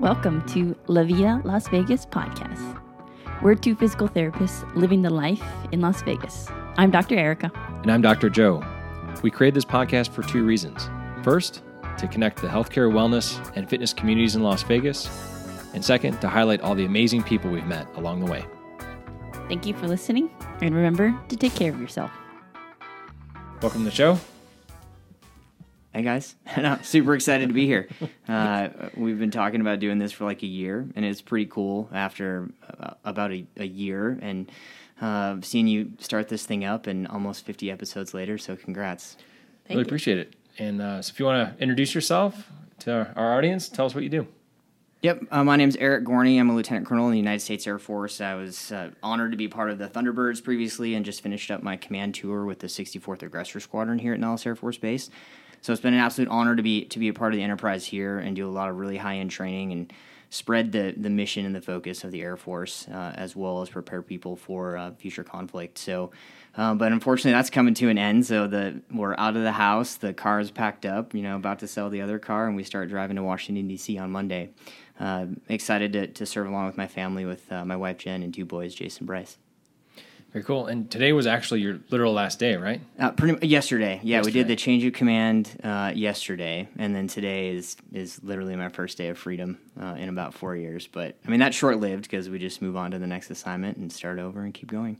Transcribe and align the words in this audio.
Welcome 0.00 0.46
to 0.46 0.74
La 0.86 1.02
Vida 1.02 1.42
Las 1.44 1.68
Vegas 1.68 2.06
podcast. 2.06 2.80
We're 3.42 3.54
two 3.54 3.74
physical 3.74 4.08
therapists 4.08 4.64
living 4.74 5.02
the 5.02 5.10
life 5.10 5.42
in 5.72 5.82
Las 5.82 6.00
Vegas. 6.00 6.48
I'm 6.78 6.90
Dr. 6.90 7.16
Erica. 7.18 7.52
And 7.82 7.92
I'm 7.92 8.00
Dr. 8.00 8.30
Joe. 8.30 8.64
We 9.22 9.30
created 9.30 9.56
this 9.56 9.66
podcast 9.66 10.08
for 10.12 10.22
two 10.22 10.42
reasons. 10.42 10.88
First, 11.22 11.62
to 11.98 12.08
connect 12.08 12.40
the 12.40 12.48
healthcare, 12.48 12.90
wellness, 12.90 13.52
and 13.56 13.68
fitness 13.68 13.92
communities 13.92 14.36
in 14.36 14.42
Las 14.42 14.62
Vegas. 14.62 15.06
And 15.74 15.84
second, 15.84 16.18
to 16.22 16.30
highlight 16.30 16.62
all 16.62 16.74
the 16.74 16.86
amazing 16.86 17.22
people 17.22 17.50
we've 17.50 17.66
met 17.66 17.86
along 17.96 18.24
the 18.24 18.32
way. 18.32 18.46
Thank 19.48 19.66
you 19.66 19.74
for 19.74 19.86
listening, 19.86 20.30
and 20.62 20.74
remember 20.74 21.14
to 21.28 21.36
take 21.36 21.54
care 21.54 21.74
of 21.74 21.78
yourself. 21.78 22.10
Welcome 23.60 23.80
to 23.80 23.90
the 23.90 23.94
show. 23.94 24.18
Hey 25.92 26.02
guys, 26.02 26.36
I'm 26.56 26.84
super 26.84 27.16
excited 27.16 27.48
to 27.48 27.52
be 27.52 27.66
here. 27.66 27.88
Uh, 28.28 28.68
we've 28.96 29.18
been 29.18 29.32
talking 29.32 29.60
about 29.60 29.80
doing 29.80 29.98
this 29.98 30.12
for 30.12 30.24
like 30.24 30.44
a 30.44 30.46
year, 30.46 30.88
and 30.94 31.04
it's 31.04 31.20
pretty 31.20 31.46
cool 31.46 31.88
after 31.92 32.48
uh, 32.78 32.94
about 33.04 33.32
a, 33.32 33.44
a, 33.56 33.64
year 33.64 34.16
and 34.22 34.52
uh, 35.00 35.38
seeing 35.42 35.66
you 35.66 35.90
start 35.98 36.28
this 36.28 36.46
thing 36.46 36.64
up 36.64 36.86
and 36.86 37.08
almost 37.08 37.44
50 37.44 37.72
episodes 37.72 38.14
later. 38.14 38.38
So, 38.38 38.54
congrats. 38.54 39.16
Thank 39.64 39.70
really 39.70 39.80
you. 39.80 39.86
appreciate 39.86 40.18
it. 40.18 40.36
And 40.58 40.80
uh, 40.80 41.02
so, 41.02 41.10
if 41.10 41.18
you 41.18 41.26
want 41.26 41.58
to 41.58 41.60
introduce 41.60 41.92
yourself 41.92 42.46
to 42.80 43.12
our 43.16 43.36
audience, 43.36 43.68
tell 43.68 43.86
us 43.86 43.92
what 43.92 44.04
you 44.04 44.10
do. 44.10 44.28
Yep, 45.02 45.22
uh, 45.32 45.42
my 45.42 45.56
name 45.56 45.70
is 45.70 45.76
Eric 45.76 46.04
Gorney. 46.04 46.38
I'm 46.38 46.50
a 46.50 46.54
lieutenant 46.54 46.86
colonel 46.86 47.06
in 47.06 47.12
the 47.12 47.18
United 47.18 47.40
States 47.40 47.66
Air 47.66 47.80
Force. 47.80 48.20
I 48.20 48.34
was 48.34 48.70
uh, 48.70 48.90
honored 49.02 49.32
to 49.32 49.36
be 49.36 49.48
part 49.48 49.70
of 49.70 49.78
the 49.78 49.88
Thunderbirds 49.88 50.44
previously 50.44 50.94
and 50.94 51.04
just 51.04 51.20
finished 51.20 51.50
up 51.50 51.64
my 51.64 51.76
command 51.76 52.14
tour 52.14 52.44
with 52.44 52.60
the 52.60 52.68
64th 52.68 53.22
Aggressor 53.24 53.58
Squadron 53.58 53.98
here 53.98 54.12
at 54.14 54.20
Nellis 54.20 54.46
Air 54.46 54.54
Force 54.54 54.76
Base. 54.76 55.10
So 55.60 55.72
it's 55.72 55.82
been 55.82 55.94
an 55.94 56.00
absolute 56.00 56.28
honor 56.30 56.56
to 56.56 56.62
be 56.62 56.84
to 56.86 56.98
be 56.98 57.08
a 57.08 57.14
part 57.14 57.32
of 57.32 57.36
the 57.36 57.42
enterprise 57.42 57.84
here 57.84 58.18
and 58.18 58.34
do 58.34 58.48
a 58.48 58.50
lot 58.50 58.70
of 58.70 58.76
really 58.76 58.96
high 58.96 59.16
end 59.16 59.30
training 59.30 59.72
and 59.72 59.92
spread 60.30 60.72
the 60.72 60.94
the 60.96 61.10
mission 61.10 61.44
and 61.44 61.54
the 61.54 61.60
focus 61.60 62.04
of 62.04 62.10
the 62.12 62.22
Air 62.22 62.36
Force 62.36 62.86
uh, 62.88 63.12
as 63.16 63.36
well 63.36 63.62
as 63.62 63.68
prepare 63.68 64.02
people 64.02 64.36
for 64.36 64.76
uh, 64.76 64.92
future 64.92 65.24
conflict. 65.24 65.78
So. 65.78 66.10
Uh, 66.56 66.74
but 66.74 66.90
unfortunately, 66.90 67.30
that's 67.30 67.48
coming 67.48 67.74
to 67.74 67.88
an 67.88 67.96
end. 67.96 68.26
So 68.26 68.48
the 68.48 68.82
we're 68.92 69.14
out 69.16 69.36
of 69.36 69.44
the 69.44 69.52
house. 69.52 69.94
The 69.94 70.12
car 70.12 70.40
is 70.40 70.50
packed 70.50 70.84
up. 70.84 71.14
You 71.14 71.22
know, 71.22 71.36
about 71.36 71.60
to 71.60 71.68
sell 71.68 71.90
the 71.90 72.00
other 72.00 72.18
car, 72.18 72.48
and 72.48 72.56
we 72.56 72.64
start 72.64 72.88
driving 72.88 73.14
to 73.14 73.22
Washington 73.22 73.68
D.C. 73.68 73.96
on 73.98 74.10
Monday. 74.10 74.50
Uh, 74.98 75.26
excited 75.48 75.92
to, 75.92 76.08
to 76.08 76.26
serve 76.26 76.48
along 76.48 76.66
with 76.66 76.76
my 76.76 76.88
family, 76.88 77.24
with 77.24 77.50
uh, 77.52 77.64
my 77.64 77.76
wife 77.76 77.98
Jen 77.98 78.24
and 78.24 78.34
two 78.34 78.44
boys, 78.44 78.74
Jason 78.74 79.06
Bryce. 79.06 79.38
Very 80.32 80.44
cool. 80.44 80.66
And 80.66 80.88
today 80.88 81.12
was 81.12 81.26
actually 81.26 81.60
your 81.60 81.80
literal 81.90 82.12
last 82.12 82.38
day, 82.38 82.54
right? 82.54 82.80
Uh, 82.98 83.10
pretty 83.10 83.46
yesterday. 83.46 84.00
Yeah, 84.02 84.18
yesterday. 84.18 84.24
we 84.26 84.32
did 84.32 84.48
the 84.48 84.56
change 84.56 84.84
of 84.84 84.92
command 84.92 85.58
uh, 85.64 85.92
yesterday, 85.94 86.68
and 86.78 86.94
then 86.94 87.08
today 87.08 87.48
is 87.48 87.76
is 87.92 88.22
literally 88.22 88.54
my 88.54 88.68
first 88.68 88.96
day 88.96 89.08
of 89.08 89.18
freedom 89.18 89.58
uh, 89.80 89.96
in 89.98 90.08
about 90.08 90.34
four 90.34 90.54
years. 90.54 90.86
But 90.86 91.16
I 91.26 91.30
mean 91.30 91.40
that's 91.40 91.56
short 91.56 91.80
lived 91.80 92.02
because 92.02 92.28
we 92.30 92.38
just 92.38 92.62
move 92.62 92.76
on 92.76 92.92
to 92.92 92.98
the 92.98 93.08
next 93.08 93.30
assignment 93.30 93.78
and 93.78 93.92
start 93.92 94.20
over 94.20 94.42
and 94.42 94.54
keep 94.54 94.70
going. 94.70 94.98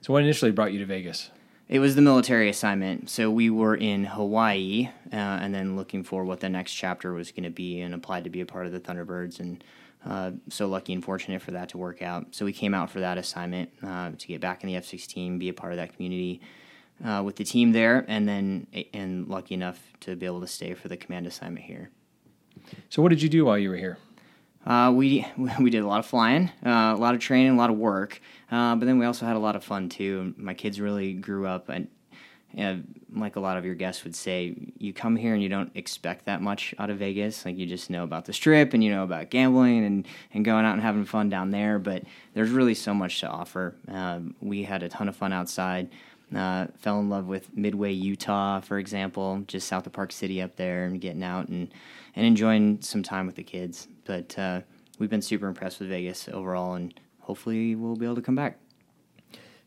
So 0.00 0.14
what 0.14 0.22
initially 0.22 0.50
brought 0.50 0.72
you 0.72 0.78
to 0.78 0.86
Vegas? 0.86 1.30
It 1.68 1.78
was 1.78 1.94
the 1.94 2.02
military 2.02 2.48
assignment. 2.48 3.08
So 3.08 3.30
we 3.30 3.48
were 3.48 3.74
in 3.74 4.04
Hawaii, 4.04 4.90
uh, 5.12 5.16
and 5.16 5.54
then 5.54 5.76
looking 5.76 6.04
for 6.04 6.24
what 6.24 6.40
the 6.40 6.48
next 6.48 6.72
chapter 6.72 7.12
was 7.12 7.32
going 7.32 7.44
to 7.44 7.50
be, 7.50 7.80
and 7.80 7.94
applied 7.94 8.24
to 8.24 8.30
be 8.30 8.40
a 8.40 8.46
part 8.46 8.66
of 8.66 8.72
the 8.72 8.80
Thunderbirds 8.80 9.40
and 9.40 9.62
uh, 10.06 10.32
so 10.48 10.66
lucky 10.66 10.92
and 10.92 11.04
fortunate 11.04 11.40
for 11.40 11.52
that 11.52 11.70
to 11.70 11.78
work 11.78 12.02
out. 12.02 12.34
So 12.34 12.44
we 12.44 12.52
came 12.52 12.74
out 12.74 12.90
for 12.90 13.00
that 13.00 13.18
assignment 13.18 13.70
uh, 13.82 14.10
to 14.16 14.26
get 14.26 14.40
back 14.40 14.62
in 14.62 14.68
the 14.68 14.76
F 14.76 14.84
16, 14.84 15.38
be 15.38 15.48
a 15.48 15.52
part 15.52 15.72
of 15.72 15.78
that 15.78 15.94
community 15.94 16.40
uh, 17.04 17.22
with 17.24 17.36
the 17.36 17.44
team 17.44 17.72
there, 17.72 18.04
and 18.06 18.28
then 18.28 18.66
and 18.92 19.28
lucky 19.28 19.54
enough 19.54 19.80
to 20.00 20.14
be 20.14 20.26
able 20.26 20.40
to 20.40 20.46
stay 20.46 20.74
for 20.74 20.88
the 20.88 20.96
command 20.96 21.26
assignment 21.26 21.64
here. 21.64 21.90
So 22.88 23.02
what 23.02 23.08
did 23.08 23.22
you 23.22 23.28
do 23.28 23.46
while 23.46 23.58
you 23.58 23.70
were 23.70 23.76
here? 23.76 23.98
Uh, 24.66 24.92
we 24.94 25.26
we 25.60 25.70
did 25.70 25.82
a 25.82 25.86
lot 25.86 26.00
of 26.00 26.06
flying, 26.06 26.50
uh, 26.64 26.94
a 26.94 27.00
lot 27.00 27.14
of 27.14 27.20
training, 27.20 27.52
a 27.52 27.56
lot 27.56 27.70
of 27.70 27.76
work, 27.76 28.20
but 28.50 28.80
then 28.80 28.98
we 28.98 29.06
also 29.06 29.26
had 29.26 29.36
a 29.36 29.40
lot 29.40 29.56
of 29.56 29.64
fun 29.64 29.88
too. 29.88 30.34
My 30.36 30.54
kids 30.54 30.80
really 30.80 31.14
grew 31.14 31.46
up 31.46 31.68
and 31.68 31.88
know, 32.62 32.82
like 33.14 33.36
a 33.36 33.40
lot 33.40 33.56
of 33.56 33.64
your 33.64 33.74
guests 33.74 34.04
would 34.04 34.14
say, 34.14 34.54
you 34.78 34.92
come 34.92 35.16
here 35.16 35.34
and 35.34 35.42
you 35.42 35.48
don't 35.48 35.70
expect 35.74 36.26
that 36.26 36.42
much 36.42 36.74
out 36.78 36.90
of 36.90 36.98
Vegas. 36.98 37.44
Like 37.44 37.56
you 37.56 37.66
just 37.66 37.90
know 37.90 38.04
about 38.04 38.24
the 38.24 38.32
strip 38.32 38.74
and 38.74 38.82
you 38.82 38.90
know 38.90 39.04
about 39.04 39.30
gambling 39.30 39.84
and, 39.84 40.06
and 40.32 40.44
going 40.44 40.64
out 40.64 40.74
and 40.74 40.82
having 40.82 41.04
fun 41.04 41.28
down 41.28 41.50
there. 41.50 41.78
But 41.78 42.04
there's 42.34 42.50
really 42.50 42.74
so 42.74 42.94
much 42.94 43.20
to 43.20 43.28
offer. 43.28 43.76
Um, 43.88 44.34
we 44.40 44.62
had 44.62 44.82
a 44.82 44.88
ton 44.88 45.08
of 45.08 45.16
fun 45.16 45.32
outside. 45.32 45.90
Uh, 46.34 46.66
fell 46.78 46.98
in 46.98 47.08
love 47.08 47.26
with 47.26 47.54
Midway, 47.56 47.92
Utah, 47.92 48.60
for 48.60 48.78
example, 48.78 49.44
just 49.46 49.68
south 49.68 49.86
of 49.86 49.92
Park 49.92 50.10
City 50.10 50.42
up 50.42 50.56
there, 50.56 50.84
and 50.84 51.00
getting 51.00 51.22
out 51.22 51.48
and 51.48 51.70
and 52.16 52.26
enjoying 52.26 52.80
some 52.80 53.02
time 53.02 53.26
with 53.26 53.36
the 53.36 53.42
kids. 53.42 53.86
But 54.04 54.36
uh, 54.38 54.62
we've 54.98 55.10
been 55.10 55.22
super 55.22 55.46
impressed 55.46 55.80
with 55.80 55.90
Vegas 55.90 56.28
overall, 56.32 56.74
and 56.74 56.98
hopefully 57.20 57.74
we'll 57.76 57.96
be 57.96 58.06
able 58.06 58.16
to 58.16 58.22
come 58.22 58.34
back. 58.34 58.58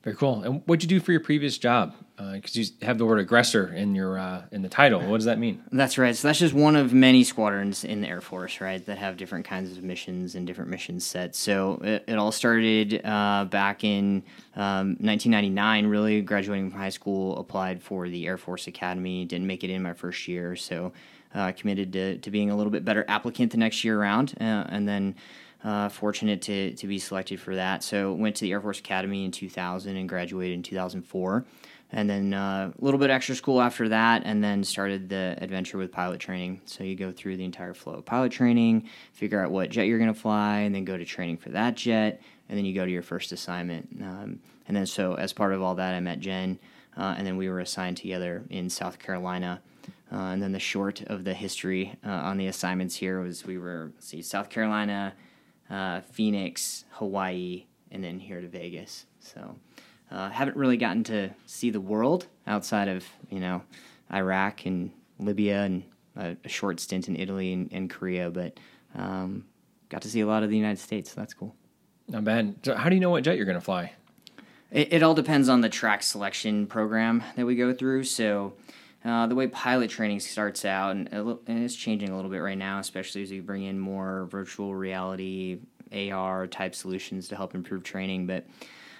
Very 0.04 0.16
cool. 0.16 0.42
And 0.44 0.62
what'd 0.66 0.84
you 0.84 0.90
do 0.90 1.04
for 1.04 1.12
your 1.12 1.22
previous 1.22 1.58
job? 1.58 1.94
Because 2.18 2.58
uh, 2.58 2.62
you 2.62 2.66
have 2.82 2.98
the 2.98 3.06
word 3.06 3.20
aggressor 3.20 3.72
in 3.72 3.94
your 3.94 4.18
uh, 4.18 4.42
in 4.52 4.64
the 4.64 4.70
title. 4.70 5.02
What 5.02 5.18
does 5.18 5.26
that 5.26 5.38
mean? 5.38 5.64
That's 5.72 6.00
right. 6.00 6.16
So 6.16 6.28
that's 6.28 6.40
just 6.40 6.54
one 6.54 6.76
of 6.76 6.92
many 6.92 7.24
squadrons 7.24 7.84
in 7.84 8.02
the 8.02 8.08
Air 8.08 8.22
Force, 8.22 8.60
right? 8.60 8.84
That 8.88 8.98
have 8.98 9.18
different 9.18 9.46
kinds 9.46 9.78
of 9.78 9.84
missions 9.84 10.34
and 10.34 10.48
different 10.48 10.72
mission 10.72 11.00
sets. 11.00 11.38
So 11.38 11.80
it, 11.84 12.06
it 12.08 12.18
all 12.18 12.32
started 12.32 13.02
uh, 13.06 13.46
back 13.46 13.84
in 13.84 14.24
um, 14.56 14.98
1999. 15.00 15.86
Really, 15.86 16.22
graduating 16.22 16.72
from 16.72 16.80
high 16.80 16.90
school, 16.90 17.38
applied 17.38 17.84
for 17.84 18.10
the 18.10 18.26
Air 18.26 18.38
Force 18.38 18.66
Academy. 18.66 19.24
Didn't 19.24 19.46
make 19.46 19.64
it 19.64 19.70
in 19.70 19.84
my 19.84 19.94
first 19.94 20.28
year, 20.28 20.56
so 20.56 20.94
uh, 21.36 21.52
committed 21.52 21.94
to, 21.94 22.18
to 22.18 22.32
being 22.32 22.50
a 22.50 22.58
little 22.58 22.72
bit 22.72 22.84
better 22.84 23.06
applicant 23.08 23.52
the 23.52 23.58
next 23.58 23.84
year 23.84 24.00
around, 24.00 24.34
uh, 24.42 24.66
and 24.70 24.88
then. 24.88 25.16
Uh, 25.64 25.90
fortunate 25.90 26.42
to, 26.44 26.74
to 26.76 26.86
be 26.86 27.00
selected 27.00 27.40
for 27.40 27.56
that. 27.56 27.84
So 27.84 28.14
went 28.14 28.36
to 28.38 28.42
the 28.46 28.52
Air 28.52 28.62
Force 28.62 28.80
Academy 28.80 29.26
in 29.26 29.32
2000 29.32 29.98
and 29.98 30.08
graduated 30.08 30.54
in 30.54 30.64
2004. 30.64 31.46
And 31.92 32.10
then 32.10 32.34
uh, 32.34 32.72
a 32.78 32.84
little 32.84 33.00
bit 33.00 33.10
extra 33.10 33.34
school 33.34 33.62
after 33.62 33.90
that, 33.90 34.24
and 34.26 34.44
then 34.44 34.64
started 34.64 35.08
the 35.08 35.38
adventure 35.40 35.78
with 35.78 35.92
pilot 35.92 36.20
training. 36.20 36.62
So 36.66 36.84
you 36.84 36.96
go 36.96 37.12
through 37.12 37.38
the 37.38 37.46
entire 37.46 37.74
flow 37.74 37.94
of 37.94 38.06
pilot 38.06 38.32
training, 38.32 38.90
figure 39.14 39.42
out 39.42 39.52
what 39.52 39.70
jet 39.70 39.88
you're 39.88 39.98
going 39.98 40.14
to 40.14 40.20
fly, 40.20 40.60
and 40.60 40.76
then 40.76 40.84
go 40.84 40.98
to 40.98 41.06
training 41.06 41.38
for 41.38 41.50
that 41.50 41.76
jet, 41.76 42.22
and 42.50 42.58
then 42.58 42.66
you 42.66 42.76
go 42.76 42.86
to 42.86 42.92
your 42.92 43.04
first 43.04 43.32
assignment. 43.32 43.88
Um, 44.02 44.40
and 44.68 44.76
then 44.76 44.86
so 44.86 45.14
as 45.14 45.32
part 45.32 45.54
of 45.54 45.62
all 45.62 45.76
that, 45.76 45.94
I 45.94 46.00
met 46.02 46.20
Jen, 46.20 46.60
uh, 46.98 47.16
and 47.18 47.26
then 47.26 47.38
we 47.38 47.48
were 47.48 47.62
assigned 47.62 47.98
together 47.98 48.44
in 48.50 48.70
South 48.70 49.00
Carolina. 49.00 49.62
Uh, 50.12 50.16
and 50.16 50.42
then 50.42 50.52
the 50.52 50.60
short 50.60 51.02
of 51.04 51.24
the 51.24 51.34
history 51.34 51.96
uh, 52.06 52.10
on 52.10 52.38
the 52.38 52.48
assignments 52.48 52.96
here 52.96 53.22
was 53.22 53.46
we 53.46 53.58
were 53.58 53.92
see 54.00 54.22
South 54.22 54.50
Carolina, 54.50 55.14
uh, 55.70 56.02
Phoenix, 56.02 56.86
Hawaii, 56.92 57.66
and 57.92 58.04
then 58.04 58.20
here 58.20 58.42
to 58.42 58.48
Vegas. 58.48 59.06
So 59.20 59.56
uh, 60.12 60.30
haven't 60.30 60.58
really 60.58 60.78
gotten 60.78 61.04
to 61.06 61.30
see 61.46 61.70
the 61.70 61.82
world 61.82 62.28
outside 62.46 62.88
of 62.88 63.06
you 63.30 63.40
know 63.40 63.62
Iraq 64.12 64.66
and 64.66 64.92
Libya 65.20 65.64
and 65.64 65.84
a, 66.16 66.38
a 66.44 66.50
short 66.50 66.80
stint 66.80 67.08
in 67.08 67.16
Italy 67.16 67.54
and, 67.54 67.70
and 67.72 67.90
Korea, 67.90 68.30
but 68.30 68.60
um, 68.96 69.46
got 69.90 70.02
to 70.04 70.10
see 70.10 70.22
a 70.22 70.28
lot 70.28 70.44
of 70.44 70.50
the 70.50 70.58
United 70.58 70.80
States. 70.80 71.12
So 71.12 71.22
that's 71.22 71.34
cool. 71.34 71.56
Not 72.08 72.24
bad. 72.24 72.56
So 72.64 72.76
how 72.76 72.90
do 72.90 72.96
you 72.96 73.02
know 73.02 73.10
what 73.10 73.24
jet 73.24 73.36
you're 73.36 73.46
going 73.46 73.58
to 73.58 73.62
fly? 73.62 73.92
It, 74.72 74.94
it, 74.94 75.04
all 75.04 75.14
depends 75.14 75.50
on 75.50 75.62
the 75.62 75.70
track 75.70 76.04
selection 76.04 76.68
program 76.68 77.24
that 77.36 77.46
we 77.46 77.56
go 77.56 77.74
through. 77.74 78.04
So. 78.06 78.54
Uh, 79.06 79.28
the 79.28 79.36
way 79.36 79.48
pilot 79.48 79.90
training 79.90 80.20
starts 80.20 80.66
out, 80.66 80.92
and, 80.96 81.10
it's 81.48 81.76
changing 81.76 82.10
a 82.10 82.16
little 82.16 82.32
bit 82.32 82.40
right 82.40 82.58
now, 82.58 82.80
especially 82.80 83.24
as 83.24 83.32
we 83.32 83.40
bring 83.40 83.64
in 83.64 83.80
more 83.80 84.28
virtual 84.30 84.76
reality, 84.76 85.60
AR 85.92 86.48
type 86.48 86.76
solutions 86.76 87.28
to 87.30 87.36
help 87.36 87.56
improve 87.56 87.84
training. 87.84 88.28
But 88.28 88.46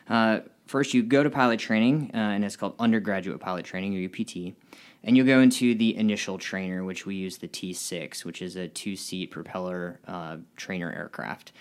uh, 0.10 0.40
first, 0.68 0.94
you 0.94 1.04
go 1.04 1.24
to 1.24 1.30
pilot 1.30 1.60
training, 1.60 2.12
uh, 2.14 2.18
and 2.18 2.46
it's 2.46 2.56
called 2.56 2.76
undergraduate 2.80 3.40
pilot 3.40 3.66
training, 3.66 3.98
or 3.98 4.06
UPT. 4.06 4.56
And 5.04 5.16
you'll 5.16 5.26
go 5.26 5.40
into 5.40 5.76
the 5.76 5.96
initial 5.96 6.38
trainer, 6.38 6.84
which 6.84 7.06
we 7.06 7.16
use 7.16 7.38
the 7.38 7.48
T6, 7.48 8.26
which 8.26 8.42
is 8.42 8.56
a 8.56 8.68
two 8.68 8.96
seat 8.96 9.32
propeller 9.32 10.00
uh, 10.08 10.38
trainer 10.56 10.92
aircraft. 10.92 11.52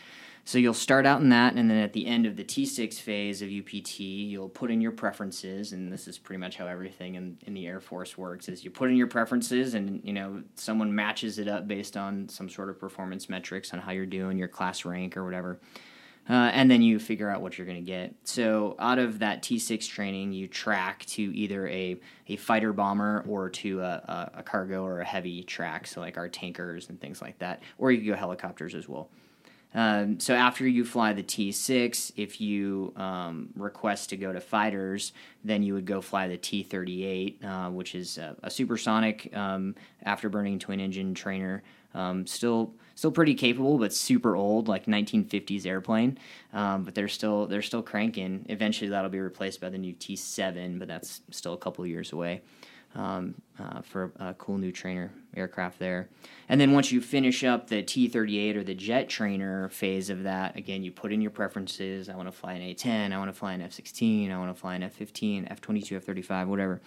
So 0.46 0.58
you'll 0.58 0.74
start 0.74 1.06
out 1.06 1.20
in 1.20 1.30
that, 1.30 1.54
and 1.54 1.68
then 1.68 1.78
at 1.78 1.92
the 1.92 2.06
end 2.06 2.24
of 2.24 2.36
the 2.36 2.44
T6 2.44 3.00
phase 3.00 3.42
of 3.42 3.48
UPT, 3.48 3.98
you'll 3.98 4.48
put 4.48 4.70
in 4.70 4.80
your 4.80 4.92
preferences, 4.92 5.72
and 5.72 5.92
this 5.92 6.06
is 6.06 6.18
pretty 6.18 6.38
much 6.38 6.56
how 6.56 6.68
everything 6.68 7.16
in, 7.16 7.36
in 7.44 7.52
the 7.52 7.66
Air 7.66 7.80
Force 7.80 8.16
works: 8.16 8.48
is 8.48 8.62
you 8.62 8.70
put 8.70 8.88
in 8.88 8.96
your 8.96 9.08
preferences, 9.08 9.74
and 9.74 10.00
you 10.04 10.12
know 10.12 10.44
someone 10.54 10.94
matches 10.94 11.40
it 11.40 11.48
up 11.48 11.66
based 11.66 11.96
on 11.96 12.28
some 12.28 12.48
sort 12.48 12.70
of 12.70 12.78
performance 12.78 13.28
metrics 13.28 13.74
on 13.74 13.80
how 13.80 13.90
you're 13.90 14.06
doing, 14.06 14.38
your 14.38 14.46
class 14.46 14.84
rank 14.84 15.16
or 15.16 15.24
whatever. 15.24 15.58
Uh, 16.30 16.50
and 16.54 16.70
then 16.70 16.80
you 16.80 17.00
figure 17.00 17.28
out 17.28 17.42
what 17.42 17.58
you're 17.58 17.66
going 17.66 17.84
to 17.84 17.84
get. 17.84 18.14
So 18.22 18.76
out 18.78 19.00
of 19.00 19.18
that 19.20 19.42
T6 19.42 19.88
training, 19.88 20.32
you 20.32 20.46
track 20.46 21.04
to 21.06 21.22
either 21.22 21.66
a, 21.68 22.00
a 22.28 22.36
fighter 22.36 22.72
bomber 22.72 23.24
or 23.28 23.50
to 23.50 23.80
a, 23.80 24.32
a, 24.34 24.42
cargo 24.44 24.84
or 24.84 25.00
a 25.00 25.04
heavy 25.04 25.42
track, 25.42 25.88
so 25.88 26.00
like 26.00 26.16
our 26.16 26.28
tankers 26.28 26.88
and 26.88 27.00
things 27.00 27.20
like 27.20 27.38
that, 27.38 27.62
or 27.78 27.90
you 27.90 28.12
go 28.12 28.16
helicopters 28.16 28.76
as 28.76 28.88
well. 28.88 29.08
Um, 29.76 30.18
so 30.18 30.34
after 30.34 30.66
you 30.66 30.86
fly 30.86 31.12
the 31.12 31.22
T6, 31.22 32.12
if 32.16 32.40
you 32.40 32.94
um, 32.96 33.50
request 33.54 34.08
to 34.08 34.16
go 34.16 34.32
to 34.32 34.40
fighters, 34.40 35.12
then 35.44 35.62
you 35.62 35.74
would 35.74 35.84
go 35.84 36.00
fly 36.00 36.28
the 36.28 36.38
T38, 36.38 37.44
uh, 37.44 37.70
which 37.70 37.94
is 37.94 38.16
a, 38.16 38.34
a 38.42 38.50
supersonic 38.50 39.36
um, 39.36 39.74
afterburning 40.06 40.58
twin 40.58 40.80
engine 40.80 41.12
trainer. 41.14 41.62
Um, 41.94 42.26
still, 42.26 42.72
still 42.94 43.10
pretty 43.10 43.34
capable, 43.34 43.76
but 43.76 43.92
super 43.92 44.34
old, 44.34 44.66
like 44.66 44.86
1950s 44.86 45.66
airplane. 45.66 46.18
Um, 46.54 46.82
but 46.82 46.94
they're 46.94 47.06
still 47.06 47.46
they're 47.46 47.62
still 47.62 47.82
cranking. 47.82 48.46
Eventually, 48.48 48.88
that'll 48.90 49.10
be 49.10 49.20
replaced 49.20 49.60
by 49.60 49.68
the 49.68 49.78
new 49.78 49.92
T7, 49.92 50.78
but 50.78 50.88
that's 50.88 51.20
still 51.30 51.52
a 51.52 51.58
couple 51.58 51.86
years 51.86 52.12
away 52.12 52.40
um, 52.96 53.34
uh, 53.58 53.82
for 53.82 54.10
a 54.18 54.34
cool 54.34 54.58
new 54.58 54.72
trainer 54.72 55.12
aircraft 55.36 55.78
there. 55.78 56.08
And 56.48 56.60
then 56.60 56.72
once 56.72 56.90
you 56.90 57.00
finish 57.00 57.44
up 57.44 57.68
the 57.68 57.82
T 57.82 58.08
38 58.08 58.56
or 58.56 58.64
the 58.64 58.74
jet 58.74 59.08
trainer 59.08 59.68
phase 59.68 60.10
of 60.10 60.22
that, 60.24 60.56
again, 60.56 60.82
you 60.82 60.90
put 60.90 61.12
in 61.12 61.20
your 61.20 61.30
preferences. 61.30 62.08
I 62.08 62.16
want 62.16 62.28
to 62.28 62.32
fly 62.32 62.54
an 62.54 62.62
A 62.62 62.74
10, 62.74 63.12
I 63.12 63.18
want 63.18 63.28
to 63.28 63.38
fly 63.38 63.52
an 63.52 63.60
F 63.60 63.72
16, 63.72 64.32
I 64.32 64.38
want 64.38 64.54
to 64.54 64.60
fly 64.60 64.74
an 64.74 64.82
F 64.82 64.94
15, 64.94 65.48
F 65.50 65.60
22, 65.60 65.96
F 65.96 66.04
35, 66.04 66.48
whatever. 66.48 66.80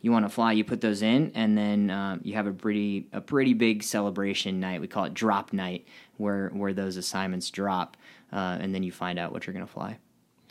You 0.00 0.10
want 0.10 0.24
to 0.24 0.28
fly, 0.28 0.50
you 0.50 0.64
put 0.64 0.80
those 0.80 1.02
in, 1.02 1.30
and 1.36 1.56
then 1.56 1.88
um, 1.88 2.20
you 2.24 2.34
have 2.34 2.48
a 2.48 2.52
pretty 2.52 3.06
a 3.12 3.20
pretty 3.20 3.54
big 3.54 3.84
celebration 3.84 4.58
night. 4.58 4.80
We 4.80 4.88
call 4.88 5.04
it 5.04 5.14
drop 5.14 5.52
night, 5.52 5.86
where 6.16 6.48
where 6.48 6.72
those 6.72 6.96
assignments 6.96 7.50
drop, 7.50 7.96
uh, 8.32 8.58
and 8.60 8.74
then 8.74 8.82
you 8.82 8.90
find 8.90 9.16
out 9.16 9.30
what 9.30 9.46
you're 9.46 9.54
going 9.54 9.64
to 9.64 9.72
fly. 9.72 9.98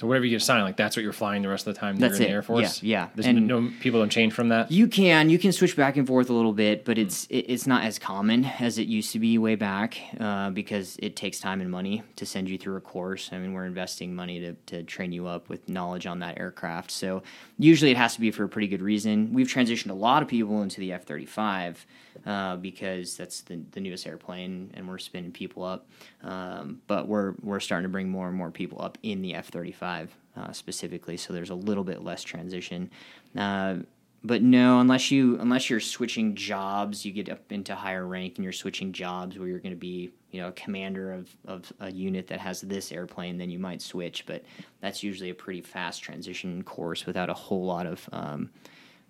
So 0.02 0.08
whatever 0.08 0.26
you 0.26 0.32
get 0.32 0.42
assigned, 0.42 0.64
like 0.64 0.78
that's 0.78 0.96
what 0.96 1.04
you're 1.04 1.14
flying 1.14 1.44
the 1.44 1.48
rest 1.48 1.68
of 1.68 1.76
the 1.76 1.80
time. 1.80 1.96
That's 2.00 2.14
you're 2.14 2.22
in 2.22 2.24
it. 2.24 2.26
the 2.30 2.34
Air 2.34 2.42
Force. 2.42 2.82
Yeah, 2.82 3.02
yeah. 3.04 3.10
There's 3.14 3.28
And- 3.28 3.46
no 3.46 3.72
people 3.82 4.00
don't 4.00 4.10
change 4.10 4.34
from 4.34 4.50
that. 4.50 4.72
You 4.72 4.88
can 4.88 5.30
you 5.30 5.38
can 5.38 5.52
switch 5.52 5.76
back 5.76 5.96
and 5.96 6.08
forth 6.08 6.32
a 6.32 6.34
little 6.34 6.54
bit, 6.54 6.86
but 6.86 6.98
it's 6.98 7.28
it, 7.28 7.46
it's 7.50 7.68
not 7.68 7.84
as 7.84 8.00
common 8.00 8.46
as 8.46 8.80
it 8.80 8.88
used 8.88 9.12
to 9.12 9.20
be 9.20 9.38
way 9.38 9.54
back 9.54 10.00
uh, 10.20 10.50
because 10.50 10.98
it 11.04 11.16
takes 11.16 11.40
time 11.40 11.62
and 11.62 11.70
money 11.70 12.02
to 12.16 12.26
send 12.26 12.50
you 12.50 12.58
through 12.58 12.78
a 12.78 12.82
course. 12.82 13.30
I 13.32 13.38
mean, 13.38 13.54
we're 13.54 13.66
investing 13.68 14.16
money 14.16 14.40
to, 14.40 14.54
to 14.54 14.82
train 14.82 15.12
you 15.12 15.28
up 15.28 15.50
with 15.50 15.70
knowledge 15.70 16.08
on 16.08 16.18
that 16.22 16.40
aircraft. 16.40 16.90
So 16.90 17.22
usually 17.60 17.92
it 17.92 17.98
has 17.98 18.16
to 18.16 18.22
be 18.22 18.32
for 18.32 18.44
a 18.44 18.50
pretty 18.50 18.70
good 18.70 18.82
reason. 18.82 19.34
We've 19.34 19.48
transitioned 19.48 19.92
a 19.92 19.94
lot 19.94 20.24
of 20.24 20.28
people 20.28 20.64
into 20.64 20.80
the 20.80 20.94
F 20.94 21.04
thirty 21.04 21.28
five 21.28 21.86
uh, 22.26 22.56
because 22.58 23.18
that's 23.18 23.42
the, 23.42 23.62
the 23.72 23.80
newest 23.80 24.06
airplane 24.06 24.72
and 24.74 24.88
we're 24.88 24.98
spinning 24.98 25.32
people 25.32 25.64
up. 25.64 25.88
Um, 26.24 26.82
but 26.88 27.08
we're 27.08 27.34
we're 27.42 27.60
starting 27.60 27.84
to 27.84 27.90
bring 27.90 28.10
more 28.10 28.28
and 28.28 28.38
more 28.38 28.52
people 28.52 28.82
up 28.82 28.98
in 29.04 29.22
the 29.22 29.34
F 29.34 29.48
thirty 29.48 29.72
five 29.72 30.16
uh, 30.36 30.52
specifically. 30.52 31.18
So 31.18 31.34
there's 31.34 31.50
a 31.50 31.56
little 31.56 31.84
bit 31.84 32.04
less 32.04 32.24
transition. 32.24 32.90
Uh, 33.36 33.78
but 34.24 34.44
no, 34.44 34.80
unless 34.80 35.10
you 35.10 35.40
unless 35.40 35.70
you're 35.70 35.80
switching 35.80 36.36
jobs, 36.36 37.04
you 37.04 37.12
get 37.12 37.30
up 37.30 37.52
into 37.52 37.74
higher 37.74 38.06
rank 38.06 38.36
and 38.36 38.44
you're 38.44 38.54
switching 38.54 38.92
jobs 38.92 39.38
where 39.38 39.48
you're 39.48 39.60
going 39.60 39.74
to 39.74 39.80
be 39.80 40.12
you 40.30 40.42
know 40.42 40.50
a 40.50 40.52
commander 40.52 41.12
of, 41.12 41.36
of 41.48 41.74
a 41.80 41.92
unit 41.92 42.28
that 42.28 42.40
has 42.40 42.62
this 42.62 42.92
airplane, 42.92 43.38
then 43.38 43.50
you 43.50 43.58
might 43.58 43.82
switch. 43.82 44.26
But 44.28 44.44
that's 44.80 45.02
usually 45.02 45.32
a 45.32 45.36
pretty 45.36 45.62
fast 45.62 46.04
transition 46.04 46.64
course 46.64 47.08
without 47.08 47.30
a 47.30 47.34
whole 47.34 47.66
lot 47.66 47.88
of 47.88 48.08
um, 48.12 48.52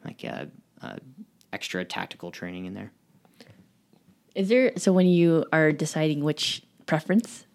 like 0.06 0.24
uh, 0.24 0.46
uh, 0.82 0.96
extra 1.52 1.84
tactical 1.84 2.32
training 2.32 2.66
in 2.66 2.74
there. 2.74 2.92
Is 4.36 4.50
there 4.50 4.74
so 4.78 4.94
when 4.94 5.08
you 5.08 5.46
are 5.52 5.72
deciding 5.72 6.24
which 6.24 6.64
preference, 6.86 7.46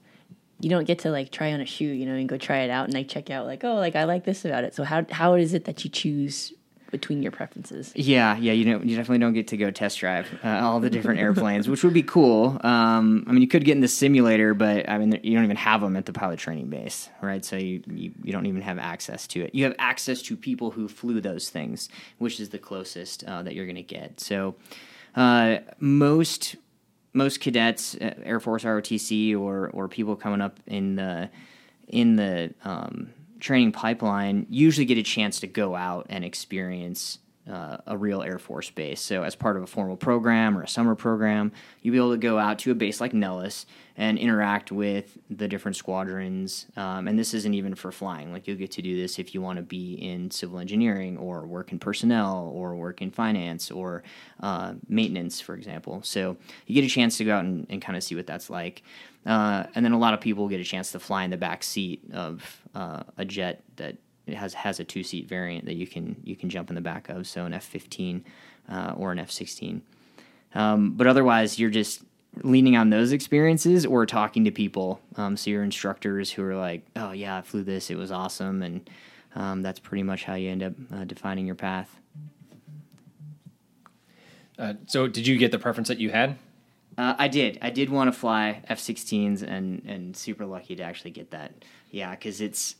you 0.61 0.71
don't 0.71 0.85
get 0.85 1.01
to 1.01 1.11
like 1.11 1.31
try 1.31 1.53
on 1.53 1.61
a 1.61 1.67
shoe, 1.67 1.85
you 1.85 2.07
know, 2.07 2.15
and 2.15 2.29
go 2.29 2.37
try 2.37 2.59
it 2.59 2.71
out 2.71 2.87
and 2.87 2.95
like 2.95 3.09
check 3.09 3.31
out 3.31 3.47
like, 3.47 3.65
oh, 3.65 3.75
like 3.75 3.97
I 3.97 4.05
like 4.05 4.25
this 4.25 4.45
about 4.45 4.65
it. 4.65 4.75
So 4.75 4.85
how 4.85 5.07
how 5.11 5.35
is 5.35 5.55
it 5.55 5.65
that 5.65 5.85
you 5.85 5.91
choose 5.91 6.53
between 6.91 7.23
your 7.23 7.33
preferences? 7.33 7.93
Yeah, 7.95 8.37
yeah, 8.37 8.53
you 8.53 8.65
know, 8.65 8.81
you 8.81 8.97
definitely 8.97 9.19
don't 9.19 9.33
get 9.33 9.49
to 9.49 9.57
go 9.57 9.71
test 9.71 9.99
drive 9.99 10.29
uh, 10.45 10.49
all 10.49 10.81
the 10.81 10.89
different 10.89 11.21
airplanes, 11.21 11.69
which 11.69 11.83
would 11.83 11.93
be 11.93 12.03
cool. 12.03 12.59
Um, 12.63 13.25
I 13.27 13.33
mean, 13.33 13.43
you 13.43 13.49
could 13.49 13.65
get 13.65 13.73
in 13.73 13.81
the 13.81 13.89
simulator, 13.89 14.55
but 14.55 14.89
I 14.89 14.99
mean, 14.99 15.19
you 15.23 15.35
don't 15.35 15.45
even 15.45 15.57
have 15.57 15.81
them 15.81 15.97
at 15.97 16.07
the 16.07 16.13
pilot 16.13 16.39
training 16.39 16.69
base, 16.69 17.09
right? 17.21 17.45
So 17.45 17.57
you, 17.57 17.83
you 17.87 18.13
you 18.23 18.33
don't 18.33 18.47
even 18.47 18.63
have 18.63 18.79
access 18.79 19.27
to 19.29 19.43
it. 19.43 19.55
You 19.55 19.65
have 19.65 19.75
access 19.79 20.23
to 20.23 20.37
people 20.37 20.71
who 20.71 20.89
flew 20.89 21.21
those 21.21 21.51
things, 21.51 21.89
which 22.19 22.39
is 22.41 22.51
the 22.51 22.59
closest 22.59 23.25
uh, 23.25 23.43
that 23.43 23.55
you're 23.55 23.67
going 23.67 23.77
to 23.77 23.83
get. 23.83 24.21
So 24.21 24.55
uh, 25.15 25.59
most 25.79 26.57
most 27.17 27.41
cadets, 27.41 27.95
uh, 27.97 28.15
Air 28.23 28.39
Force 28.39 28.65
ROTC, 28.65 29.37
or 29.37 29.71
or 29.71 29.89
people 29.89 30.15
coming 30.15 30.41
up 30.41 30.61
in 30.67 30.97
the 30.97 31.31
in 31.89 32.17
the 32.17 32.55
um, 32.65 33.13
training 33.41 33.73
pipeline 33.73 34.47
usually 34.51 34.85
get 34.85 34.99
a 34.99 35.03
chance 35.03 35.41
to 35.41 35.47
go 35.47 35.75
out 35.75 36.07
and 36.09 36.25
experience 36.25 37.19
uh, 37.51 37.79
a 37.87 37.97
real 37.97 38.23
Air 38.23 38.39
Force 38.39 38.71
base. 38.71 39.01
So, 39.01 39.23
as 39.23 39.37
part 39.37 39.57
of 39.57 39.63
a 39.63 39.67
formal 39.67 39.97
program 39.97 40.57
or 40.59 40.63
a 40.63 40.69
summer 40.69 40.95
program, 40.95 41.53
you'll 41.83 41.93
be 41.93 41.99
able 41.99 42.13
to 42.13 42.19
go 42.19 42.39
out 42.39 42.59
to 42.61 42.71
a 42.71 42.75
base 42.75 43.01
like 43.01 43.13
Nellis 43.13 43.67
and 43.97 44.19
interact 44.19 44.73
with 44.73 45.17
the 45.31 45.49
different 45.49 45.77
squadrons. 45.77 46.67
Um, 46.77 47.09
and 47.09 47.19
this 47.19 47.33
isn't 47.35 47.55
even 47.55 47.75
for 47.75 47.93
flying. 47.93 48.33
Like, 48.33 48.47
you'll 48.47 48.57
get 48.57 48.73
to 48.73 48.83
do 48.83 48.97
this 48.97 49.19
if 49.19 49.35
you 49.35 49.41
want 49.41 49.59
to 49.59 49.63
be 49.63 49.95
in 49.95 50.31
civil 50.31 50.59
engineering 50.59 51.17
or 51.19 51.47
work 51.47 51.73
in 51.73 51.79
personnel 51.79 52.51
or 52.55 52.75
work 52.75 53.01
in 53.01 53.11
finance 53.11 53.71
or 53.71 54.03
uh, 54.41 54.75
maintenance, 54.89 55.41
for 55.41 55.55
example. 55.55 56.01
So, 56.03 56.37
you 56.67 56.75
get 56.75 56.85
a 56.85 56.93
chance 56.93 57.17
to 57.19 57.25
go 57.25 57.37
out 57.37 57.45
and, 57.45 57.67
and 57.71 57.81
kind 57.81 57.97
of 57.97 58.03
see 58.03 58.15
what 58.15 58.27
that's 58.27 58.51
like. 58.51 58.83
Uh, 59.25 59.65
and 59.75 59.85
then 59.85 59.93
a 59.93 59.99
lot 59.99 60.15
of 60.15 60.21
people 60.21 60.49
get 60.49 60.61
a 60.61 60.65
chance 60.65 60.93
to 60.93 61.01
fly 61.01 61.25
in 61.25 61.31
the 61.31 61.37
back 61.37 61.65
seat 61.65 62.01
of 62.13 62.63
uh, 62.75 63.03
a 63.19 63.25
jet 63.25 63.65
that 63.75 63.97
it 64.27 64.35
has 64.35 64.55
has 64.55 64.81
a 64.81 64.85
two 64.85 65.03
seat 65.03 65.29
variant 65.29 65.65
that 65.67 65.75
you 65.75 65.87
can 65.87 66.17
you 66.25 66.37
can 66.37 66.51
jump 66.51 66.69
in 66.69 66.75
the 66.75 66.81
back 66.81 67.09
of, 67.09 67.27
so 67.27 67.45
an 67.45 67.55
F 67.55 67.65
fifteen 67.65 68.25
uh, 68.69 68.95
or 68.97 69.13
an 69.13 69.19
F 69.19 69.31
sixteen. 69.31 69.83
Um, 70.55 70.93
but 70.93 71.07
otherwise, 71.07 71.59
you're 71.59 71.71
just 71.71 72.03
leaning 72.43 72.77
on 72.77 72.91
those 72.91 73.13
experiences 73.13 73.87
or 73.87 74.05
talking 74.05 74.45
to 74.45 74.51
people. 74.51 75.01
Um, 75.17 75.37
so 75.37 75.51
your 75.51 75.63
instructors 75.63 76.33
who 76.33 76.43
are 76.45 76.57
like, 76.57 76.85
"Oh 76.97 77.13
yeah, 77.13 77.39
I 77.39 77.43
flew 77.43 77.63
this; 77.63 77.91
it 77.91 77.97
was 77.97 78.11
awesome," 78.11 78.63
and 78.63 78.91
um, 79.35 79.63
that's 79.63 79.79
pretty 79.79 80.03
much 80.03 80.25
how 80.25 80.35
you 80.35 80.51
end 80.51 80.63
up 80.63 80.73
uh, 80.93 81.05
defining 81.05 81.47
your 81.47 81.55
path. 81.55 82.01
Uh, 84.59 84.75
so 84.87 85.07
did 85.07 85.27
you 85.27 85.37
get 85.37 85.53
the 85.53 85.59
preference 85.59 85.89
that 85.89 85.99
you 85.99 86.11
had? 86.11 86.39
Uh, 86.99 87.15
I 87.19 87.29
did. 87.29 87.59
I 87.61 87.69
did 87.71 87.91
want 87.91 88.09
to 88.09 88.19
fly 88.19 88.63
F-16s, 88.69 89.43
and 89.43 89.83
and 89.87 90.17
super 90.17 90.47
lucky 90.47 90.75
to 90.77 90.83
actually 90.83 91.11
get 91.11 91.31
that. 91.31 91.65
Yeah, 91.91 92.11
because 92.11 92.41
it's 92.41 92.77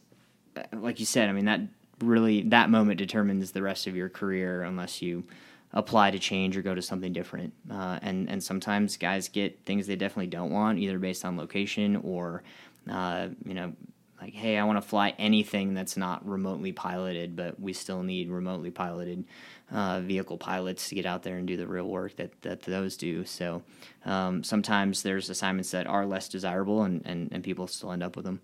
like 0.73 1.01
you 1.01 1.07
said. 1.07 1.29
I 1.29 1.33
mean, 1.33 1.47
that 1.47 1.61
really 2.01 2.43
that 2.43 2.71
moment 2.71 2.99
determines 2.99 3.53
the 3.53 3.63
rest 3.63 3.87
of 3.87 3.97
your 3.97 4.09
career, 4.09 4.63
unless 4.63 5.03
you 5.03 5.25
apply 5.73 6.11
to 6.11 6.19
change 6.19 6.57
or 6.57 6.63
go 6.63 6.75
to 6.75 6.83
something 6.83 7.13
different. 7.13 7.53
Uh, 7.71 7.99
and 8.03 8.29
and 8.29 8.43
sometimes 8.43 8.97
guys 8.97 9.29
get 9.29 9.65
things 9.65 9.87
they 9.87 9.97
definitely 9.97 10.29
don't 10.29 10.51
want, 10.51 10.79
either 10.79 10.99
based 10.99 11.25
on 11.25 11.37
location 11.37 11.97
or 11.97 12.43
uh, 12.91 13.29
you 13.45 13.55
know. 13.55 13.73
Like, 14.19 14.33
hey, 14.33 14.57
I 14.57 14.65
want 14.65 14.83
to 14.83 14.89
fly 14.89 15.13
anything 15.19 15.75
that's 15.75 15.95
not 15.95 16.27
remotely 16.27 16.73
piloted, 16.73 17.37
but 17.37 17.61
we 17.61 17.75
still 17.75 18.03
need 18.03 18.31
remotely 18.31 18.71
piloted 18.71 19.27
uh, 19.71 20.01
vehicle 20.01 20.39
pilots 20.39 20.89
to 20.89 20.95
get 20.95 21.05
out 21.05 21.23
there 21.23 21.37
and 21.37 21.47
do 21.47 21.59
the 21.59 21.67
real 21.67 21.87
work 21.87 22.17
that, 22.17 22.41
that 22.41 22.63
those 22.63 22.97
do. 22.97 23.27
So 23.27 23.63
um, 24.07 24.43
sometimes 24.43 25.03
there's 25.03 25.29
assignments 25.29 25.71
that 25.73 25.87
are 25.87 26.07
less 26.07 26.31
desirable, 26.31 26.83
and, 26.83 27.03
and, 27.05 27.29
and 27.31 27.45
people 27.45 27.67
still 27.67 27.93
end 27.93 28.03
up 28.03 28.17
with 28.17 28.25
them. 28.25 28.41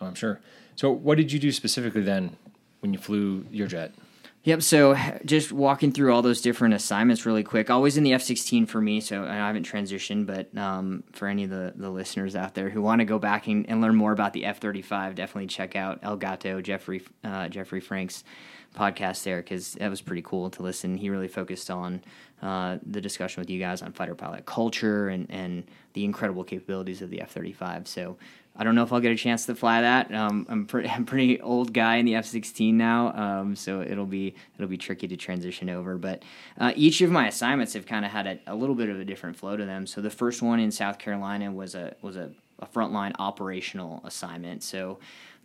Oh, 0.00 0.06
I'm 0.06 0.14
sure. 0.14 0.40
So 0.76 0.90
what 0.90 1.16
did 1.16 1.32
you 1.32 1.38
do 1.38 1.52
specifically 1.52 2.02
then 2.02 2.36
when 2.80 2.92
you 2.92 2.98
flew 2.98 3.46
your 3.50 3.66
jet? 3.66 3.92
Yep. 4.44 4.62
So 4.62 4.96
just 5.24 5.52
walking 5.52 5.92
through 5.92 6.12
all 6.12 6.20
those 6.20 6.40
different 6.40 6.74
assignments 6.74 7.24
really 7.24 7.44
quick. 7.44 7.70
Always 7.70 7.96
in 7.96 8.02
the 8.02 8.12
F 8.12 8.22
sixteen 8.22 8.66
for 8.66 8.80
me. 8.80 9.00
So 9.00 9.24
I 9.24 9.34
haven't 9.34 9.64
transitioned, 9.64 10.26
but 10.26 10.56
um, 10.58 11.04
for 11.12 11.28
any 11.28 11.44
of 11.44 11.50
the, 11.50 11.72
the 11.76 11.90
listeners 11.90 12.34
out 12.34 12.54
there 12.54 12.68
who 12.68 12.82
want 12.82 12.98
to 12.98 13.04
go 13.04 13.20
back 13.20 13.46
and, 13.46 13.68
and 13.68 13.80
learn 13.80 13.94
more 13.94 14.10
about 14.10 14.32
the 14.32 14.44
F 14.44 14.58
thirty 14.58 14.82
five, 14.82 15.14
definitely 15.14 15.46
check 15.46 15.76
out 15.76 16.00
El 16.02 16.16
Gato 16.16 16.60
Jeffrey 16.60 17.02
uh, 17.22 17.46
Jeffrey 17.48 17.78
Frank's 17.78 18.24
podcast 18.74 19.22
there 19.22 19.36
because 19.42 19.74
that 19.74 19.90
was 19.90 20.00
pretty 20.00 20.22
cool 20.22 20.50
to 20.50 20.62
listen. 20.62 20.96
He 20.96 21.08
really 21.08 21.28
focused 21.28 21.70
on 21.70 22.02
uh, 22.40 22.78
the 22.84 23.00
discussion 23.00 23.42
with 23.42 23.50
you 23.50 23.60
guys 23.60 23.80
on 23.80 23.92
fighter 23.92 24.16
pilot 24.16 24.44
culture 24.44 25.08
and 25.08 25.30
and 25.30 25.62
the 25.92 26.04
incredible 26.04 26.42
capabilities 26.42 27.00
of 27.00 27.10
the 27.10 27.20
F 27.20 27.30
thirty 27.30 27.52
five. 27.52 27.86
So 27.86 28.16
I 28.54 28.64
don't 28.64 28.74
know 28.74 28.82
if 28.82 28.92
I'll 28.92 29.00
get 29.00 29.12
a 29.12 29.16
chance 29.16 29.46
to 29.46 29.54
fly 29.54 29.80
that. 29.80 30.12
Um, 30.12 30.46
I'm, 30.48 30.66
pre- 30.66 30.88
I'm 30.88 31.06
pretty 31.06 31.40
old 31.40 31.72
guy 31.72 31.96
in 31.96 32.06
the 32.06 32.16
F-16 32.16 32.74
now, 32.74 33.12
um, 33.14 33.56
so 33.56 33.80
it'll 33.80 34.06
be 34.06 34.34
it'll 34.56 34.68
be 34.68 34.78
tricky 34.78 35.08
to 35.08 35.16
transition 35.16 35.70
over. 35.70 35.96
But 35.96 36.22
uh, 36.58 36.72
each 36.76 37.00
of 37.00 37.10
my 37.10 37.28
assignments 37.28 37.72
have 37.74 37.86
kind 37.86 38.04
of 38.04 38.10
had 38.10 38.26
a, 38.26 38.38
a 38.48 38.54
little 38.54 38.74
bit 38.74 38.88
of 38.88 39.00
a 39.00 39.04
different 39.04 39.36
flow 39.36 39.56
to 39.56 39.64
them. 39.64 39.86
So 39.86 40.00
the 40.00 40.10
first 40.10 40.42
one 40.42 40.60
in 40.60 40.70
South 40.70 40.98
Carolina 40.98 41.50
was 41.50 41.74
a 41.74 41.94
was 42.02 42.16
a, 42.16 42.30
a 42.58 42.66
frontline 42.66 43.12
operational 43.18 44.02
assignment. 44.04 44.62
So 44.62 44.98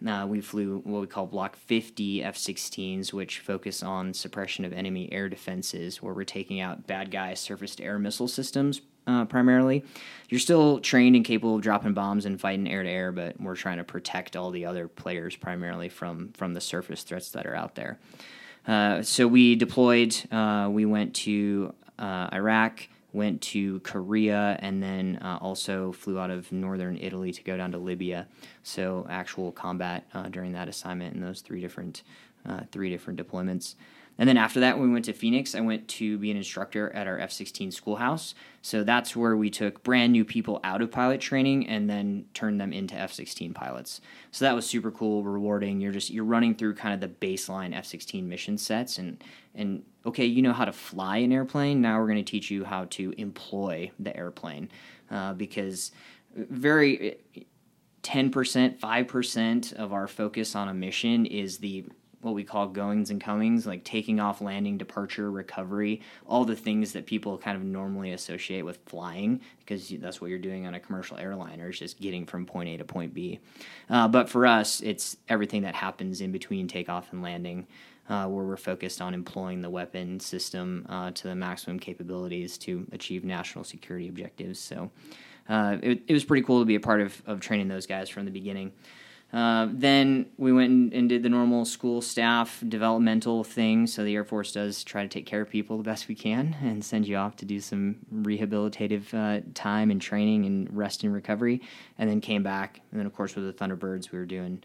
uh, 0.05 0.27
we 0.29 0.41
flew 0.41 0.81
what 0.83 1.01
we 1.01 1.07
call 1.07 1.25
Block 1.25 1.55
50 1.55 2.23
F 2.23 2.35
16s, 2.35 3.13
which 3.13 3.39
focus 3.39 3.81
on 3.81 4.13
suppression 4.13 4.65
of 4.65 4.73
enemy 4.73 5.11
air 5.11 5.29
defenses, 5.29 6.03
where 6.03 6.13
we're 6.13 6.23
taking 6.25 6.59
out 6.59 6.85
bad 6.85 7.09
guy 7.09 7.33
surface 7.33 7.75
to 7.77 7.83
air 7.83 7.97
missile 7.97 8.27
systems 8.27 8.81
uh, 9.07 9.25
primarily. 9.25 9.83
You're 10.29 10.39
still 10.39 10.79
trained 10.79 11.15
and 11.15 11.23
capable 11.23 11.55
of 11.55 11.61
dropping 11.61 11.93
bombs 11.93 12.25
and 12.25 12.39
fighting 12.39 12.67
air 12.67 12.83
to 12.83 12.89
air, 12.89 13.11
but 13.11 13.39
we're 13.39 13.55
trying 13.55 13.77
to 13.77 13.83
protect 13.83 14.35
all 14.35 14.51
the 14.51 14.65
other 14.65 14.87
players 14.87 15.35
primarily 15.35 15.89
from, 15.89 16.33
from 16.33 16.53
the 16.53 16.61
surface 16.61 17.03
threats 17.03 17.31
that 17.31 17.47
are 17.47 17.55
out 17.55 17.75
there. 17.75 17.97
Uh, 18.67 19.01
so 19.01 19.25
we 19.25 19.55
deployed, 19.55 20.15
uh, 20.31 20.67
we 20.69 20.85
went 20.85 21.15
to 21.15 21.73
uh, 21.97 22.27
Iraq, 22.33 22.89
went 23.13 23.41
to 23.41 23.79
Korea, 23.79 24.57
and 24.59 24.83
then 24.83 25.17
uh, 25.21 25.37
also 25.39 25.93
flew 25.93 26.19
out 26.19 26.29
of 26.29 26.51
northern 26.51 26.97
Italy 26.97 27.31
to 27.31 27.41
go 27.43 27.55
down 27.55 27.71
to 27.71 27.77
Libya. 27.77 28.27
So 28.63 29.07
actual 29.09 29.53
combat 29.53 30.05
uh, 30.13 30.23
during 30.23 30.51
that 30.51 30.67
assignment 30.67 31.15
in 31.15 31.21
those 31.21 31.41
three 31.41 31.61
different 31.61 32.03
three 32.71 32.89
different 32.89 33.19
deployments. 33.19 33.75
And 34.17 34.27
then 34.27 34.38
after 34.38 34.59
that, 34.62 34.77
when 34.77 34.88
we 34.88 34.93
went 34.93 35.05
to 35.05 35.13
Phoenix, 35.13 35.53
I 35.53 35.59
went 35.59 35.88
to 35.89 36.17
be 36.17 36.31
an 36.31 36.38
instructor 36.38 36.91
at 36.93 37.07
our 37.07 37.19
F 37.19 37.31
16 37.31 37.71
schoolhouse. 37.71 38.33
So 38.62 38.83
that's 38.83 39.15
where 39.15 39.38
we 39.38 39.50
took 39.50 39.83
brand 39.83 40.12
new 40.12 40.25
people 40.25 40.59
out 40.63 40.81
of 40.81 40.91
pilot 40.91 41.21
training 41.21 41.67
and 41.67 41.89
then 41.89 42.25
turned 42.33 42.59
them 42.59 42.74
into 42.74 42.95
F 42.95 43.13
16 43.13 43.53
pilots. 43.53 44.01
So 44.31 44.45
that 44.45 44.55
was 44.55 44.65
super 44.65 44.91
cool, 44.91 45.24
rewarding. 45.24 45.79
You're 45.79 45.91
just, 45.91 46.09
you're 46.09 46.24
running 46.24 46.55
through 46.55 46.75
kind 46.75 46.93
of 46.93 47.00
the 47.00 47.15
baseline 47.25 47.75
F 47.75 47.86
16 47.86 48.27
mission 48.27 48.57
sets 48.57 48.97
and, 48.97 49.24
and 49.53 49.83
okay, 50.05 50.25
you 50.25 50.41
know 50.41 50.53
how 50.53 50.65
to 50.65 50.74
fly 50.74 51.17
an 51.17 51.31
airplane. 51.31 51.81
Now 51.81 52.00
we're 52.00 52.07
going 52.07 52.17
to 52.17 52.24
teach 52.24 52.50
you 52.50 52.63
how 52.63 52.86
to 52.86 53.13
employ 53.17 53.91
the 54.00 54.15
airplane 54.15 54.69
uh, 55.12 55.33
because 55.33 55.91
very. 56.36 57.17
10%, 58.03 58.79
5% 58.79 59.74
of 59.74 59.91
our 59.91 60.07
focus 60.07 60.55
on 60.55 60.69
a 60.69 60.74
mission 60.74 61.25
is 61.25 61.57
the 61.57 61.83
what 62.21 62.33
we 62.33 62.43
call 62.43 62.67
goings 62.67 63.12
and 63.12 63.21
comings, 63.21 63.67
like 63.67 63.83
taking 63.83 64.19
off, 64.19 64.41
landing, 64.41 64.77
departure, 64.77 65.29
recovery, 65.29 66.01
all 66.25 66.45
the 66.45 66.55
things 66.55 66.93
that 66.93 67.05
people 67.05 67.38
kind 67.38 67.55
of 67.55 67.63
normally 67.63 68.12
associate 68.12 68.63
with 68.63 68.79
flying, 68.86 69.39
because 69.59 69.89
that's 70.00 70.19
what 70.19 70.29
you're 70.29 70.39
doing 70.39 70.65
on 70.65 70.74
a 70.74 70.79
commercial 70.79 71.17
airliner, 71.17 71.69
is 71.69 71.79
just 71.79 72.00
getting 72.00 72.25
from 72.25 72.45
point 72.45 72.69
A 72.69 72.77
to 72.77 72.83
point 72.83 73.13
B. 73.13 73.39
Uh, 73.89 74.07
but 74.07 74.29
for 74.29 74.45
us, 74.45 74.81
it's 74.81 75.17
everything 75.29 75.62
that 75.62 75.75
happens 75.75 76.21
in 76.21 76.31
between 76.31 76.67
takeoff 76.67 77.12
and 77.13 77.21
landing. 77.21 77.67
Uh, 78.09 78.25
where 78.25 78.45
we're 78.45 78.55
focused 78.55 79.01
on 79.01 79.13
employing 79.13 79.62
the 79.62 79.69
weapon 79.69 80.17
system 80.17 80.86
uh, 80.88 81.12
to 81.12 81.27
the 81.27 81.36
maximum 81.36 81.77
capabilities 81.77 82.57
to 82.57 82.88
achieve 82.93 83.25
national 83.25 83.65
security 83.65 84.07
objectives. 84.07 84.62
So 84.62 84.91
uh, 85.50 85.75
it, 85.83 86.03
it 86.07 86.13
was 86.13 86.24
pretty 86.24 86.43
cool 86.43 86.62
to 86.62 86.65
be 86.65 86.75
a 86.75 86.79
part 86.79 87.01
of, 87.01 87.21
of 87.25 87.41
training 87.41 87.67
those 87.67 87.86
guys 87.86 88.07
from 88.07 88.24
the 88.24 88.31
beginning. 88.31 88.71
Uh, 89.34 89.67
then 89.72 90.25
we 90.38 90.53
went 90.53 90.72
and, 90.72 90.93
and, 90.93 91.10
did 91.10 91.22
the 91.22 91.27
normal 91.27 91.65
school 91.65 92.01
staff 92.01 92.63
developmental 92.67 93.43
thing. 93.43 93.86
So 93.86 94.05
the 94.05 94.15
Air 94.15 94.24
Force 94.24 94.53
does 94.53 94.86
try 94.86 95.03
to 95.03 95.10
take 95.10 95.25
care 95.25 95.41
of 95.41 95.50
people 95.50 95.77
the 95.77 95.84
best 95.84 96.07
we 96.07 96.15
can 96.15 96.55
and 96.62 96.84
send 96.84 97.05
you 97.05 97.17
off 97.17 97.36
to 97.38 97.46
do 97.46 97.60
some 97.60 97.98
rehabilitative 98.13 99.13
uh, 99.13 99.43
time 99.53 99.91
and 99.91 100.01
training 100.01 100.46
and 100.46 100.75
rest 100.75 101.03
and 101.03 101.13
recovery. 101.13 101.62
And 101.98 102.10
then 102.10 102.22
came 102.22 102.41
back. 102.41 102.79
And 102.91 103.00
then, 103.00 103.05
of 103.05 103.13
course, 103.13 103.36
with 103.36 103.46
the 103.46 103.53
Thunderbirds, 103.53 104.12
we 104.12 104.17
were 104.17 104.25
doing 104.25 104.63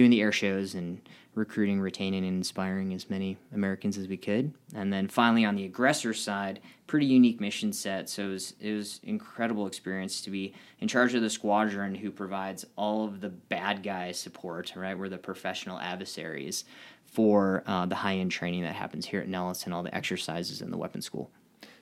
doing 0.00 0.10
the 0.10 0.22
air 0.22 0.32
shows 0.32 0.74
and 0.74 0.98
recruiting, 1.34 1.78
retaining, 1.78 2.24
and 2.24 2.38
inspiring 2.38 2.94
as 2.94 3.10
many 3.10 3.36
Americans 3.52 3.98
as 3.98 4.08
we 4.08 4.16
could. 4.16 4.50
And 4.74 4.90
then 4.90 5.08
finally, 5.08 5.44
on 5.44 5.56
the 5.56 5.66
aggressor 5.66 6.14
side, 6.14 6.60
pretty 6.86 7.04
unique 7.04 7.38
mission 7.38 7.70
set. 7.70 8.08
So 8.08 8.24
it 8.24 8.28
was 8.28 8.54
it 8.60 8.72
was 8.72 9.00
incredible 9.02 9.66
experience 9.66 10.22
to 10.22 10.30
be 10.30 10.54
in 10.78 10.88
charge 10.88 11.14
of 11.14 11.20
the 11.20 11.28
squadron 11.28 11.94
who 11.94 12.10
provides 12.10 12.64
all 12.76 13.04
of 13.04 13.20
the 13.20 13.28
bad 13.28 13.82
guy 13.82 14.12
support. 14.12 14.72
Right, 14.74 14.98
we're 14.98 15.10
the 15.10 15.18
professional 15.18 15.78
adversaries 15.78 16.64
for 17.04 17.62
uh, 17.66 17.84
the 17.84 17.96
high 17.96 18.14
end 18.14 18.30
training 18.30 18.62
that 18.62 18.74
happens 18.74 19.04
here 19.04 19.20
at 19.20 19.28
Nellis 19.28 19.64
and 19.66 19.74
all 19.74 19.82
the 19.82 19.94
exercises 19.94 20.62
in 20.62 20.70
the 20.70 20.78
weapon 20.78 21.02
school. 21.02 21.30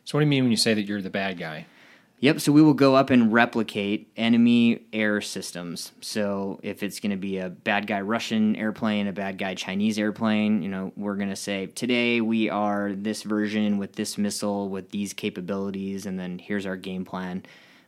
So 0.05 0.19
what 0.19 0.23
do 0.23 0.27
you 0.27 0.31
mean 0.31 0.43
when 0.43 0.51
you 0.51 0.57
say 0.57 0.75
that 0.75 0.83
you're 0.83 1.03
the 1.03 1.09
bad 1.11 1.39
guy? 1.39 1.67
Yep. 2.21 2.41
So 2.41 2.51
we 2.51 2.63
will 2.63 2.75
go 2.75 2.97
up 2.97 3.11
and 3.11 3.33
replicate 3.33 4.11
enemy 4.17 4.87
air 4.93 5.21
systems. 5.21 5.93
So 6.01 6.59
if 6.65 6.83
it's 6.83 6.99
going 6.99 7.13
to 7.13 7.17
be 7.17 7.39
a 7.39 7.49
bad 7.49 7.87
guy 7.87 8.01
Russian 8.01 8.57
airplane, 8.57 9.07
a 9.07 9.13
bad 9.13 9.39
guy 9.39 9.55
Chinese 9.55 10.01
airplane, 10.01 10.61
you 10.61 10.69
know, 10.69 10.93
we're 10.97 11.15
going 11.15 11.29
to 11.29 11.37
say 11.37 11.67
today 11.67 12.21
we 12.21 12.51
are 12.51 12.93
this 12.93 13.23
version 13.23 13.79
with 13.79 13.93
this 13.93 14.19
missile 14.19 14.69
with 14.69 14.91
these 14.91 15.13
capabilities, 15.13 16.07
and 16.07 16.19
then 16.19 16.41
here's 16.41 16.67
our 16.67 16.77
game 16.77 17.05
plan, 17.05 17.45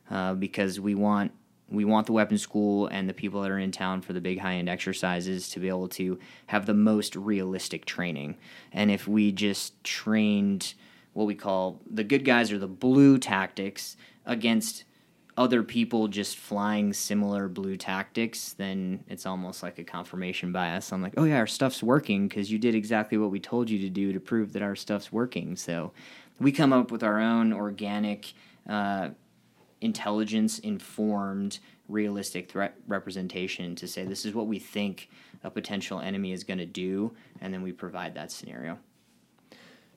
uh, 0.09 0.33
because 0.33 0.79
we 0.79 0.95
want 0.95 1.33
we 1.69 1.83
want 1.83 2.05
the 2.05 2.13
weapon 2.13 2.37
school 2.37 2.87
and 2.87 3.09
the 3.09 3.13
people 3.13 3.41
that 3.41 3.51
are 3.51 3.59
in 3.59 3.71
town 3.71 4.01
for 4.01 4.13
the 4.13 4.21
big 4.21 4.39
high 4.39 4.55
end 4.55 4.69
exercises 4.69 5.49
to 5.49 5.59
be 5.59 5.67
able 5.67 5.87
to 5.89 6.17
have 6.47 6.65
the 6.65 6.73
most 6.73 7.17
realistic 7.17 7.85
training. 7.85 8.37
And 8.71 8.91
if 8.91 9.07
we 9.09 9.33
just 9.33 9.81
trained 9.83 10.73
what 11.13 11.25
we 11.25 11.35
call 11.35 11.81
the 11.89 12.03
good 12.03 12.23
guys 12.23 12.51
or 12.51 12.57
the 12.57 12.67
blue 12.67 13.17
tactics 13.17 13.97
against 14.25 14.85
other 15.37 15.63
people 15.63 16.07
just 16.07 16.35
flying 16.35 16.91
similar 16.93 17.47
blue 17.47 17.77
tactics, 17.77 18.53
then 18.53 19.03
it's 19.07 19.25
almost 19.25 19.63
like 19.63 19.79
a 19.79 19.83
confirmation 19.83 20.51
bias. 20.51 20.91
I'm 20.91 21.01
like, 21.01 21.13
oh 21.17 21.23
yeah, 21.23 21.37
our 21.37 21.47
stuff's 21.47 21.81
working 21.81 22.27
because 22.27 22.51
you 22.51 22.59
did 22.59 22.75
exactly 22.75 23.17
what 23.17 23.31
we 23.31 23.39
told 23.39 23.69
you 23.69 23.79
to 23.79 23.89
do 23.89 24.11
to 24.13 24.19
prove 24.19 24.53
that 24.53 24.61
our 24.61 24.75
stuff's 24.75 25.11
working. 25.11 25.55
So 25.55 25.93
we 26.39 26.51
come 26.51 26.73
up 26.73 26.91
with 26.91 27.03
our 27.03 27.19
own 27.19 27.53
organic, 27.53 28.33
uh, 28.69 29.09
intelligence 29.79 30.59
informed, 30.59 31.59
realistic 31.87 32.49
threat 32.49 32.75
representation 32.87 33.75
to 33.75 33.87
say 33.87 34.03
this 34.03 34.25
is 34.25 34.33
what 34.33 34.47
we 34.47 34.59
think 34.59 35.09
a 35.43 35.49
potential 35.49 35.99
enemy 35.99 36.33
is 36.33 36.43
going 36.43 36.59
to 36.59 36.65
do, 36.65 37.11
and 37.41 37.53
then 37.53 37.61
we 37.61 37.71
provide 37.71 38.13
that 38.15 38.31
scenario. 38.31 38.77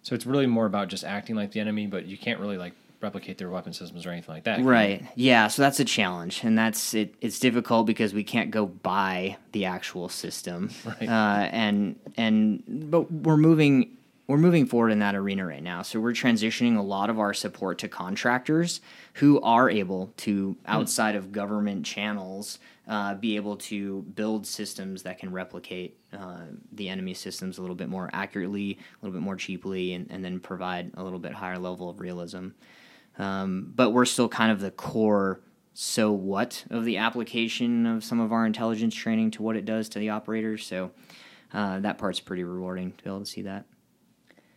So 0.03 0.15
it's 0.15 0.27
really 0.27 0.47
more 0.47 0.67
about 0.67 0.89
just 0.89 1.05
acting 1.05 1.37
like 1.37 1.53
the 1.53 1.61
enemy, 1.61 1.87
but 1.87 2.07
you 2.07 2.17
can't 2.17 2.41
really 2.41 2.59
like 2.59 2.75
replicate 3.05 3.39
their 3.39 3.51
weapon 3.51 3.73
systems 3.73 4.07
or 4.07 4.11
anything 4.11 4.35
like 4.35 4.45
that. 4.45 4.65
Right. 4.65 5.05
Yeah. 5.15 5.49
So 5.49 5.63
that's 5.63 5.79
a 5.79 5.85
challenge, 5.85 6.43
and 6.43 6.59
that's 6.59 6.95
it. 6.95 7.15
It's 7.21 7.39
difficult 7.39 7.87
because 7.87 8.13
we 8.13 8.25
can't 8.25 8.51
go 8.51 8.67
buy 8.67 9.37
the 9.53 9.67
actual 9.67 10.09
system. 10.09 10.71
Right. 10.85 11.09
Uh, 11.09 11.49
and 11.51 11.97
and 12.17 12.63
but 12.91 13.11
we're 13.11 13.37
moving 13.37 13.97
we're 14.27 14.39
moving 14.39 14.67
forward 14.67 14.91
in 14.91 15.01
that 15.01 15.15
arena 15.15 15.47
right 15.47 15.63
now. 15.63 15.83
So 15.83 16.01
we're 16.01 16.13
transitioning 16.13 16.79
a 16.79 16.83
lot 16.83 17.11
of 17.11 17.19
our 17.19 17.35
support 17.35 17.79
to 17.79 17.89
contractors 17.89 18.81
who 19.15 19.41
are 19.43 19.69
able 19.69 20.13
to, 20.19 20.53
hmm. 20.53 20.59
outside 20.67 21.15
of 21.15 21.33
government 21.33 21.85
channels, 21.85 22.59
uh, 22.89 23.15
be 23.15 23.37
able 23.37 23.57
to 23.57 24.03
build 24.15 24.47
systems 24.47 25.03
that 25.03 25.19
can 25.19 25.33
replicate 25.33 25.99
uh, 26.13 26.45
the 26.73 26.89
enemy 26.89 27.15
systems 27.15 27.59
a 27.59 27.61
little 27.61 27.77
bit 27.77 27.89
more 27.89 28.11
accurately, 28.13 28.79
a 28.79 29.05
little 29.05 29.19
bit 29.19 29.25
more 29.25 29.37
cheaply, 29.37 29.95
and, 29.95 30.11
and 30.11 30.25
then 30.25 30.39
provide 30.41 30.91
a 30.95 31.03
little 31.03 31.19
bit 31.19 31.33
higher 31.33 31.59
level 31.59 31.89
of 31.89 32.01
realism. 32.01 32.49
Um, 33.19 33.73
but 33.75 33.91
we're 33.91 34.05
still 34.05 34.29
kind 34.29 34.51
of 34.51 34.61
the 34.61 34.71
core 34.71 35.41
so 35.75 36.13
what 36.13 36.65
of 36.71 36.85
the 36.85 36.99
application 36.99 37.85
of 37.87 38.05
some 38.05 38.21
of 38.21 38.33
our 38.33 38.47
intelligence 38.47 38.95
training 38.95 39.33
to 39.33 39.43
what 39.43 39.57
it 39.57 39.65
does 39.65 39.89
to 39.91 39.99
the 39.99 40.11
operators. 40.11 40.67
So 40.67 40.93
uh, 41.53 41.81
that 41.81 41.99
part's 41.99 42.21
pretty 42.21 42.45
rewarding 42.45 42.93
to 42.93 43.05
be 43.05 43.11
able 43.11 43.21
to 43.21 43.27
see 43.27 43.43
that. 43.43 43.65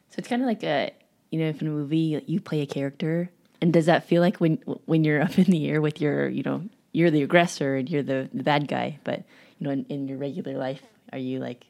So 0.09 0.15
it's 0.17 0.27
kind 0.27 0.41
of 0.41 0.47
like 0.47 0.63
a, 0.63 0.91
you 1.31 1.39
know, 1.39 1.49
if 1.49 1.61
in 1.61 1.67
a 1.67 1.71
movie 1.71 2.23
you 2.27 2.39
play 2.39 2.61
a 2.61 2.65
character, 2.65 3.29
and 3.61 3.73
does 3.73 3.87
that 3.87 4.05
feel 4.07 4.21
like 4.21 4.37
when 4.37 4.57
when 4.85 5.03
you're 5.03 5.21
up 5.23 5.37
in 5.37 5.45
the 5.45 5.67
air 5.67 5.81
with 5.81 5.99
your, 5.99 6.29
you 6.29 6.43
know, 6.43 6.63
you're 6.91 7.11
the 7.11 7.23
aggressor 7.23 7.75
and 7.75 7.89
you're 7.89 8.03
the, 8.03 8.29
the 8.33 8.43
bad 8.43 8.67
guy, 8.67 8.99
but 9.03 9.23
you 9.59 9.65
know, 9.65 9.71
in, 9.71 9.85
in 9.85 10.07
your 10.07 10.17
regular 10.17 10.57
life, 10.57 10.81
are 11.11 11.19
you 11.19 11.39
like 11.39 11.65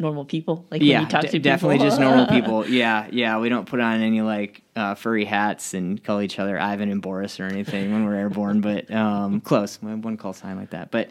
normal 0.00 0.24
people? 0.24 0.66
Like 0.70 0.82
yeah, 0.82 1.04
d- 1.04 1.38
definitely 1.38 1.76
people? 1.76 1.88
just 1.88 2.00
normal 2.00 2.26
people. 2.28 2.66
Yeah, 2.68 3.06
yeah. 3.10 3.38
We 3.38 3.48
don't 3.48 3.66
put 3.66 3.80
on 3.80 4.00
any 4.00 4.22
like 4.22 4.62
uh, 4.74 4.94
furry 4.94 5.24
hats 5.24 5.74
and 5.74 6.02
call 6.02 6.20
each 6.22 6.38
other 6.38 6.58
Ivan 6.58 6.90
and 6.90 7.02
Boris 7.02 7.38
or 7.38 7.44
anything 7.44 7.92
when 7.92 8.04
we're 8.04 8.14
airborne, 8.14 8.60
but 8.62 8.90
um, 8.90 9.40
close. 9.40 9.80
One 9.80 10.16
call 10.16 10.32
sign 10.32 10.56
like 10.56 10.70
that, 10.70 10.90
but 10.90 11.10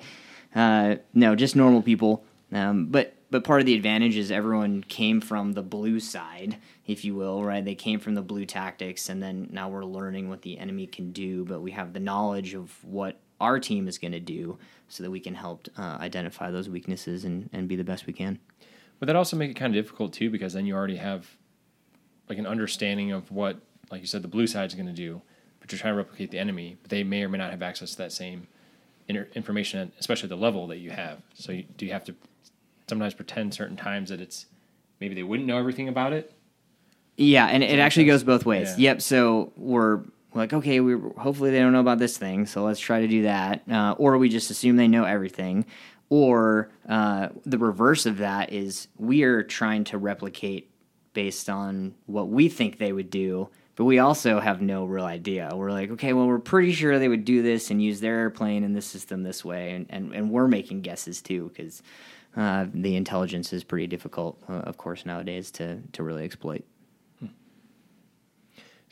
uh, 0.56 0.96
no, 1.14 1.36
just 1.36 1.56
normal 1.56 1.82
people. 1.82 2.24
Um, 2.52 2.88
but 2.88 3.14
but 3.32 3.44
part 3.44 3.60
of 3.60 3.68
the 3.68 3.76
advantage 3.76 4.18
is 4.18 4.32
everyone 4.32 4.84
came 4.84 5.22
from 5.22 5.54
the 5.54 5.62
blue 5.62 6.00
side, 6.00 6.58
if 6.88 7.06
you 7.06 7.14
will, 7.14 7.44
right? 7.44 7.64
They 7.64 7.76
came 7.76 8.00
from 8.00 8.16
the 8.16 8.24
blue 8.24 8.46
tactics, 8.46 9.08
and 9.08 9.22
then 9.22 9.50
now 9.52 9.70
we're 9.70 9.86
learning 9.86 10.30
what 10.30 10.42
the 10.42 10.58
enemy 10.58 10.88
can 10.88 11.12
do. 11.12 11.46
But 11.46 11.62
we 11.62 11.72
have 11.72 11.94
the 11.94 12.00
knowledge 12.00 12.56
of 12.56 12.84
what 12.84 13.20
our 13.40 13.60
team 13.60 13.88
is 13.88 13.98
going 14.00 14.12
to 14.14 14.20
do, 14.20 14.58
so 14.88 15.04
that 15.04 15.12
we 15.12 15.20
can 15.20 15.36
help 15.36 15.68
uh, 15.78 15.98
identify 16.02 16.50
those 16.50 16.68
weaknesses 16.68 17.24
and, 17.24 17.50
and 17.54 17.68
be 17.68 17.76
the 17.76 17.84
best 17.84 18.08
we 18.08 18.14
can. 18.14 18.40
But 19.00 19.06
that 19.08 19.16
also 19.16 19.38
make 19.38 19.50
it 19.50 19.56
kind 19.56 19.76
of 19.76 19.84
difficult 19.84 20.14
too, 20.14 20.30
because 20.30 20.54
then 20.54 20.66
you 20.66 20.76
already 20.76 20.98
have 20.98 21.28
like 22.28 22.38
an 22.38 22.46
understanding 22.46 23.12
of 23.12 23.32
what, 23.32 23.60
like 23.90 24.02
you 24.02 24.08
said, 24.08 24.22
the 24.22 24.28
blue 24.28 24.46
side 24.46 24.68
is 24.68 24.76
going 24.76 24.88
to 24.88 24.94
do, 24.94 25.22
but 25.60 25.72
you're 25.72 25.80
trying 25.80 25.94
to 25.94 25.98
replicate 25.98 26.32
the 26.32 26.40
enemy, 26.40 26.78
but 26.82 26.92
they 26.92 27.04
may 27.04 27.24
or 27.24 27.30
may 27.30 27.38
not 27.38 27.52
have 27.52 27.62
access 27.62 27.92
to 27.92 27.98
that 28.00 28.12
same 28.12 28.48
information, 29.08 29.92
especially 30.00 30.30
the 30.30 30.38
level 30.38 30.68
that 30.68 30.78
you 30.78 30.92
have. 30.92 31.22
So 31.34 31.52
you, 31.52 31.64
do 31.78 31.86
you 31.86 31.92
have 31.94 32.04
to 32.06 32.16
sometimes 32.88 33.14
pretend 33.14 33.54
certain 33.54 33.76
times 33.78 34.10
that 34.10 34.22
it's 34.22 34.46
maybe 35.00 35.16
they 35.16 35.24
wouldn't 35.24 35.48
know 35.48 35.58
everything 35.58 35.88
about 35.88 36.14
it? 36.14 36.34
Yeah, 37.18 37.48
and 37.48 37.64
it 37.64 37.80
actually 37.80 38.06
goes 38.06 38.24
both 38.24 38.46
ways. 38.46 38.70
Yeah. 38.78 38.92
Yep. 38.92 39.02
So 39.02 39.52
we're 39.58 40.02
like, 40.34 40.54
okay, 40.54 40.80
we 40.80 40.94
hopefully 41.18 41.50
they 41.52 41.60
don't 41.60 41.74
know 41.74 41.80
about 41.80 41.98
this 41.98 42.18
thing, 42.18 42.46
so 42.46 42.64
let's 42.64 42.80
try 42.80 43.02
to 43.02 43.08
do 43.08 43.24
that, 43.24 43.64
uh, 43.70 43.96
or 43.98 44.18
we 44.20 44.30
just 44.30 44.52
assume 44.52 44.76
they 44.76 44.88
know 44.88 45.04
everything, 45.04 45.66
or 46.10 46.72
uh, 46.88 47.30
the 47.46 47.58
reverse 47.58 48.06
of 48.06 48.18
that 48.18 48.52
is 48.52 48.88
we 48.98 49.24
are 49.24 49.44
trying 49.44 49.84
to 49.86 49.98
replicate 49.98 50.72
based 51.14 51.50
on 51.50 51.96
what 52.06 52.30
we 52.30 52.50
think 52.50 52.78
they 52.78 52.92
would 52.92 53.10
do, 53.10 53.50
but 53.76 53.86
we 53.86 54.00
also 54.00 54.40
have 54.40 54.62
no 54.62 54.86
real 54.86 55.06
idea. 55.06 55.52
We're 55.54 55.72
like, 55.72 55.92
okay, 55.92 56.14
well, 56.14 56.28
we're 56.28 56.40
pretty 56.40 56.72
sure 56.74 56.98
they 57.00 57.08
would 57.08 57.26
do 57.26 57.42
this 57.42 57.70
and 57.72 57.82
use 57.82 58.00
their 58.00 58.16
airplane 58.20 58.64
in 58.64 58.74
this 58.74 58.86
system 58.86 59.24
this 59.24 59.46
way, 59.46 59.72
and, 59.72 59.86
and, 59.90 60.14
and 60.14 60.32
we're 60.32 60.48
making 60.48 60.82
guesses 60.82 61.22
too 61.22 61.52
because 61.54 61.82
uh, 62.36 62.66
the 62.74 62.96
intelligence 62.96 63.54
is 63.54 63.64
pretty 63.64 63.88
difficult, 63.88 64.42
uh, 64.50 64.54
of 64.54 64.78
course, 64.78 65.06
nowadays 65.06 65.52
to, 65.52 65.80
to 65.94 66.04
really 66.04 66.24
exploit. 66.24 66.64
Hmm. 67.20 67.28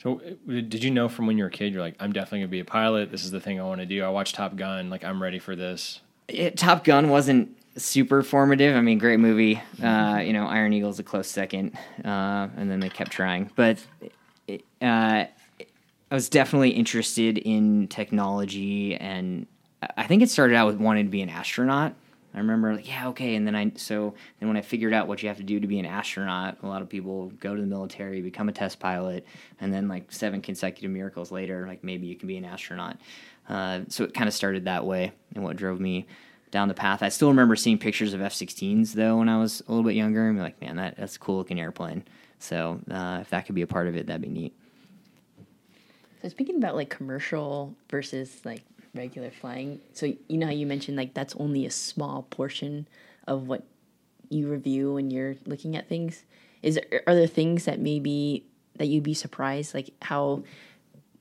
So, 0.02 0.20
uh, 0.20 0.34
did 0.46 0.82
you 0.82 0.90
know 0.90 1.08
from 1.08 1.26
when 1.26 1.38
you 1.38 1.44
were 1.44 1.48
a 1.48 1.52
kid, 1.52 1.72
you're 1.72 1.82
like, 1.82 1.96
I'm 2.00 2.12
definitely 2.12 2.40
gonna 2.40 2.48
be 2.48 2.60
a 2.60 2.64
pilot. 2.64 3.10
This 3.10 3.24
is 3.24 3.30
the 3.30 3.40
thing 3.40 3.60
I 3.60 3.64
want 3.64 3.80
to 3.80 3.86
do. 3.86 4.04
I 4.04 4.08
watch 4.08 4.32
Top 4.32 4.56
Gun. 4.56 4.90
Like, 4.90 5.04
I'm 5.04 5.22
ready 5.22 5.38
for 5.38 5.56
this. 5.56 6.00
It, 6.28 6.56
Top 6.56 6.84
Gun 6.84 7.08
wasn't 7.08 7.56
super 7.76 8.22
formative. 8.22 8.76
I 8.76 8.80
mean, 8.80 8.98
great 8.98 9.20
movie. 9.20 9.60
Uh, 9.82 10.20
you 10.24 10.32
know, 10.32 10.46
Iron 10.46 10.72
Eagle's 10.72 10.98
a 10.98 11.02
close 11.02 11.28
second, 11.28 11.76
uh, 12.04 12.48
and 12.56 12.70
then 12.70 12.80
they 12.80 12.88
kept 12.88 13.10
trying. 13.10 13.50
But 13.56 13.84
it, 14.46 14.64
uh, 14.82 15.24
I 16.10 16.14
was 16.14 16.28
definitely 16.28 16.70
interested 16.70 17.38
in 17.38 17.88
technology, 17.88 18.96
and 18.96 19.46
I 19.96 20.06
think 20.06 20.22
it 20.22 20.30
started 20.30 20.54
out 20.54 20.66
with 20.66 20.76
wanting 20.76 21.06
to 21.06 21.10
be 21.10 21.22
an 21.22 21.28
astronaut. 21.28 21.94
I 22.34 22.38
remember 22.38 22.74
like, 22.74 22.86
yeah, 22.86 23.08
okay, 23.08 23.34
and 23.34 23.46
then 23.46 23.56
I 23.56 23.72
so 23.76 24.14
then 24.38 24.48
when 24.48 24.56
I 24.56 24.60
figured 24.60 24.92
out 24.92 25.08
what 25.08 25.22
you 25.22 25.28
have 25.28 25.38
to 25.38 25.42
do 25.42 25.60
to 25.60 25.66
be 25.66 25.78
an 25.78 25.86
astronaut, 25.86 26.58
a 26.62 26.66
lot 26.66 26.82
of 26.82 26.88
people 26.88 27.32
go 27.40 27.54
to 27.54 27.60
the 27.60 27.66
military, 27.66 28.20
become 28.20 28.48
a 28.48 28.52
test 28.52 28.78
pilot, 28.78 29.26
and 29.60 29.72
then 29.72 29.88
like 29.88 30.12
seven 30.12 30.40
consecutive 30.40 30.90
miracles 30.90 31.32
later, 31.32 31.66
like 31.66 31.82
maybe 31.82 32.06
you 32.06 32.16
can 32.16 32.28
be 32.28 32.36
an 32.36 32.44
astronaut. 32.44 32.98
Uh, 33.48 33.80
so 33.88 34.04
it 34.04 34.14
kind 34.14 34.28
of 34.28 34.34
started 34.34 34.66
that 34.66 34.84
way, 34.84 35.12
and 35.34 35.42
what 35.42 35.56
drove 35.56 35.80
me 35.80 36.06
down 36.50 36.68
the 36.68 36.74
path. 36.74 37.02
I 37.02 37.08
still 37.08 37.28
remember 37.28 37.56
seeing 37.56 37.78
pictures 37.78 38.14
of 38.14 38.20
F-16s 38.20 38.92
though 38.92 39.18
when 39.18 39.28
I 39.28 39.38
was 39.38 39.62
a 39.66 39.70
little 39.70 39.84
bit 39.84 39.96
younger, 39.96 40.28
and 40.28 40.36
be 40.36 40.42
like, 40.42 40.60
man, 40.60 40.76
that 40.76 40.96
that's 40.96 41.16
a 41.16 41.18
cool 41.18 41.38
looking 41.38 41.60
airplane. 41.60 42.04
So 42.38 42.80
uh, 42.90 43.18
if 43.20 43.30
that 43.30 43.46
could 43.46 43.54
be 43.54 43.62
a 43.62 43.66
part 43.66 43.88
of 43.88 43.96
it, 43.96 44.06
that'd 44.06 44.22
be 44.22 44.28
neat. 44.28 44.54
So 46.22 46.28
speaking 46.28 46.56
about 46.56 46.74
like 46.74 46.90
commercial 46.90 47.74
versus 47.90 48.40
like 48.44 48.62
regular 48.94 49.30
flying, 49.30 49.80
so 49.92 50.06
you 50.06 50.38
know 50.38 50.46
how 50.46 50.52
you 50.52 50.66
mentioned 50.66 50.96
like 50.96 51.14
that's 51.14 51.34
only 51.36 51.66
a 51.66 51.70
small 51.70 52.22
portion 52.30 52.88
of 53.26 53.46
what 53.46 53.64
you 54.28 54.48
review 54.48 54.94
when 54.94 55.10
you're 55.10 55.36
looking 55.46 55.76
at 55.76 55.88
things. 55.88 56.24
Is 56.62 56.74
there, 56.74 57.02
are 57.06 57.14
there 57.14 57.26
things 57.26 57.64
that 57.66 57.78
maybe 57.78 58.44
that 58.76 58.86
you'd 58.86 59.04
be 59.04 59.14
surprised 59.14 59.74
like 59.74 59.90
how 60.02 60.42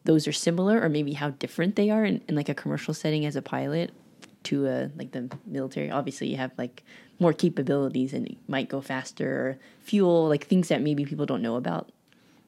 those 0.07 0.25
are 0.25 0.31
similar 0.31 0.81
or 0.81 0.87
maybe 0.87 1.11
how 1.11 1.31
different 1.31 1.75
they 1.75 1.89
are 1.89 2.05
in, 2.05 2.21
in 2.29 2.35
like 2.35 2.47
a 2.47 2.55
commercial 2.55 2.93
setting 2.93 3.25
as 3.25 3.35
a 3.35 3.41
pilot 3.41 3.91
to 4.43 4.65
a 4.65 4.89
like 4.95 5.11
the 5.11 5.29
military? 5.45 5.91
Obviously, 5.91 6.29
you 6.29 6.37
have 6.37 6.51
like 6.57 6.83
more 7.19 7.33
capabilities 7.33 8.13
and 8.13 8.25
it 8.25 8.37
might 8.47 8.69
go 8.69 8.79
faster 8.79 9.29
or 9.29 9.57
fuel 9.81 10.29
like 10.29 10.47
things 10.47 10.69
that 10.69 10.81
maybe 10.81 11.03
people 11.05 11.25
don't 11.25 11.41
know 11.41 11.57
about. 11.57 11.91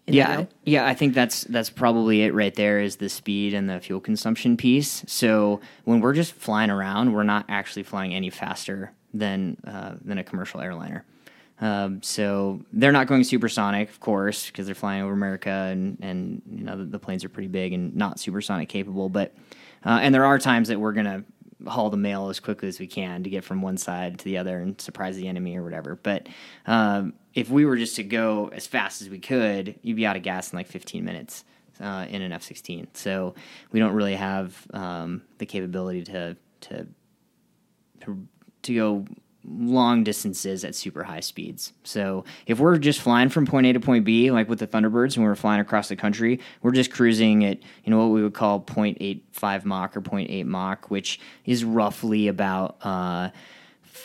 in 0.08 0.14
yeah 0.14 0.46
yeah 0.64 0.88
i 0.88 0.94
think 0.94 1.14
that's 1.14 1.44
that's 1.46 1.70
probably 1.70 2.22
it 2.24 2.34
right 2.34 2.56
there 2.56 2.80
is 2.80 2.96
the 2.96 3.10
speed 3.10 3.54
and 3.54 3.70
the 3.70 3.80
fuel 3.80 4.00
consumption 4.00 4.56
piece 4.56 5.04
so 5.08 5.60
when 5.84 6.00
we're 6.00 6.14
just 6.14 6.34
flying 6.34 6.70
around 6.70 7.14
we're 7.14 7.24
not 7.24 7.46
actually 7.50 7.84
flying 7.84 8.14
any 8.14 8.30
faster 8.30 8.92
than 9.14 9.58
uh, 9.68 9.96
than 10.04 10.18
a 10.18 10.24
commercial 10.24 10.62
airliner 10.62 11.04
um, 11.62 12.02
so 12.02 12.62
they're 12.74 12.92
not 12.92 13.08
going 13.08 13.24
supersonic 13.24 13.90
of 13.90 14.00
course 14.00 14.48
because 14.48 14.66
they're 14.66 14.76
flying 14.76 15.02
over 15.04 15.14
america 15.14 15.50
and 15.50 15.98
and 16.02 16.42
you 16.50 16.64
know 16.64 16.78
the, 16.78 16.86
the 16.86 17.00
planes 17.00 17.24
are 17.24 17.30
pretty 17.30 17.50
big 17.50 17.74
and 17.74 17.96
not 17.96 18.20
supersonic 18.20 18.70
capable 18.70 19.10
but 19.10 19.36
uh, 19.86 20.00
and 20.02 20.14
there 20.14 20.26
are 20.26 20.38
times 20.38 20.68
that 20.68 20.80
we're 20.80 20.94
gonna 20.94 21.24
haul 21.68 21.90
the 21.90 21.98
mail 21.98 22.30
as 22.30 22.40
quickly 22.40 22.68
as 22.68 22.80
we 22.80 22.88
can 22.88 23.24
to 23.24 23.30
get 23.30 23.44
from 23.44 23.62
one 23.62 23.78
side 23.78 24.20
to 24.20 24.26
the 24.26 24.38
other 24.38 24.60
and 24.60 24.80
surprise 24.80 25.16
the 25.16 25.28
enemy 25.28 25.58
or 25.58 25.64
whatever. 25.64 25.96
But 26.02 26.28
um, 26.66 27.14
if 27.34 27.50
we 27.50 27.66
were 27.66 27.78
just 27.78 27.96
to 27.98 28.04
go 28.04 28.50
as 28.54 28.66
fast 28.66 29.02
as 29.02 29.10
we 29.10 29.20
could, 29.20 29.78
you'd 29.82 29.98
be 29.98 30.06
out 30.06 30.16
of 30.16 30.24
gas 30.24 30.52
in 30.52 30.58
like 30.58 30.68
15 30.68 31.04
minutes 31.04 31.44
uh, 31.82 32.06
in 32.10 32.22
an 32.22 32.32
F-16. 32.32 32.88
So 32.94 33.36
we 33.72 33.80
don't 33.80 33.94
really 33.94 34.16
have 34.16 34.68
um, 34.74 35.24
the 35.38 35.46
capability 35.46 36.04
to 36.06 36.38
to 36.62 36.88
to, 38.02 38.28
to 38.64 38.76
go 38.76 39.06
long 39.46 40.04
distances 40.04 40.66
at 40.66 40.76
super 40.76 41.04
high 41.04 41.20
speeds. 41.20 41.74
So 41.84 42.26
if 42.46 42.60
we're 42.60 42.78
just 42.78 43.00
flying 43.00 43.30
from 43.30 43.46
point 43.46 43.68
A 43.68 43.74
to 43.74 43.80
point 43.80 44.06
B, 44.06 44.32
like 44.32 44.50
with 44.50 44.60
the 44.60 44.68
Thunderbirds, 44.68 45.18
when 45.18 45.26
we're 45.26 45.36
flying 45.36 45.62
across 45.62 45.88
the 45.90 45.96
country, 45.96 46.40
we're 46.62 46.72
just 46.72 46.92
cruising 46.92 47.46
at 47.46 47.60
you 47.84 47.92
know 47.92 47.98
what 47.98 48.14
we 48.14 48.22
would 48.22 48.34
call 48.34 48.60
0.85 48.62 49.66
Mach 49.66 49.96
or 49.96 50.02
0.8 50.02 50.46
Mach, 50.46 50.90
which 50.92 51.20
is 51.46 51.64
roughly 51.64 52.28
about. 52.28 52.78
Uh, 52.82 53.30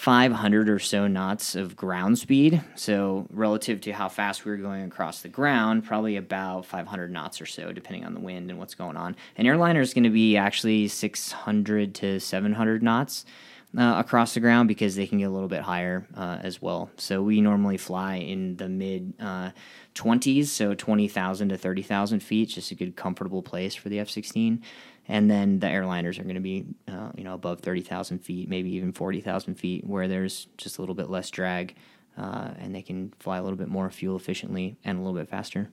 500 0.04 0.68
or 0.68 0.78
so 0.78 1.06
knots 1.06 1.54
of 1.54 1.76
ground 1.76 2.18
speed. 2.18 2.60
So, 2.74 3.26
relative 3.30 3.80
to 3.82 3.92
how 3.92 4.10
fast 4.10 4.44
we 4.44 4.50
were 4.50 4.58
going 4.58 4.84
across 4.84 5.22
the 5.22 5.28
ground, 5.28 5.84
probably 5.84 6.16
about 6.16 6.66
500 6.66 7.10
knots 7.10 7.40
or 7.40 7.46
so, 7.46 7.72
depending 7.72 8.04
on 8.04 8.12
the 8.12 8.20
wind 8.20 8.50
and 8.50 8.58
what's 8.58 8.74
going 8.74 8.98
on. 8.98 9.16
An 9.38 9.46
airliner 9.46 9.80
is 9.80 9.94
going 9.94 10.04
to 10.04 10.10
be 10.10 10.36
actually 10.36 10.88
600 10.88 11.94
to 11.94 12.20
700 12.20 12.82
knots. 12.82 13.24
Uh, 13.76 13.98
across 13.98 14.34
the 14.34 14.40
ground 14.40 14.68
because 14.68 14.94
they 14.94 15.04
can 15.04 15.18
get 15.18 15.24
a 15.24 15.30
little 15.30 15.48
bit 15.48 15.62
higher 15.62 16.06
uh, 16.16 16.38
as 16.42 16.62
well. 16.62 16.90
So 16.96 17.22
we 17.22 17.40
normally 17.40 17.76
fly 17.76 18.16
in 18.16 18.56
the 18.56 18.68
mid 18.68 19.14
uh, 19.18 19.50
20s, 19.96 20.46
so 20.46 20.74
20,000 20.74 21.48
to 21.48 21.58
30,000 21.58 22.20
feet, 22.20 22.50
just 22.50 22.70
a 22.70 22.76
good 22.76 22.94
comfortable 22.94 23.42
place 23.42 23.74
for 23.74 23.88
the 23.88 23.98
F 23.98 24.08
16 24.08 24.62
and 25.08 25.30
then 25.30 25.58
the 25.58 25.66
airliners 25.66 26.18
are 26.18 26.22
going 26.22 26.34
to 26.34 26.40
be 26.40 26.66
uh, 26.88 27.10
you 27.16 27.24
know 27.24 27.34
above 27.34 27.60
30,000 27.60 28.18
feet, 28.18 28.48
maybe 28.48 28.70
even 28.74 28.92
40,000 28.92 29.54
feet, 29.54 29.86
where 29.86 30.08
there's 30.08 30.46
just 30.56 30.78
a 30.78 30.82
little 30.82 30.94
bit 30.94 31.10
less 31.10 31.30
drag, 31.30 31.74
uh, 32.16 32.50
and 32.58 32.74
they 32.74 32.82
can 32.82 33.12
fly 33.18 33.38
a 33.38 33.42
little 33.42 33.58
bit 33.58 33.68
more 33.68 33.90
fuel 33.90 34.16
efficiently 34.16 34.76
and 34.84 34.98
a 34.98 35.02
little 35.02 35.18
bit 35.18 35.28
faster. 35.28 35.70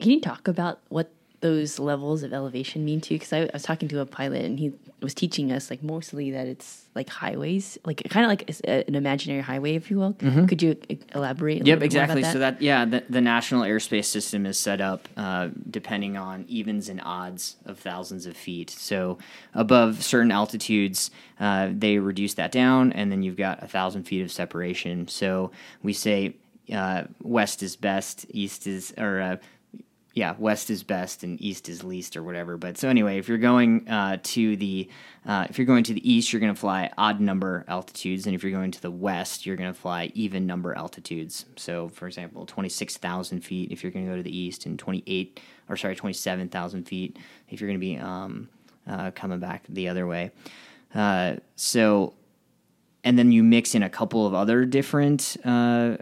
Can 0.00 0.10
you 0.10 0.20
talk 0.20 0.48
about 0.48 0.80
what 0.88 1.10
those 1.40 1.78
levels 1.78 2.22
of 2.22 2.32
elevation 2.32 2.84
mean 2.84 3.00
too? 3.00 3.14
Because 3.16 3.32
I, 3.32 3.40
I 3.42 3.50
was 3.52 3.62
talking 3.62 3.88
to 3.88 4.00
a 4.00 4.06
pilot 4.06 4.44
and 4.44 4.58
he 4.58 4.72
was 5.02 5.14
teaching 5.14 5.52
us 5.52 5.68
like 5.70 5.82
mostly 5.82 6.30
that 6.30 6.46
it's 6.46 6.86
like 6.94 7.08
highways, 7.10 7.78
like 7.84 8.02
kind 8.08 8.24
of 8.24 8.30
like 8.30 8.50
a- 8.64 8.88
an 8.88 8.94
imaginary 8.94 9.42
highway, 9.42 9.74
if 9.74 9.90
you 9.90 9.98
will. 9.98 10.14
Could 10.14 10.62
you 10.62 10.76
elaborate? 11.14 11.60
A 11.62 11.64
Yep, 11.66 11.82
exactly. 11.82 12.22
about 12.22 12.32
So 12.32 12.38
that 12.38 12.62
yeah, 12.62 12.84
the, 12.86 13.04
the 13.10 13.20
national 13.20 13.62
airspace 13.62 14.06
system 14.06 14.46
is 14.46 14.58
set 14.58 14.80
up 14.80 15.08
uh, 15.16 15.50
depending 15.70 16.16
on 16.16 16.46
evens 16.48 16.88
and 16.88 17.00
odds 17.04 17.56
of 17.66 17.78
thousands 17.78 18.24
of 18.24 18.36
feet. 18.36 18.70
So 18.70 19.18
above 19.52 20.02
certain 20.02 20.32
altitudes, 20.32 21.10
uh, 21.38 21.68
they 21.70 21.98
reduce 21.98 22.34
that 22.34 22.50
down, 22.50 22.92
and 22.92 23.12
then 23.12 23.22
you've 23.22 23.36
got 23.36 23.62
a 23.62 23.68
thousand 23.68 24.04
feet 24.04 24.22
of 24.22 24.32
separation. 24.32 25.06
So 25.08 25.50
we 25.82 25.92
say 25.92 26.36
uh, 26.72 27.04
west 27.22 27.62
is 27.62 27.76
best, 27.76 28.24
east 28.30 28.66
is 28.66 28.94
or 28.96 29.20
uh, 29.20 29.36
yeah, 30.16 30.34
west 30.38 30.70
is 30.70 30.82
best 30.82 31.22
and 31.24 31.38
east 31.42 31.68
is 31.68 31.84
least 31.84 32.16
or 32.16 32.22
whatever. 32.22 32.56
But 32.56 32.78
so 32.78 32.88
anyway, 32.88 33.18
if 33.18 33.28
you're 33.28 33.36
going 33.36 33.86
uh, 33.86 34.16
to 34.22 34.56
the 34.56 34.88
uh, 35.26 35.46
if 35.50 35.58
you're 35.58 35.66
going 35.66 35.84
to 35.84 35.92
the 35.92 36.10
east, 36.10 36.32
you're 36.32 36.40
going 36.40 36.54
to 36.54 36.58
fly 36.58 36.90
odd 36.96 37.20
number 37.20 37.66
altitudes, 37.68 38.24
and 38.24 38.34
if 38.34 38.42
you're 38.42 38.50
going 38.50 38.70
to 38.70 38.80
the 38.80 38.90
west, 38.90 39.44
you're 39.44 39.56
going 39.56 39.72
to 39.72 39.78
fly 39.78 40.10
even 40.14 40.46
number 40.46 40.74
altitudes. 40.74 41.44
So, 41.56 41.90
for 41.90 42.06
example, 42.06 42.46
twenty 42.46 42.70
six 42.70 42.96
thousand 42.96 43.42
feet 43.42 43.70
if 43.70 43.82
you're 43.82 43.92
going 43.92 44.06
to 44.06 44.10
go 44.10 44.16
to 44.16 44.22
the 44.22 44.34
east, 44.34 44.64
and 44.64 44.78
twenty 44.78 45.02
eight 45.06 45.38
or 45.68 45.76
sorry, 45.76 45.94
twenty 45.94 46.14
seven 46.14 46.48
thousand 46.48 46.84
feet 46.84 47.18
if 47.50 47.60
you're 47.60 47.68
going 47.68 47.78
to 47.78 47.86
be 47.86 47.98
um, 47.98 48.48
uh, 48.88 49.10
coming 49.10 49.38
back 49.38 49.64
the 49.68 49.86
other 49.86 50.06
way. 50.06 50.30
Uh, 50.94 51.36
so 51.56 52.14
and 53.04 53.18
then 53.18 53.32
you 53.32 53.42
mix 53.42 53.74
in 53.74 53.82
a 53.82 53.90
couple 53.90 54.26
of 54.26 54.32
other 54.32 54.64
different 54.64 55.36
uh, 55.44 55.98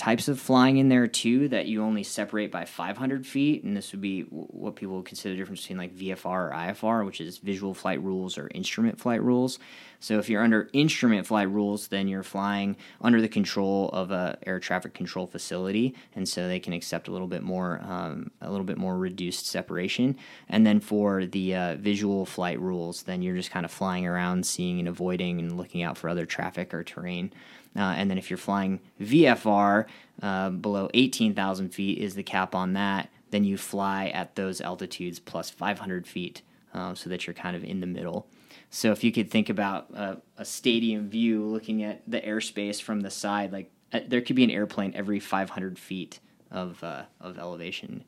types 0.00 0.28
of 0.28 0.40
flying 0.40 0.78
in 0.78 0.88
there 0.88 1.06
too 1.06 1.46
that 1.48 1.66
you 1.66 1.82
only 1.82 2.02
separate 2.02 2.50
by 2.50 2.64
500 2.64 3.26
feet 3.26 3.64
and 3.64 3.76
this 3.76 3.92
would 3.92 4.00
be 4.00 4.22
what 4.22 4.74
people 4.74 4.96
would 4.96 5.04
consider 5.04 5.34
the 5.34 5.38
difference 5.38 5.60
between 5.60 5.76
like 5.76 5.94
vfr 5.94 6.24
or 6.24 6.52
ifr 6.52 7.04
which 7.04 7.20
is 7.20 7.36
visual 7.36 7.74
flight 7.74 8.02
rules 8.02 8.38
or 8.38 8.50
instrument 8.54 8.98
flight 8.98 9.22
rules. 9.22 9.58
So 10.02 10.18
if 10.18 10.30
you're 10.30 10.42
under 10.42 10.70
instrument 10.72 11.26
flight 11.26 11.50
rules 11.50 11.88
then 11.88 12.08
you're 12.08 12.22
flying 12.22 12.78
under 13.02 13.20
the 13.20 13.28
control 13.28 13.90
of 13.90 14.10
a 14.10 14.38
air 14.46 14.58
traffic 14.58 14.94
control 14.94 15.26
facility 15.26 15.94
and 16.14 16.26
so 16.26 16.48
they 16.48 16.60
can 16.60 16.72
accept 16.72 17.08
a 17.08 17.12
little 17.12 17.28
bit 17.28 17.42
more 17.42 17.82
um, 17.86 18.30
a 18.40 18.50
little 18.50 18.64
bit 18.64 18.78
more 18.78 18.96
reduced 18.96 19.48
separation. 19.48 20.16
And 20.48 20.66
then 20.66 20.80
for 20.80 21.26
the 21.26 21.54
uh, 21.54 21.74
visual 21.74 22.24
flight 22.24 22.58
rules 22.58 23.02
then 23.02 23.20
you're 23.20 23.36
just 23.36 23.50
kind 23.50 23.66
of 23.66 23.70
flying 23.70 24.06
around 24.06 24.46
seeing 24.46 24.78
and 24.78 24.88
avoiding 24.88 25.40
and 25.40 25.58
looking 25.58 25.82
out 25.82 25.98
for 25.98 26.08
other 26.08 26.24
traffic 26.24 26.72
or 26.72 26.82
terrain 26.82 27.34
uh, 27.76 27.94
and 27.96 28.10
then 28.10 28.18
if 28.18 28.30
you're 28.30 28.36
flying 28.36 28.80
VFR 29.00 29.86
uh, 30.22 30.50
below 30.50 30.88
18,000 30.94 31.70
feet 31.70 31.98
is 31.98 32.14
the 32.14 32.22
cap 32.22 32.54
on 32.54 32.72
that, 32.74 33.10
then 33.30 33.44
you 33.44 33.56
fly 33.56 34.08
at 34.08 34.34
those 34.34 34.60
altitudes 34.60 35.18
plus 35.18 35.50
500 35.50 36.06
feet 36.06 36.42
uh, 36.74 36.94
so 36.94 37.08
that 37.08 37.26
you're 37.26 37.34
kind 37.34 37.56
of 37.56 37.64
in 37.64 37.80
the 37.80 37.86
middle. 37.86 38.26
So 38.70 38.92
if 38.92 39.02
you 39.02 39.12
could 39.12 39.30
think 39.30 39.48
about 39.48 39.90
a, 39.94 40.18
a 40.36 40.44
stadium 40.44 41.08
view 41.08 41.44
looking 41.44 41.82
at 41.82 42.02
the 42.06 42.20
airspace 42.20 42.80
from 42.80 43.00
the 43.00 43.10
side, 43.10 43.52
like 43.52 43.70
uh, 43.92 44.00
there 44.06 44.20
could 44.20 44.36
be 44.36 44.44
an 44.44 44.50
airplane 44.50 44.92
every 44.94 45.20
500 45.20 45.78
feet 45.78 46.20
of, 46.50 46.82
uh, 46.82 47.04
of 47.20 47.38
elevation. 47.38 48.04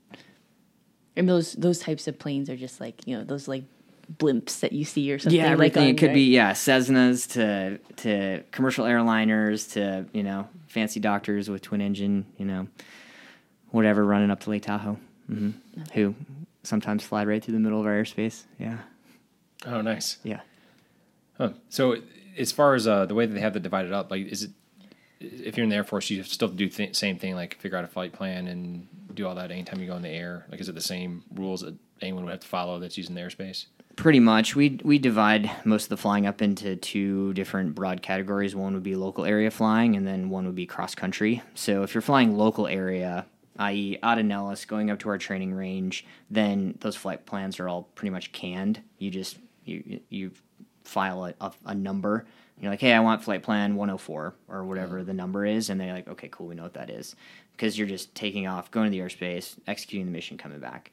And 1.16 1.28
those 1.28 1.52
those 1.52 1.78
types 1.78 2.08
of 2.08 2.18
planes 2.18 2.48
are 2.48 2.56
just 2.56 2.80
like 2.80 3.06
you 3.06 3.14
know 3.16 3.22
those 3.22 3.46
like 3.46 3.64
blimps 4.18 4.60
that 4.60 4.72
you 4.72 4.84
see 4.84 5.12
or 5.12 5.18
something. 5.18 5.38
Yeah, 5.38 5.44
like 5.46 5.52
everything. 5.52 5.82
on, 5.82 5.88
it 5.90 5.98
could 5.98 6.06
right? 6.08 6.14
be 6.14 6.24
yeah, 6.32 6.52
Cessnas 6.52 7.30
to 7.32 7.78
to 8.02 8.42
commercial 8.50 8.84
airliners 8.84 9.72
to 9.72 10.06
you 10.12 10.22
know 10.22 10.48
fancy 10.68 11.00
doctors 11.00 11.48
with 11.50 11.62
twin 11.62 11.80
engine, 11.80 12.26
you 12.38 12.44
know, 12.46 12.66
whatever 13.70 14.04
running 14.04 14.30
up 14.30 14.40
to 14.40 14.50
Lake 14.50 14.62
Tahoe, 14.62 14.98
hmm 15.26 15.50
who 15.94 16.14
sometimes 16.62 17.02
fly 17.04 17.24
right 17.24 17.42
through 17.42 17.54
the 17.54 17.60
middle 17.60 17.80
of 17.80 17.86
our 17.86 17.92
airspace. 17.92 18.44
Yeah, 18.58 18.78
Oh, 19.66 19.80
nice. 19.80 20.18
yeah. 20.22 20.40
Huh. 21.38 21.50
So, 21.70 21.96
as 22.38 22.52
far 22.52 22.74
as 22.74 22.86
uh, 22.86 23.06
the 23.06 23.14
way 23.14 23.26
that 23.26 23.32
they 23.34 23.40
have 23.40 23.56
it 23.56 23.62
divided 23.62 23.92
up, 23.92 24.10
like, 24.10 24.26
is 24.26 24.44
it 24.44 24.50
if 25.20 25.56
you're 25.56 25.64
in 25.64 25.70
the 25.70 25.76
Air 25.76 25.84
Force, 25.84 26.10
you 26.10 26.22
still 26.24 26.48
do 26.48 26.68
the 26.68 26.92
same 26.94 27.16
thing, 27.18 27.34
like 27.34 27.56
figure 27.60 27.78
out 27.78 27.84
a 27.84 27.88
flight 27.88 28.12
plan 28.12 28.48
and 28.48 28.86
do 29.14 29.26
all 29.26 29.34
that 29.36 29.50
anytime 29.50 29.80
you 29.80 29.86
go 29.86 29.96
in 29.96 30.02
the 30.02 30.08
air? 30.08 30.46
Like, 30.50 30.60
is 30.60 30.68
it 30.68 30.74
the 30.74 30.80
same 30.80 31.22
rules 31.34 31.60
that 31.60 31.74
anyone 32.00 32.24
would 32.24 32.32
have 32.32 32.40
to 32.40 32.48
follow 32.48 32.78
that's 32.80 32.96
using 32.98 33.14
the 33.14 33.20
airspace? 33.20 33.66
Pretty 33.96 34.20
much. 34.20 34.56
We 34.56 34.80
we 34.82 34.98
divide 34.98 35.50
most 35.64 35.84
of 35.84 35.88
the 35.90 35.96
flying 35.96 36.26
up 36.26 36.40
into 36.40 36.76
two 36.76 37.34
different 37.34 37.74
broad 37.74 38.00
categories. 38.02 38.56
One 38.56 38.74
would 38.74 38.82
be 38.82 38.96
local 38.96 39.24
area 39.24 39.50
flying, 39.50 39.96
and 39.96 40.06
then 40.06 40.30
one 40.30 40.46
would 40.46 40.54
be 40.54 40.66
cross 40.66 40.94
country. 40.94 41.42
So 41.54 41.82
if 41.82 41.94
you're 41.94 42.00
flying 42.00 42.36
local 42.36 42.66
area, 42.66 43.26
i.e., 43.58 43.98
out 44.02 44.18
of 44.18 44.24
Nellis, 44.24 44.64
going 44.64 44.90
up 44.90 44.98
to 45.00 45.08
our 45.08 45.18
training 45.18 45.52
range, 45.52 46.06
then 46.30 46.78
those 46.80 46.96
flight 46.96 47.26
plans 47.26 47.60
are 47.60 47.68
all 47.68 47.82
pretty 47.94 48.10
much 48.10 48.32
canned. 48.32 48.80
You 48.98 49.10
just 49.10 49.38
you 49.64 50.00
you 50.08 50.32
file 50.84 51.26
a, 51.26 51.34
a, 51.40 51.52
a 51.66 51.74
number. 51.74 52.26
You're 52.60 52.70
like, 52.70 52.80
hey, 52.80 52.92
I 52.92 53.00
want 53.00 53.24
flight 53.24 53.42
plan 53.42 53.74
104 53.74 54.34
or 54.48 54.64
whatever 54.64 55.02
mm. 55.02 55.06
the 55.06 55.14
number 55.14 55.44
is, 55.44 55.68
and 55.68 55.80
they're 55.80 55.92
like, 55.92 56.08
okay, 56.08 56.28
cool, 56.30 56.46
we 56.46 56.54
know 56.54 56.62
what 56.62 56.74
that 56.74 56.90
is, 56.90 57.16
because 57.52 57.76
you're 57.76 57.88
just 57.88 58.14
taking 58.14 58.46
off, 58.46 58.70
going 58.70 58.90
to 58.90 58.96
the 58.96 59.02
airspace, 59.02 59.56
executing 59.66 60.06
the 60.06 60.12
mission, 60.12 60.38
coming 60.38 60.60
back. 60.60 60.92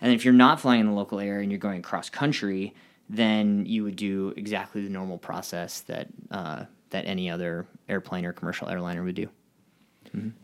And 0.00 0.12
if 0.12 0.24
you're 0.24 0.34
not 0.34 0.60
flying 0.60 0.80
in 0.80 0.86
the 0.86 0.92
local 0.92 1.20
area 1.20 1.42
and 1.42 1.50
you're 1.50 1.58
going 1.58 1.82
cross 1.82 2.08
country, 2.08 2.74
then 3.08 3.66
you 3.66 3.84
would 3.84 3.96
do 3.96 4.32
exactly 4.36 4.82
the 4.82 4.90
normal 4.90 5.18
process 5.18 5.80
that 5.82 6.08
uh, 6.30 6.64
that 6.90 7.06
any 7.06 7.30
other 7.30 7.66
airplane 7.88 8.24
or 8.24 8.32
commercial 8.32 8.68
airliner 8.68 9.02
would 9.02 9.14
do. 9.14 9.28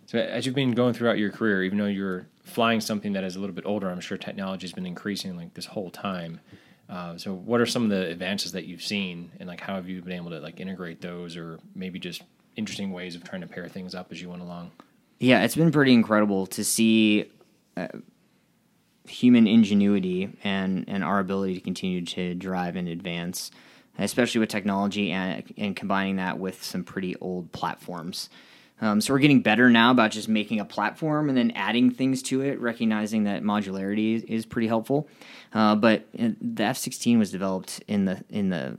So 0.06 0.18
as 0.18 0.44
you've 0.44 0.54
been 0.54 0.72
going 0.72 0.92
throughout 0.94 1.18
your 1.18 1.30
career, 1.30 1.62
even 1.62 1.78
though 1.78 1.86
you're 1.86 2.26
flying 2.44 2.80
something 2.80 3.14
that 3.14 3.24
is 3.24 3.36
a 3.36 3.40
little 3.40 3.54
bit 3.54 3.64
older, 3.66 3.88
I'm 3.88 4.00
sure 4.00 4.18
technology 4.18 4.66
has 4.66 4.72
been 4.72 4.86
increasing 4.86 5.36
like 5.36 5.54
this 5.54 5.66
whole 5.66 5.90
time. 5.90 6.40
Uh, 6.88 7.16
so 7.16 7.32
what 7.32 7.60
are 7.60 7.66
some 7.66 7.84
of 7.84 7.90
the 7.90 8.08
advances 8.10 8.52
that 8.52 8.66
you've 8.66 8.82
seen, 8.82 9.30
and 9.40 9.48
like 9.48 9.60
how 9.60 9.74
have 9.76 9.88
you 9.88 10.02
been 10.02 10.12
able 10.12 10.30
to 10.30 10.40
like 10.40 10.60
integrate 10.60 11.00
those, 11.00 11.36
or 11.36 11.58
maybe 11.74 11.98
just 11.98 12.22
interesting 12.56 12.92
ways 12.92 13.14
of 13.14 13.24
trying 13.24 13.40
to 13.40 13.46
pair 13.46 13.66
things 13.68 13.94
up 13.94 14.08
as 14.12 14.20
you 14.20 14.28
went 14.28 14.42
along? 14.42 14.70
Yeah, 15.18 15.42
it's 15.44 15.56
been 15.56 15.72
pretty 15.72 15.94
incredible 15.94 16.46
to 16.48 16.62
see 16.62 17.30
uh, 17.76 17.88
human 19.06 19.46
ingenuity 19.46 20.30
and, 20.42 20.84
and 20.88 21.04
our 21.04 21.18
ability 21.18 21.54
to 21.54 21.60
continue 21.60 22.04
to 22.04 22.34
drive 22.34 22.76
and 22.76 22.88
advance, 22.88 23.50
especially 23.98 24.38
with 24.38 24.48
technology 24.48 25.12
and, 25.12 25.44
and 25.56 25.76
combining 25.76 26.16
that 26.16 26.38
with 26.38 26.62
some 26.62 26.84
pretty 26.84 27.14
old 27.16 27.52
platforms. 27.52 28.30
Um, 28.80 29.00
so 29.00 29.14
we're 29.14 29.20
getting 29.20 29.40
better 29.40 29.70
now 29.70 29.92
about 29.92 30.10
just 30.10 30.28
making 30.28 30.58
a 30.58 30.64
platform 30.64 31.28
and 31.28 31.38
then 31.38 31.52
adding 31.52 31.90
things 31.92 32.22
to 32.24 32.40
it, 32.40 32.60
recognizing 32.60 33.24
that 33.24 33.42
modularity 33.42 34.16
is, 34.16 34.22
is 34.24 34.46
pretty 34.46 34.66
helpful. 34.66 35.08
Uh, 35.52 35.76
but 35.76 36.06
the 36.12 36.64
F 36.64 36.76
sixteen 36.76 37.18
was 37.18 37.30
developed 37.30 37.84
in 37.86 38.04
the 38.04 38.24
in 38.30 38.50
the 38.50 38.76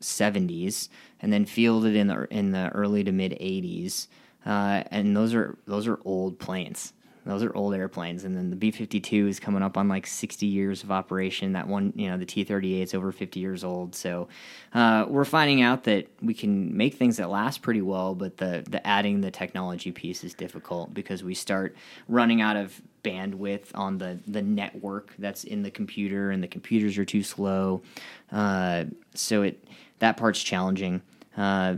seventies 0.00 0.88
and 1.20 1.32
then 1.32 1.46
fielded 1.46 1.94
in 1.94 2.08
the 2.08 2.26
in 2.30 2.50
the 2.50 2.70
early 2.70 3.04
to 3.04 3.12
mid 3.12 3.36
eighties, 3.38 4.08
uh, 4.44 4.82
and 4.90 5.16
those 5.16 5.32
are 5.32 5.56
those 5.66 5.86
are 5.86 6.00
old 6.04 6.40
planes. 6.40 6.92
Those 7.26 7.42
are 7.42 7.54
old 7.56 7.74
airplanes, 7.74 8.24
and 8.24 8.36
then 8.36 8.50
the 8.50 8.56
B 8.56 8.70
fifty 8.70 9.00
two 9.00 9.26
is 9.26 9.40
coming 9.40 9.62
up 9.62 9.76
on 9.76 9.88
like 9.88 10.06
sixty 10.06 10.46
years 10.46 10.84
of 10.84 10.90
operation. 10.90 11.52
That 11.52 11.66
one, 11.66 11.92
you 11.96 12.08
know, 12.08 12.16
the 12.16 12.24
T 12.24 12.44
thirty 12.44 12.80
eight 12.80 12.84
is 12.84 12.94
over 12.94 13.10
fifty 13.10 13.40
years 13.40 13.64
old. 13.64 13.94
So 13.94 14.28
uh, 14.72 15.06
we're 15.08 15.24
finding 15.24 15.60
out 15.60 15.84
that 15.84 16.08
we 16.22 16.34
can 16.34 16.76
make 16.76 16.94
things 16.94 17.16
that 17.16 17.28
last 17.28 17.62
pretty 17.62 17.82
well, 17.82 18.14
but 18.14 18.36
the 18.36 18.64
the 18.68 18.86
adding 18.86 19.20
the 19.20 19.30
technology 19.30 19.90
piece 19.90 20.22
is 20.22 20.34
difficult 20.34 20.94
because 20.94 21.24
we 21.24 21.34
start 21.34 21.76
running 22.08 22.40
out 22.40 22.56
of 22.56 22.80
bandwidth 23.02 23.66
on 23.74 23.98
the 23.98 24.18
the 24.26 24.42
network 24.42 25.12
that's 25.18 25.44
in 25.44 25.62
the 25.62 25.70
computer, 25.70 26.30
and 26.30 26.42
the 26.42 26.48
computers 26.48 26.96
are 26.96 27.04
too 27.04 27.22
slow. 27.22 27.82
Uh, 28.30 28.84
so 29.14 29.42
it 29.42 29.64
that 29.98 30.16
part's 30.16 30.42
challenging. 30.42 31.02
Uh, 31.36 31.76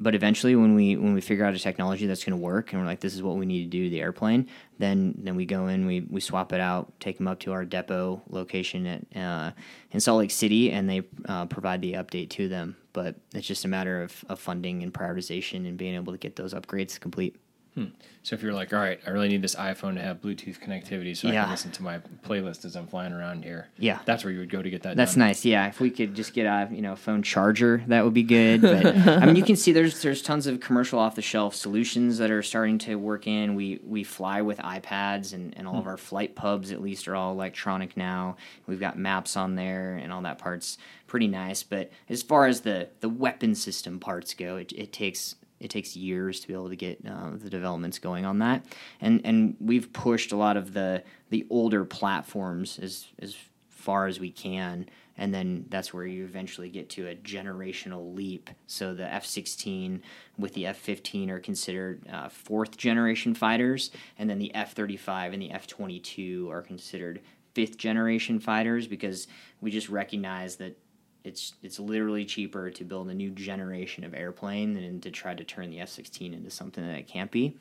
but 0.00 0.14
eventually 0.14 0.54
when 0.54 0.74
we 0.74 0.96
when 0.96 1.14
we 1.14 1.20
figure 1.20 1.44
out 1.44 1.54
a 1.54 1.58
technology 1.58 2.06
that's 2.06 2.24
going 2.24 2.38
to 2.38 2.42
work 2.42 2.72
and 2.72 2.80
we're 2.80 2.86
like 2.86 3.00
this 3.00 3.14
is 3.14 3.22
what 3.22 3.36
we 3.36 3.46
need 3.46 3.64
to 3.64 3.70
do 3.70 3.84
to 3.84 3.90
the 3.90 4.00
airplane 4.00 4.48
then 4.78 5.14
then 5.18 5.34
we 5.36 5.44
go 5.44 5.66
in 5.66 5.86
we, 5.86 6.00
we 6.08 6.20
swap 6.20 6.52
it 6.52 6.60
out 6.60 6.92
take 7.00 7.16
them 7.18 7.28
up 7.28 7.38
to 7.40 7.52
our 7.52 7.64
depot 7.64 8.22
location 8.30 8.86
at 8.86 9.16
uh, 9.16 9.50
in 9.90 10.00
salt 10.00 10.18
lake 10.18 10.30
city 10.30 10.70
and 10.72 10.88
they 10.88 11.02
uh, 11.26 11.46
provide 11.46 11.80
the 11.80 11.94
update 11.94 12.30
to 12.30 12.48
them. 12.48 12.76
But 12.92 13.16
it's 13.34 13.46
just 13.46 13.64
a 13.64 13.68
matter 13.68 14.02
of, 14.02 14.24
of 14.28 14.40
funding 14.40 14.82
and 14.82 14.92
prioritization 14.92 15.66
and 15.66 15.76
being 15.76 15.94
able 15.94 16.12
to 16.12 16.18
get 16.18 16.36
those 16.36 16.54
upgrades 16.54 16.98
complete 16.98 17.36
Hmm. 17.78 17.86
So 18.24 18.34
if 18.34 18.42
you're 18.42 18.52
like, 18.52 18.74
all 18.74 18.78
right, 18.78 19.00
I 19.06 19.10
really 19.10 19.28
need 19.28 19.40
this 19.40 19.54
iPhone 19.54 19.94
to 19.94 20.02
have 20.02 20.20
Bluetooth 20.20 20.58
connectivity 20.60 21.16
so 21.16 21.28
I 21.28 21.32
can 21.32 21.48
listen 21.48 21.70
to 21.70 21.82
my 21.82 22.00
playlist 22.26 22.66
as 22.66 22.76
I'm 22.76 22.86
flying 22.86 23.12
around 23.14 23.42
here. 23.42 23.68
Yeah. 23.78 24.00
that's 24.04 24.22
where 24.22 24.32
you 24.32 24.40
would 24.40 24.50
go 24.50 24.60
to 24.60 24.68
get 24.68 24.82
that. 24.82 24.96
That's 24.96 25.14
done. 25.14 25.20
nice. 25.20 25.46
Yeah, 25.46 25.68
if 25.68 25.80
we 25.80 25.88
could 25.90 26.14
just 26.14 26.34
get 26.34 26.44
a 26.44 26.68
you 26.70 26.82
know 26.82 26.94
phone 26.94 27.22
charger, 27.22 27.82
that 27.86 28.04
would 28.04 28.12
be 28.12 28.24
good. 28.24 28.60
But 28.60 28.84
I 28.86 29.24
mean, 29.24 29.36
you 29.36 29.44
can 29.44 29.56
see 29.56 29.72
there's 29.72 30.02
there's 30.02 30.20
tons 30.20 30.46
of 30.46 30.60
commercial 30.60 30.98
off 30.98 31.14
the 31.14 31.22
shelf 31.22 31.54
solutions 31.54 32.18
that 32.18 32.30
are 32.30 32.42
starting 32.42 32.76
to 32.80 32.96
work 32.96 33.26
in. 33.26 33.54
We 33.54 33.80
we 33.82 34.04
fly 34.04 34.42
with 34.42 34.58
iPads, 34.58 35.32
and, 35.32 35.56
and 35.56 35.66
all 35.66 35.78
of 35.78 35.84
hmm. 35.84 35.90
our 35.90 35.96
flight 35.96 36.34
pubs 36.34 36.70
at 36.70 36.82
least 36.82 37.08
are 37.08 37.16
all 37.16 37.32
electronic 37.32 37.96
now. 37.96 38.36
We've 38.66 38.80
got 38.80 38.98
maps 38.98 39.36
on 39.36 39.54
there, 39.54 39.96
and 39.96 40.12
all 40.12 40.20
that 40.22 40.38
part's 40.38 40.76
pretty 41.06 41.28
nice. 41.28 41.62
But 41.62 41.90
as 42.10 42.22
far 42.22 42.46
as 42.46 42.60
the 42.60 42.90
the 43.00 43.08
weapon 43.08 43.54
system 43.54 44.00
parts 44.00 44.34
go, 44.34 44.56
it, 44.56 44.72
it 44.72 44.92
takes 44.92 45.36
it 45.60 45.70
takes 45.70 45.96
years 45.96 46.40
to 46.40 46.48
be 46.48 46.54
able 46.54 46.68
to 46.68 46.76
get 46.76 46.98
uh, 47.06 47.30
the 47.34 47.50
developments 47.50 47.98
going 47.98 48.24
on 48.24 48.38
that, 48.38 48.64
and 49.00 49.20
and 49.24 49.56
we've 49.60 49.92
pushed 49.92 50.32
a 50.32 50.36
lot 50.36 50.56
of 50.56 50.72
the 50.72 51.02
the 51.30 51.46
older 51.50 51.84
platforms 51.84 52.78
as 52.78 53.06
as 53.20 53.36
far 53.68 54.06
as 54.06 54.20
we 54.20 54.30
can, 54.30 54.86
and 55.16 55.32
then 55.32 55.64
that's 55.68 55.94
where 55.94 56.04
you 56.04 56.24
eventually 56.24 56.68
get 56.68 56.90
to 56.90 57.08
a 57.08 57.14
generational 57.14 58.14
leap. 58.14 58.50
So 58.66 58.92
the 58.94 59.12
F 59.12 59.24
sixteen 59.24 60.02
with 60.36 60.54
the 60.54 60.66
F 60.66 60.76
fifteen 60.76 61.30
are 61.30 61.40
considered 61.40 62.06
uh, 62.12 62.28
fourth 62.28 62.76
generation 62.76 63.34
fighters, 63.34 63.90
and 64.18 64.28
then 64.28 64.38
the 64.38 64.54
F 64.54 64.74
thirty 64.74 64.96
five 64.96 65.32
and 65.32 65.40
the 65.40 65.50
F 65.50 65.66
twenty 65.66 66.00
two 66.00 66.50
are 66.50 66.62
considered 66.62 67.20
fifth 67.54 67.78
generation 67.78 68.38
fighters 68.38 68.86
because 68.86 69.26
we 69.60 69.70
just 69.70 69.88
recognize 69.88 70.56
that 70.56 70.78
it's 71.28 71.54
it's 71.62 71.78
literally 71.78 72.24
cheaper 72.24 72.70
to 72.70 72.84
build 72.84 73.08
a 73.10 73.14
new 73.14 73.30
generation 73.30 74.02
of 74.02 74.14
airplane 74.14 74.74
than 74.74 75.00
to 75.00 75.10
try 75.10 75.34
to 75.34 75.44
turn 75.44 75.70
the 75.70 75.80
F 75.80 75.90
sixteen 75.90 76.34
into 76.34 76.50
something 76.50 76.84
that 76.84 76.98
it 76.98 77.06
can't 77.06 77.30
be. 77.30 77.56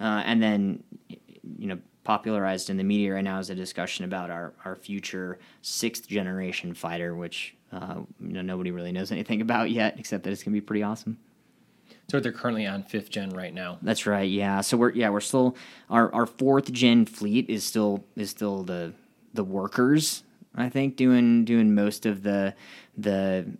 Uh, 0.00 0.22
and 0.24 0.42
then, 0.42 0.82
you 1.08 1.68
know, 1.68 1.78
popularized 2.04 2.68
in 2.70 2.76
the 2.76 2.84
media 2.84 3.14
right 3.14 3.22
now 3.24 3.38
is 3.38 3.50
a 3.50 3.54
discussion 3.54 4.04
about 4.04 4.30
our 4.30 4.54
our 4.64 4.74
future 4.74 5.38
sixth 5.60 6.08
generation 6.08 6.74
fighter, 6.74 7.14
which 7.14 7.54
uh, 7.70 7.96
you 8.20 8.32
know 8.32 8.42
nobody 8.42 8.70
really 8.70 8.92
knows 8.92 9.12
anything 9.12 9.40
about 9.48 9.70
yet, 9.70 9.98
except 9.98 10.24
that 10.24 10.30
it's 10.30 10.42
gonna 10.42 10.54
be 10.54 10.60
pretty 10.60 10.82
awesome. 10.82 11.18
So 12.10 12.18
they're 12.18 12.32
currently 12.32 12.66
on 12.66 12.82
fifth 12.82 13.10
gen 13.10 13.30
right 13.30 13.54
now. 13.54 13.78
That's 13.82 14.06
right. 14.06 14.28
Yeah. 14.28 14.62
So 14.62 14.76
we're 14.76 14.90
yeah 14.92 15.10
we're 15.10 15.20
still 15.20 15.56
our 15.88 16.12
our 16.12 16.26
fourth 16.26 16.72
gen 16.72 17.06
fleet 17.06 17.48
is 17.48 17.64
still 17.64 18.04
is 18.16 18.30
still 18.30 18.64
the 18.64 18.94
the 19.34 19.44
workers. 19.44 20.22
I 20.54 20.68
think 20.68 20.96
doing 20.96 21.44
doing 21.44 21.74
most 21.74 22.06
of 22.06 22.22
the 22.22 22.54
the 22.96 23.56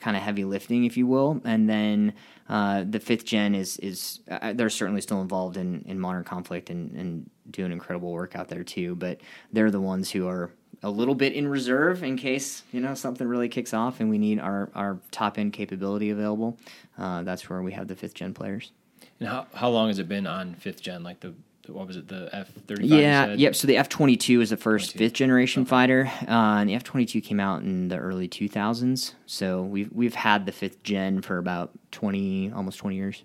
kind 0.00 0.16
of 0.16 0.22
heavy 0.22 0.44
lifting, 0.44 0.84
if 0.84 0.96
you 0.96 1.06
will, 1.06 1.40
and 1.44 1.68
then 1.68 2.14
uh, 2.48 2.84
the 2.88 2.98
fifth 2.98 3.24
gen 3.24 3.54
is 3.54 3.76
is 3.78 4.20
uh, 4.30 4.52
they're 4.52 4.70
certainly 4.70 5.00
still 5.00 5.20
involved 5.20 5.56
in, 5.56 5.84
in 5.86 6.00
modern 6.00 6.24
conflict 6.24 6.70
and, 6.70 6.90
and 6.96 7.30
doing 7.50 7.70
incredible 7.70 8.10
work 8.10 8.34
out 8.34 8.48
there 8.48 8.64
too. 8.64 8.96
But 8.96 9.20
they're 9.52 9.70
the 9.70 9.80
ones 9.80 10.10
who 10.10 10.26
are 10.26 10.50
a 10.82 10.90
little 10.90 11.14
bit 11.14 11.34
in 11.34 11.46
reserve 11.46 12.02
in 12.02 12.16
case 12.16 12.62
you 12.72 12.80
know 12.80 12.94
something 12.94 13.26
really 13.26 13.48
kicks 13.48 13.74
off 13.74 14.00
and 14.00 14.08
we 14.08 14.18
need 14.18 14.40
our, 14.40 14.70
our 14.74 14.98
top 15.10 15.38
end 15.38 15.52
capability 15.52 16.10
available. 16.10 16.58
Uh, 16.98 17.22
that's 17.22 17.48
where 17.48 17.62
we 17.62 17.72
have 17.72 17.86
the 17.86 17.96
fifth 17.96 18.14
gen 18.14 18.34
players. 18.34 18.72
And 19.20 19.28
how 19.28 19.46
how 19.54 19.68
long 19.68 19.88
has 19.88 19.98
it 19.98 20.08
been 20.08 20.26
on 20.26 20.54
fifth 20.54 20.82
gen? 20.82 21.02
Like 21.02 21.20
the 21.20 21.34
what 21.70 21.86
was 21.86 21.96
it? 21.96 22.08
The 22.08 22.28
F 22.32 22.48
thirty 22.66 22.88
five. 22.88 22.98
Yeah, 22.98 23.32
yep. 23.34 23.54
So 23.54 23.66
the 23.66 23.76
F 23.76 23.88
twenty 23.88 24.16
two 24.16 24.40
is 24.40 24.50
the 24.50 24.56
first 24.56 24.92
22. 24.92 24.98
fifth 24.98 25.14
generation 25.14 25.64
fighter, 25.64 26.10
uh, 26.22 26.58
and 26.58 26.68
the 26.68 26.74
F 26.74 26.84
twenty 26.84 27.06
two 27.06 27.20
came 27.20 27.40
out 27.40 27.62
in 27.62 27.88
the 27.88 27.96
early 27.96 28.28
two 28.28 28.48
thousands. 28.48 29.14
So 29.26 29.62
we've 29.62 29.90
we've 29.92 30.14
had 30.14 30.46
the 30.46 30.52
fifth 30.52 30.82
gen 30.82 31.22
for 31.22 31.38
about 31.38 31.70
twenty, 31.90 32.52
almost 32.52 32.78
twenty 32.78 32.96
years. 32.96 33.22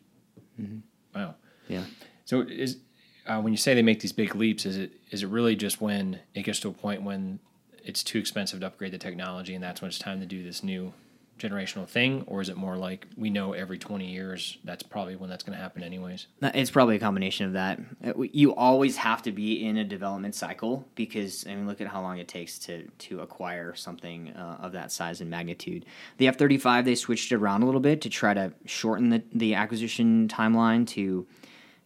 Wow. 1.14 1.36
Yeah. 1.68 1.84
So 2.26 2.42
is 2.42 2.78
uh, 3.26 3.42
when 3.42 3.54
you 3.54 3.58
say 3.58 3.74
they 3.74 3.82
make 3.82 4.00
these 4.00 4.14
big 4.14 4.36
leaps, 4.36 4.66
is 4.66 4.78
it 4.78 4.94
is 5.12 5.24
it 5.24 5.28
really 5.28 5.56
just 5.56 5.82
when 5.82 6.20
it 6.34 6.44
gets 6.44 6.60
to 6.62 6.70
a 6.70 6.74
point 6.74 7.04
when 7.04 7.40
it's 7.84 8.04
too 8.04 8.18
expensive 8.18 8.60
to 8.62 8.68
upgrade 8.68 8.92
the 8.92 8.98
technology, 8.98 9.54
and 9.54 9.64
that's 9.64 9.82
when 9.82 9.90
it's 9.90 10.00
time 10.00 10.20
to 10.20 10.26
do 10.26 10.44
this 10.44 10.64
new 10.64 10.94
generational 11.38 11.88
thing, 11.88 12.24
or 12.28 12.42
is 12.42 12.50
it 12.50 12.56
more 12.56 12.78
like 12.78 13.08
we 13.18 13.30
know 13.30 13.54
every 13.54 13.78
twenty 13.78 14.10
years 14.12 14.58
that's 14.64 14.84
probably 14.84 15.16
when 15.16 15.30
that's 15.30 15.44
going 15.44 15.56
to 15.58 15.62
happen 15.62 15.84
anyways? 15.84 16.28
It's 16.42 16.72
probably 16.72 16.96
a 16.96 17.00
combination 17.00 17.46
of 17.48 17.54
that. 17.54 17.80
Uh, 18.06 18.24
You 18.32 18.56
always 18.56 18.98
have 18.98 19.22
to 19.24 19.32
be 19.32 19.66
in 19.66 19.78
a 19.78 19.84
development 19.84 20.36
cycle 20.36 20.88
because 20.96 21.46
I 21.46 21.56
mean, 21.56 21.68
look 21.68 21.82
at 21.82 21.88
how 21.88 22.02
long 22.02 22.20
it 22.20 22.28
takes 22.28 22.58
to 22.60 22.88
to 22.88 23.20
acquire 23.20 23.76
something 23.76 24.30
uh, 24.30 24.58
of 24.62 24.72
that 24.74 24.92
size 24.92 25.22
and 25.22 25.30
magnitude. 25.30 25.86
The 26.18 26.28
F 26.28 26.38
thirty 26.38 26.58
five 26.58 26.86
they 26.86 26.96
switched 26.96 27.32
it 27.32 27.36
around 27.36 27.64
a 27.64 27.66
little 27.66 27.82
bit 27.82 28.02
to 28.02 28.10
try 28.10 28.34
to 28.34 28.54
shorten 28.66 29.10
the 29.10 29.24
the 29.34 29.56
acquisition 29.56 30.28
timeline 30.28 30.88
to 30.88 31.28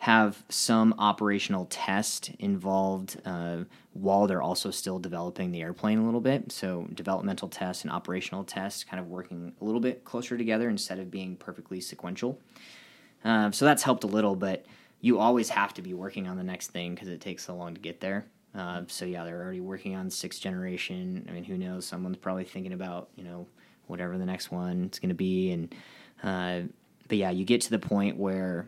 have 0.03 0.43
some 0.47 0.95
operational 0.97 1.65
test 1.69 2.31
involved 2.39 3.19
uh, 3.25 3.57
while 3.99 4.27
they're 4.27 4.41
also 4.41 4.71
still 4.71 4.99
developing 4.99 5.51
the 5.51 5.61
airplane 5.61 5.99
a 5.99 6.05
little 6.05 6.21
bit. 6.21 6.51
So 6.51 6.87
developmental 6.93 7.49
tests 7.49 7.83
and 7.83 7.91
operational 7.91 8.43
tests 8.43 8.83
kind 8.83 8.99
of 8.99 9.07
working 9.07 9.53
a 9.59 9.65
little 9.65 9.81
bit 9.81 10.05
closer 10.05 10.37
together 10.37 10.69
instead 10.69 10.99
of 10.99 11.11
being 11.11 11.35
perfectly 11.35 11.81
sequential. 11.81 12.39
Uh, 13.23 13.51
so 13.51 13.65
that's 13.65 13.83
helped 13.83 14.03
a 14.03 14.07
little, 14.07 14.35
but 14.35 14.65
you 15.01 15.19
always 15.19 15.49
have 15.49 15.73
to 15.73 15.81
be 15.81 15.93
working 15.93 16.27
on 16.27 16.37
the 16.37 16.43
next 16.43 16.67
thing 16.67 16.95
because 16.95 17.09
it 17.09 17.21
takes 17.21 17.45
so 17.45 17.55
long 17.55 17.73
to 17.73 17.81
get 17.81 17.99
there. 17.99 18.25
Uh, 18.55 18.83
so 18.87 19.05
yeah, 19.05 19.23
they're 19.23 19.41
already 19.41 19.59
working 19.59 19.95
on 19.95 20.09
sixth 20.09 20.41
generation. 20.41 21.25
I 21.29 21.33
mean, 21.33 21.43
who 21.43 21.57
knows? 21.57 21.85
Someone's 21.85 22.17
probably 22.17 22.45
thinking 22.45 22.73
about 22.73 23.09
you 23.15 23.23
know 23.23 23.47
whatever 23.87 24.17
the 24.17 24.25
next 24.25 24.51
one 24.51 24.89
is 24.91 24.99
going 24.99 25.09
to 25.09 25.15
be, 25.15 25.51
and 25.51 25.75
uh, 26.23 26.67
but 27.07 27.17
yeah, 27.17 27.29
you 27.29 27.45
get 27.45 27.61
to 27.61 27.69
the 27.69 27.79
point 27.79 28.17
where 28.17 28.65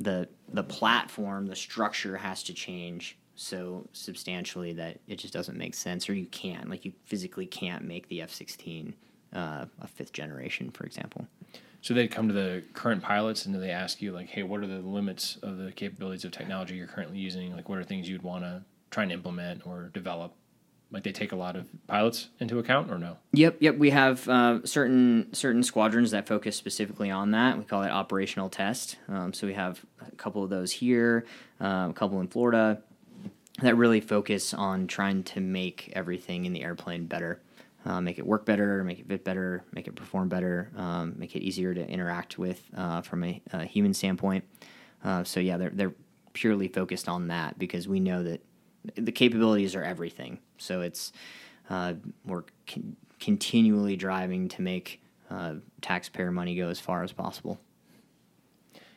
the 0.00 0.28
the 0.52 0.64
platform, 0.64 1.46
the 1.46 1.56
structure 1.56 2.16
has 2.16 2.42
to 2.44 2.52
change 2.52 3.16
so 3.34 3.88
substantially 3.92 4.72
that 4.74 5.00
it 5.08 5.16
just 5.16 5.32
doesn't 5.32 5.56
make 5.56 5.74
sense, 5.74 6.08
or 6.08 6.14
you 6.14 6.26
can't 6.26 6.68
like 6.68 6.84
you 6.84 6.92
physically 7.04 7.46
can't 7.46 7.84
make 7.84 8.08
the 8.08 8.22
F 8.22 8.30
sixteen 8.30 8.94
uh, 9.34 9.66
a 9.80 9.86
fifth 9.86 10.12
generation, 10.12 10.70
for 10.70 10.84
example. 10.84 11.26
So 11.80 11.94
they'd 11.94 12.12
come 12.12 12.28
to 12.28 12.34
the 12.34 12.62
current 12.74 13.02
pilots 13.02 13.44
and 13.44 13.54
they 13.60 13.70
ask 13.70 14.00
you 14.00 14.12
like, 14.12 14.28
hey, 14.28 14.44
what 14.44 14.60
are 14.60 14.68
the 14.68 14.78
limits 14.78 15.38
of 15.42 15.58
the 15.58 15.72
capabilities 15.72 16.24
of 16.24 16.30
technology 16.30 16.76
you're 16.76 16.86
currently 16.86 17.18
using? 17.18 17.56
Like, 17.56 17.68
what 17.68 17.78
are 17.78 17.82
things 17.82 18.08
you'd 18.08 18.22
want 18.22 18.44
to 18.44 18.62
try 18.90 19.02
and 19.02 19.10
implement 19.10 19.66
or 19.66 19.90
develop? 19.92 20.32
Like 20.92 21.02
they 21.02 21.10
take 21.10 21.32
a 21.32 21.36
lot 21.36 21.56
of 21.56 21.66
pilots 21.88 22.28
into 22.38 22.58
account 22.58 22.90
or 22.90 22.98
no? 22.98 23.16
Yep, 23.32 23.56
yep. 23.60 23.78
We 23.78 23.90
have 23.90 24.28
uh, 24.28 24.64
certain 24.64 25.32
certain 25.32 25.62
squadrons 25.62 26.10
that 26.10 26.28
focus 26.28 26.54
specifically 26.54 27.10
on 27.10 27.30
that. 27.30 27.58
We 27.58 27.64
call 27.64 27.82
it 27.82 27.90
operational 27.90 28.50
test. 28.50 28.96
Um, 29.08 29.32
so 29.32 29.46
we 29.46 29.54
have 29.54 29.84
a 30.06 30.14
couple 30.16 30.44
of 30.44 30.50
those 30.50 30.70
here, 30.70 31.24
uh, 31.60 31.88
a 31.90 31.94
couple 31.94 32.20
in 32.20 32.28
Florida, 32.28 32.82
that 33.62 33.76
really 33.76 34.00
focus 34.00 34.52
on 34.54 34.86
trying 34.86 35.22
to 35.24 35.40
make 35.40 35.92
everything 35.94 36.44
in 36.44 36.52
the 36.52 36.62
airplane 36.62 37.06
better. 37.06 37.40
Uh, 37.84 38.00
make 38.00 38.18
it 38.18 38.26
work 38.26 38.46
better, 38.46 38.84
make 38.84 39.00
it 39.00 39.08
fit 39.08 39.24
better, 39.24 39.64
make 39.72 39.88
it 39.88 39.96
perform 39.96 40.28
better, 40.28 40.70
um, 40.76 41.14
make 41.16 41.34
it 41.34 41.42
easier 41.42 41.74
to 41.74 41.88
interact 41.88 42.38
with 42.38 42.62
uh, 42.76 43.02
from 43.02 43.24
a, 43.24 43.42
a, 43.52 43.64
human 43.64 43.92
standpoint. 43.92 44.44
Uh, 45.02 45.24
so 45.24 45.40
yeah, 45.40 45.56
they're 45.56 45.70
they're 45.70 45.94
purely 46.32 46.68
focused 46.68 47.08
on 47.08 47.26
that 47.26 47.58
because 47.58 47.88
we 47.88 47.98
know 47.98 48.22
that 48.22 48.40
the 48.94 49.10
capabilities 49.10 49.74
are 49.74 49.82
everything. 49.82 50.38
So 50.58 50.82
it's 50.82 51.12
uh, 51.70 51.94
we're 52.24 52.44
con- 52.68 52.96
continually 53.18 53.96
driving 53.96 54.48
to 54.50 54.62
make 54.62 55.02
uh, 55.30 55.54
taxpayer 55.80 56.30
money 56.30 56.54
go 56.54 56.68
as 56.68 56.78
far 56.78 57.02
as 57.02 57.10
possible. 57.10 57.58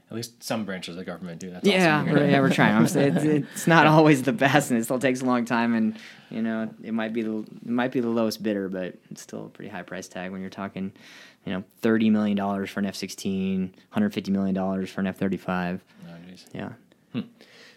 At 0.09 0.15
least 0.15 0.43
some 0.43 0.65
branches 0.65 0.95
of 0.95 0.97
the 0.97 1.05
government 1.05 1.39
do 1.39 1.49
that. 1.49 1.65
Yeah, 1.65 2.01
awesome. 2.01 2.13
we're, 2.13 2.29
yeah, 2.29 2.39
we're 2.39 2.51
trying. 2.51 2.83
it's, 2.83 2.95
it's 2.95 3.67
not 3.67 3.87
always 3.87 4.21
the 4.21 4.33
best, 4.33 4.69
and 4.69 4.79
it 4.79 4.83
still 4.83 4.99
takes 4.99 5.21
a 5.21 5.25
long 5.25 5.45
time. 5.45 5.73
And 5.73 5.97
you 6.29 6.43
know, 6.43 6.69
it 6.83 6.93
might 6.93 7.11
be 7.11 7.23
the 7.23 7.39
it 7.39 7.69
might 7.69 7.91
be 7.91 8.01
the 8.01 8.09
lowest 8.09 8.43
bidder, 8.43 8.69
but 8.69 8.95
it's 9.09 9.21
still 9.21 9.47
a 9.47 9.49
pretty 9.49 9.69
high 9.69 9.81
price 9.81 10.07
tag 10.07 10.31
when 10.31 10.41
you're 10.41 10.51
talking, 10.51 10.91
you 11.43 11.53
know, 11.53 11.63
thirty 11.81 12.11
million 12.11 12.37
dollars 12.37 12.69
for 12.69 12.81
an 12.81 12.85
F-16, 12.85 13.71
150 13.71 14.31
million 14.31 14.53
dollars 14.53 14.91
for 14.91 15.01
an 15.01 15.07
F-35. 15.07 15.79
Oh, 16.07 16.11
yeah. 16.53 16.69
Hmm. 17.11 17.21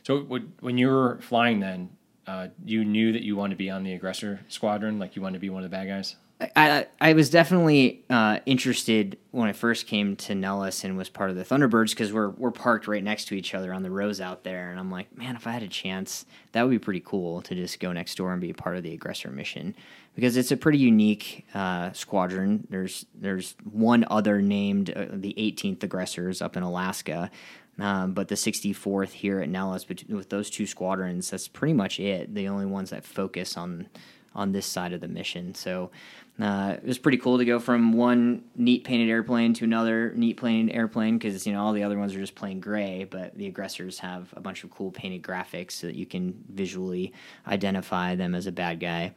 So 0.02 0.20
when 0.60 0.76
you 0.78 0.88
were 0.88 1.18
flying, 1.22 1.60
then 1.60 1.90
uh, 2.26 2.48
you 2.64 2.84
knew 2.84 3.12
that 3.12 3.22
you 3.22 3.36
wanted 3.36 3.54
to 3.54 3.58
be 3.58 3.70
on 3.70 3.84
the 3.84 3.94
aggressor 3.94 4.40
squadron, 4.48 4.98
like 4.98 5.16
you 5.16 5.22
wanted 5.22 5.34
to 5.34 5.40
be 5.40 5.48
one 5.48 5.64
of 5.64 5.70
the 5.70 5.74
bad 5.74 5.88
guys. 5.88 6.16
I, 6.40 6.86
I 7.00 7.14
was 7.14 7.30
definitely 7.30 8.04
uh, 8.08 8.38
interested 8.46 9.18
when 9.32 9.48
I 9.48 9.52
first 9.52 9.88
came 9.88 10.14
to 10.16 10.36
Nellis 10.36 10.84
and 10.84 10.96
was 10.96 11.08
part 11.08 11.30
of 11.30 11.36
the 11.36 11.44
Thunderbirds 11.44 11.90
because 11.90 12.12
we're 12.12 12.28
we're 12.30 12.52
parked 12.52 12.86
right 12.86 13.02
next 13.02 13.26
to 13.28 13.34
each 13.34 13.54
other 13.54 13.74
on 13.74 13.82
the 13.82 13.90
rows 13.90 14.20
out 14.20 14.44
there, 14.44 14.70
and 14.70 14.78
I'm 14.78 14.90
like, 14.90 15.16
man, 15.16 15.34
if 15.34 15.48
I 15.48 15.50
had 15.50 15.64
a 15.64 15.68
chance, 15.68 16.26
that 16.52 16.62
would 16.62 16.70
be 16.70 16.78
pretty 16.78 17.02
cool 17.04 17.42
to 17.42 17.56
just 17.56 17.80
go 17.80 17.92
next 17.92 18.14
door 18.14 18.30
and 18.30 18.40
be 18.40 18.50
a 18.50 18.54
part 18.54 18.76
of 18.76 18.84
the 18.84 18.94
aggressor 18.94 19.32
mission 19.32 19.74
because 20.14 20.36
it's 20.36 20.52
a 20.52 20.56
pretty 20.56 20.78
unique 20.78 21.44
uh, 21.54 21.90
squadron. 21.90 22.68
There's 22.70 23.04
there's 23.16 23.56
one 23.68 24.04
other 24.08 24.40
named 24.40 24.90
uh, 24.90 25.06
the 25.10 25.34
18th 25.36 25.82
Aggressors 25.82 26.40
up 26.40 26.56
in 26.56 26.62
Alaska, 26.62 27.32
um, 27.80 28.12
but 28.12 28.28
the 28.28 28.36
64th 28.36 29.10
here 29.10 29.40
at 29.40 29.48
Nellis, 29.48 29.82
But 29.82 30.04
with 30.08 30.30
those 30.30 30.50
two 30.50 30.66
squadrons, 30.66 31.30
that's 31.30 31.48
pretty 31.48 31.74
much 31.74 31.98
it. 31.98 32.32
The 32.32 32.46
only 32.46 32.66
ones 32.66 32.90
that 32.90 33.04
focus 33.04 33.56
on 33.56 33.88
on 34.34 34.52
this 34.52 34.66
side 34.66 34.92
of 34.92 35.00
the 35.00 35.08
mission. 35.08 35.54
So 35.54 35.90
uh, 36.40 36.76
it 36.76 36.86
was 36.86 36.98
pretty 36.98 37.18
cool 37.18 37.38
to 37.38 37.44
go 37.44 37.58
from 37.58 37.92
one 37.92 38.44
neat 38.54 38.84
painted 38.84 39.08
airplane 39.08 39.54
to 39.54 39.64
another 39.64 40.12
neat 40.14 40.40
painted 40.40 40.72
airplane 40.72 41.18
because 41.18 41.46
you 41.46 41.52
know 41.52 41.64
all 41.64 41.72
the 41.72 41.82
other 41.82 41.98
ones 41.98 42.14
are 42.14 42.20
just 42.20 42.36
plain 42.36 42.60
gray, 42.60 43.04
but 43.04 43.36
the 43.36 43.46
aggressors 43.46 43.98
have 43.98 44.32
a 44.36 44.40
bunch 44.40 44.62
of 44.62 44.70
cool 44.70 44.92
painted 44.92 45.22
graphics 45.22 45.72
so 45.72 45.88
that 45.88 45.96
you 45.96 46.06
can 46.06 46.44
visually 46.48 47.12
identify 47.46 48.14
them 48.14 48.34
as 48.34 48.46
a 48.46 48.52
bad 48.52 48.78
guy. 48.78 49.12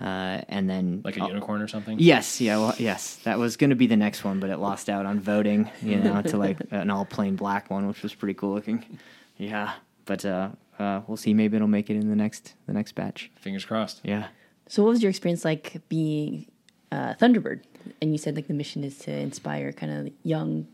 Uh, 0.00 0.40
and 0.48 0.70
then 0.70 1.02
like 1.04 1.18
a 1.18 1.22
uh, 1.22 1.26
unicorn 1.26 1.60
or 1.60 1.68
something. 1.68 1.98
Yes, 1.98 2.40
yeah, 2.40 2.56
well, 2.56 2.74
yes, 2.78 3.16
that 3.24 3.38
was 3.38 3.58
going 3.58 3.68
to 3.68 3.76
be 3.76 3.86
the 3.86 3.98
next 3.98 4.24
one, 4.24 4.40
but 4.40 4.48
it 4.48 4.56
lost 4.56 4.88
out 4.88 5.04
on 5.04 5.20
voting, 5.20 5.70
you 5.82 5.96
know, 5.96 6.22
to 6.22 6.38
like 6.38 6.58
an 6.70 6.88
all 6.88 7.04
plain 7.04 7.36
black 7.36 7.68
one, 7.68 7.86
which 7.86 8.02
was 8.02 8.14
pretty 8.14 8.32
cool 8.32 8.54
looking. 8.54 8.98
Yeah, 9.36 9.74
but 10.06 10.24
uh, 10.24 10.50
uh, 10.78 11.02
we'll 11.06 11.18
see. 11.18 11.34
Maybe 11.34 11.56
it'll 11.56 11.68
make 11.68 11.90
it 11.90 11.96
in 11.96 12.08
the 12.08 12.16
next 12.16 12.54
the 12.66 12.72
next 12.72 12.92
batch. 12.92 13.30
Fingers 13.40 13.64
crossed. 13.64 14.00
Yeah. 14.02 14.28
So, 14.68 14.84
what 14.84 14.90
was 14.90 15.02
your 15.02 15.10
experience 15.10 15.44
like 15.44 15.82
being 15.88 16.46
uh, 16.92 17.14
Thunderbird? 17.14 17.62
And 18.00 18.12
you 18.12 18.18
said 18.18 18.36
like 18.36 18.48
the 18.48 18.54
mission 18.54 18.84
is 18.84 18.98
to 18.98 19.12
inspire 19.12 19.72
kind 19.72 19.92
of 19.92 20.12
young, 20.22 20.66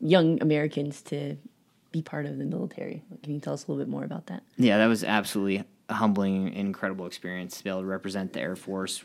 young 0.00 0.40
Americans 0.42 1.02
to 1.02 1.36
be 1.92 2.02
part 2.02 2.26
of 2.26 2.38
the 2.38 2.44
military. 2.44 3.02
Can 3.22 3.34
you 3.34 3.40
tell 3.40 3.54
us 3.54 3.66
a 3.66 3.70
little 3.70 3.82
bit 3.84 3.90
more 3.90 4.04
about 4.04 4.26
that? 4.26 4.42
Yeah, 4.56 4.78
that 4.78 4.86
was 4.86 5.02
absolutely 5.04 5.64
a 5.88 5.94
humbling, 5.94 6.52
incredible 6.52 7.06
experience 7.06 7.58
to 7.58 7.64
be 7.64 7.70
able 7.70 7.80
to 7.80 7.86
represent 7.86 8.32
the 8.32 8.40
Air 8.40 8.56
Force, 8.56 9.02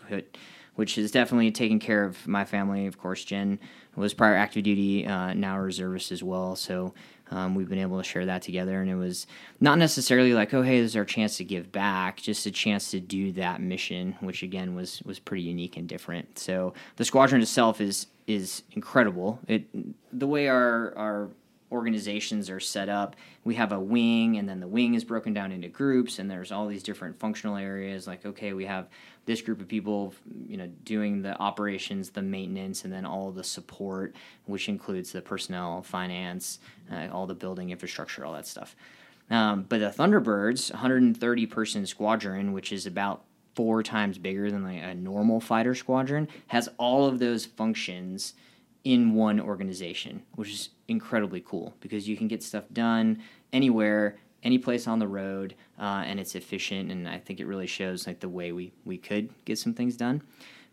which 0.75 0.95
has 0.95 1.11
definitely 1.11 1.51
taken 1.51 1.79
care 1.79 2.03
of 2.03 2.27
my 2.27 2.43
family. 2.43 2.87
Of 2.87 2.97
course, 2.97 3.23
Jen 3.23 3.59
was 3.95 4.13
prior 4.13 4.35
active 4.35 4.63
duty, 4.63 5.05
uh, 5.05 5.33
now 5.33 5.59
reservist 5.59 6.11
as 6.11 6.23
well. 6.23 6.55
So 6.55 6.93
um, 7.31 7.55
we've 7.55 7.69
been 7.69 7.79
able 7.79 7.97
to 7.97 8.03
share 8.03 8.25
that 8.25 8.41
together, 8.41 8.81
and 8.81 8.91
it 8.91 8.95
was 8.95 9.25
not 9.59 9.77
necessarily 9.77 10.33
like, 10.33 10.53
oh, 10.53 10.61
hey, 10.61 10.81
this 10.81 10.91
is 10.91 10.95
our 10.97 11.05
chance 11.05 11.37
to 11.37 11.43
give 11.43 11.71
back, 11.71 12.17
just 12.17 12.45
a 12.45 12.51
chance 12.51 12.91
to 12.91 12.99
do 12.99 13.31
that 13.33 13.61
mission, 13.61 14.15
which 14.19 14.43
again 14.43 14.75
was 14.75 15.01
was 15.03 15.19
pretty 15.19 15.43
unique 15.43 15.77
and 15.77 15.87
different. 15.87 16.37
So 16.37 16.73
the 16.97 17.05
squadron 17.05 17.41
itself 17.41 17.81
is 17.81 18.07
is 18.27 18.63
incredible. 18.71 19.39
It 19.47 19.65
the 20.11 20.27
way 20.27 20.47
our 20.47 20.93
our 20.97 21.29
organizations 21.71 22.49
are 22.49 22.59
set 22.59 22.89
up. 22.89 23.15
We 23.43 23.55
have 23.55 23.71
a 23.71 23.79
wing, 23.79 24.37
and 24.37 24.47
then 24.47 24.59
the 24.59 24.67
wing 24.67 24.93
is 24.93 25.03
broken 25.03 25.33
down 25.33 25.51
into 25.51 25.67
groups, 25.67 26.19
and 26.19 26.29
there's 26.29 26.51
all 26.51 26.67
these 26.67 26.83
different 26.83 27.19
functional 27.19 27.55
areas. 27.55 28.07
Like, 28.07 28.25
okay, 28.25 28.53
we 28.53 28.65
have 28.65 28.89
this 29.25 29.41
group 29.41 29.61
of 29.61 29.67
people, 29.67 30.13
you 30.47 30.57
know, 30.57 30.67
doing 30.83 31.21
the 31.21 31.37
operations, 31.39 32.09
the 32.09 32.21
maintenance, 32.21 32.83
and 32.83 32.91
then 32.91 33.05
all 33.05 33.31
the 33.31 33.43
support, 33.43 34.15
which 34.45 34.67
includes 34.67 35.11
the 35.11 35.21
personnel, 35.21 35.81
finance, 35.81 36.59
uh, 36.91 37.07
all 37.11 37.25
the 37.25 37.35
building 37.35 37.69
infrastructure, 37.69 38.25
all 38.25 38.33
that 38.33 38.47
stuff. 38.47 38.75
Um, 39.29 39.65
but 39.69 39.79
the 39.79 39.89
Thunderbirds, 39.89 40.71
130 40.71 41.45
person 41.45 41.85
squadron, 41.85 42.51
which 42.51 42.73
is 42.73 42.85
about 42.85 43.23
four 43.55 43.83
times 43.83 44.17
bigger 44.17 44.51
than 44.51 44.63
like 44.63 44.81
a 44.81 44.95
normal 44.95 45.39
fighter 45.39 45.75
squadron, 45.75 46.27
has 46.47 46.69
all 46.77 47.05
of 47.05 47.19
those 47.19 47.45
functions 47.45 48.33
in 48.83 49.13
one 49.13 49.39
organization, 49.39 50.23
which 50.35 50.49
is 50.49 50.69
incredibly 50.87 51.41
cool 51.41 51.73
because 51.79 52.07
you 52.07 52.17
can 52.17 52.27
get 52.27 52.41
stuff 52.41 52.65
done 52.73 53.21
anywhere, 53.53 54.17
any 54.43 54.57
place 54.57 54.87
on 54.87 54.99
the 54.99 55.07
road, 55.07 55.55
uh, 55.79 56.03
and 56.05 56.19
it's 56.19 56.35
efficient. 56.35 56.91
And 56.91 57.07
I 57.07 57.19
think 57.19 57.39
it 57.39 57.45
really 57.45 57.67
shows 57.67 58.07
like 58.07 58.19
the 58.19 58.29
way 58.29 58.51
we 58.51 58.71
we 58.85 58.97
could 58.97 59.29
get 59.45 59.59
some 59.59 59.73
things 59.73 59.95
done, 59.95 60.21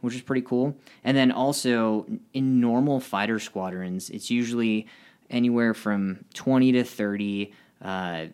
which 0.01 0.15
is 0.15 0.23
pretty 0.23 0.43
cool. 0.43 0.77
And 1.05 1.17
then 1.17 1.31
also 1.31 2.07
in 2.33 2.61
normal 2.61 3.01
fighter 3.01 3.39
squadrons, 3.39 4.11
it's 4.11 4.31
usually 4.31 4.87
anywhere 5.29 5.75
from 5.75 6.25
twenty 6.35 6.73
to 6.73 6.85
thirty. 6.85 7.53
Uh, 7.81 8.27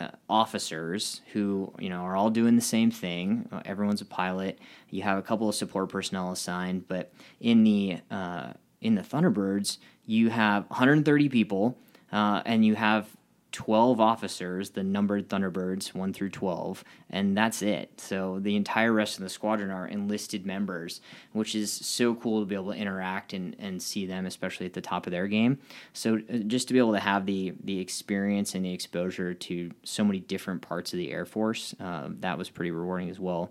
uh, 0.00 0.08
officers 0.30 1.20
who 1.34 1.70
you 1.78 1.90
know 1.90 2.00
are 2.00 2.16
all 2.16 2.30
doing 2.30 2.56
the 2.56 2.62
same 2.62 2.90
thing. 2.90 3.46
Uh, 3.52 3.60
everyone's 3.66 4.00
a 4.00 4.06
pilot. 4.06 4.58
You 4.88 5.02
have 5.02 5.18
a 5.18 5.22
couple 5.22 5.46
of 5.46 5.54
support 5.54 5.90
personnel 5.90 6.32
assigned, 6.32 6.88
but 6.88 7.12
in 7.38 7.64
the 7.64 7.98
uh, 8.10 8.54
in 8.80 8.94
the 8.94 9.02
Thunderbirds, 9.02 9.78
you 10.06 10.30
have 10.30 10.68
130 10.70 11.28
people, 11.28 11.78
uh, 12.12 12.42
and 12.44 12.64
you 12.64 12.74
have 12.74 13.08
12 13.52 14.00
officers, 14.00 14.70
the 14.70 14.82
numbered 14.82 15.28
Thunderbirds, 15.28 15.94
1 15.94 16.12
through 16.12 16.30
12, 16.30 16.84
and 17.10 17.36
that's 17.36 17.62
it. 17.62 18.00
So 18.00 18.38
the 18.40 18.54
entire 18.54 18.92
rest 18.92 19.18
of 19.18 19.24
the 19.24 19.28
squadron 19.28 19.70
are 19.70 19.88
enlisted 19.88 20.46
members, 20.46 21.00
which 21.32 21.54
is 21.54 21.72
so 21.72 22.14
cool 22.14 22.40
to 22.40 22.46
be 22.46 22.54
able 22.54 22.72
to 22.72 22.78
interact 22.78 23.32
and, 23.32 23.56
and 23.58 23.82
see 23.82 24.06
them, 24.06 24.26
especially 24.26 24.66
at 24.66 24.72
the 24.72 24.80
top 24.80 25.06
of 25.06 25.10
their 25.10 25.26
game. 25.26 25.58
So 25.92 26.20
uh, 26.32 26.38
just 26.46 26.68
to 26.68 26.74
be 26.74 26.78
able 26.78 26.92
to 26.92 27.00
have 27.00 27.26
the, 27.26 27.54
the 27.64 27.80
experience 27.80 28.54
and 28.54 28.64
the 28.64 28.72
exposure 28.72 29.34
to 29.34 29.70
so 29.82 30.04
many 30.04 30.20
different 30.20 30.62
parts 30.62 30.92
of 30.92 30.98
the 30.98 31.10
Air 31.10 31.24
Force, 31.24 31.74
uh, 31.80 32.08
that 32.20 32.38
was 32.38 32.50
pretty 32.50 32.70
rewarding 32.70 33.10
as 33.10 33.18
well. 33.18 33.50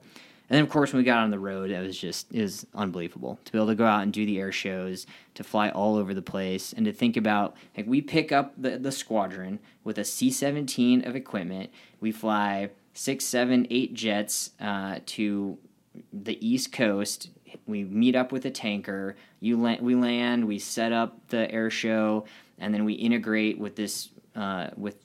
And 0.50 0.58
then, 0.58 0.64
of 0.64 0.70
course, 0.72 0.92
when 0.92 1.02
we 1.02 1.06
got 1.06 1.20
on 1.20 1.30
the 1.30 1.38
road, 1.38 1.70
it 1.70 1.80
was 1.80 1.98
just 1.98 2.32
was 2.32 2.66
unbelievable 2.74 3.40
to 3.46 3.52
be 3.52 3.58
able 3.60 3.68
to 3.68 3.76
go 3.76 3.86
out 3.86 4.02
and 4.02 4.12
do 4.12 4.26
the 4.26 4.40
air 4.40 4.52
shows, 4.52 5.06
to 5.36 5.44
fly 5.44 5.70
all 5.70 5.96
over 5.96 6.16
the 6.16 6.24
place, 6.24 6.74
and 6.74 6.86
to 6.86 6.92
think 6.92 7.16
about 7.16 7.56
like 7.78 7.86
we 7.86 8.02
pick 8.02 8.32
up 8.32 8.54
the, 8.58 8.80
the 8.80 8.92
squadron 8.92 9.60
with 9.84 10.00
a 10.00 10.04
C 10.04 10.32
seventeen 10.32 11.08
of 11.08 11.16
equipment. 11.16 11.70
We 12.00 12.12
fly 12.12 12.72
six, 12.94 13.26
seven, 13.26 13.68
eight 13.70 13.94
jets 13.94 14.52
uh, 14.60 15.00
to 15.06 15.60
the 16.12 16.44
East 16.46 16.72
Coast. 16.72 17.30
We 17.68 17.84
meet 17.84 18.16
up 18.16 18.32
with 18.32 18.46
a 18.46 18.52
tanker. 18.52 19.16
You 19.40 19.62
land, 19.62 19.82
we 19.82 19.94
land. 19.94 20.48
We 20.48 20.58
set 20.58 20.92
up 20.92 21.28
the 21.28 21.52
air 21.52 21.70
show, 21.70 22.26
and 22.58 22.74
then 22.74 22.86
we 22.86 22.94
integrate 22.94 23.60
with 23.60 23.76
this 23.76 24.10
uh, 24.36 24.70
with 24.76 24.98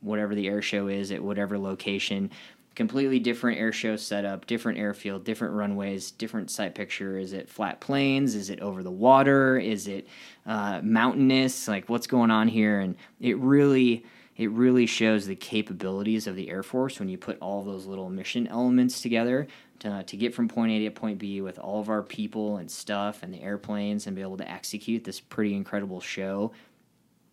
whatever 0.00 0.34
the 0.34 0.46
air 0.46 0.60
show 0.60 0.88
is 0.88 1.10
at 1.10 1.22
whatever 1.22 1.58
location. 1.58 2.30
Completely 2.74 3.20
different 3.20 3.58
air 3.58 3.72
show 3.72 3.96
setup, 3.96 4.46
different 4.46 4.78
airfield, 4.78 5.24
different 5.24 5.54
runways, 5.54 6.10
different 6.10 6.50
site 6.50 6.74
picture. 6.74 7.16
Is 7.18 7.32
it 7.32 7.48
flat 7.48 7.80
plains? 7.80 8.34
Is 8.34 8.50
it 8.50 8.60
over 8.60 8.82
the 8.82 8.90
water? 8.90 9.58
Is 9.58 9.86
it 9.86 10.08
uh, 10.44 10.80
mountainous? 10.82 11.68
Like 11.68 11.88
what's 11.88 12.08
going 12.08 12.30
on 12.30 12.48
here? 12.48 12.80
And 12.80 12.96
it 13.20 13.38
really 13.38 14.04
it 14.36 14.50
really 14.50 14.86
shows 14.86 15.26
the 15.26 15.36
capabilities 15.36 16.26
of 16.26 16.34
the 16.34 16.50
Air 16.50 16.64
Force 16.64 16.98
when 16.98 17.08
you 17.08 17.16
put 17.16 17.38
all 17.40 17.62
those 17.62 17.86
little 17.86 18.10
mission 18.10 18.48
elements 18.48 19.00
together 19.00 19.46
to, 19.80 20.02
to 20.02 20.16
get 20.16 20.34
from 20.34 20.48
point 20.48 20.72
A 20.72 20.84
to 20.84 20.90
point 20.90 21.18
B 21.18 21.40
with 21.40 21.58
all 21.58 21.80
of 21.80 21.88
our 21.88 22.02
people 22.02 22.56
and 22.56 22.70
stuff 22.70 23.22
and 23.22 23.32
the 23.32 23.40
airplanes 23.40 24.06
and 24.06 24.16
be 24.16 24.22
able 24.22 24.36
to 24.38 24.50
execute 24.50 25.04
this 25.04 25.20
pretty 25.20 25.54
incredible 25.54 26.00
show 26.00 26.52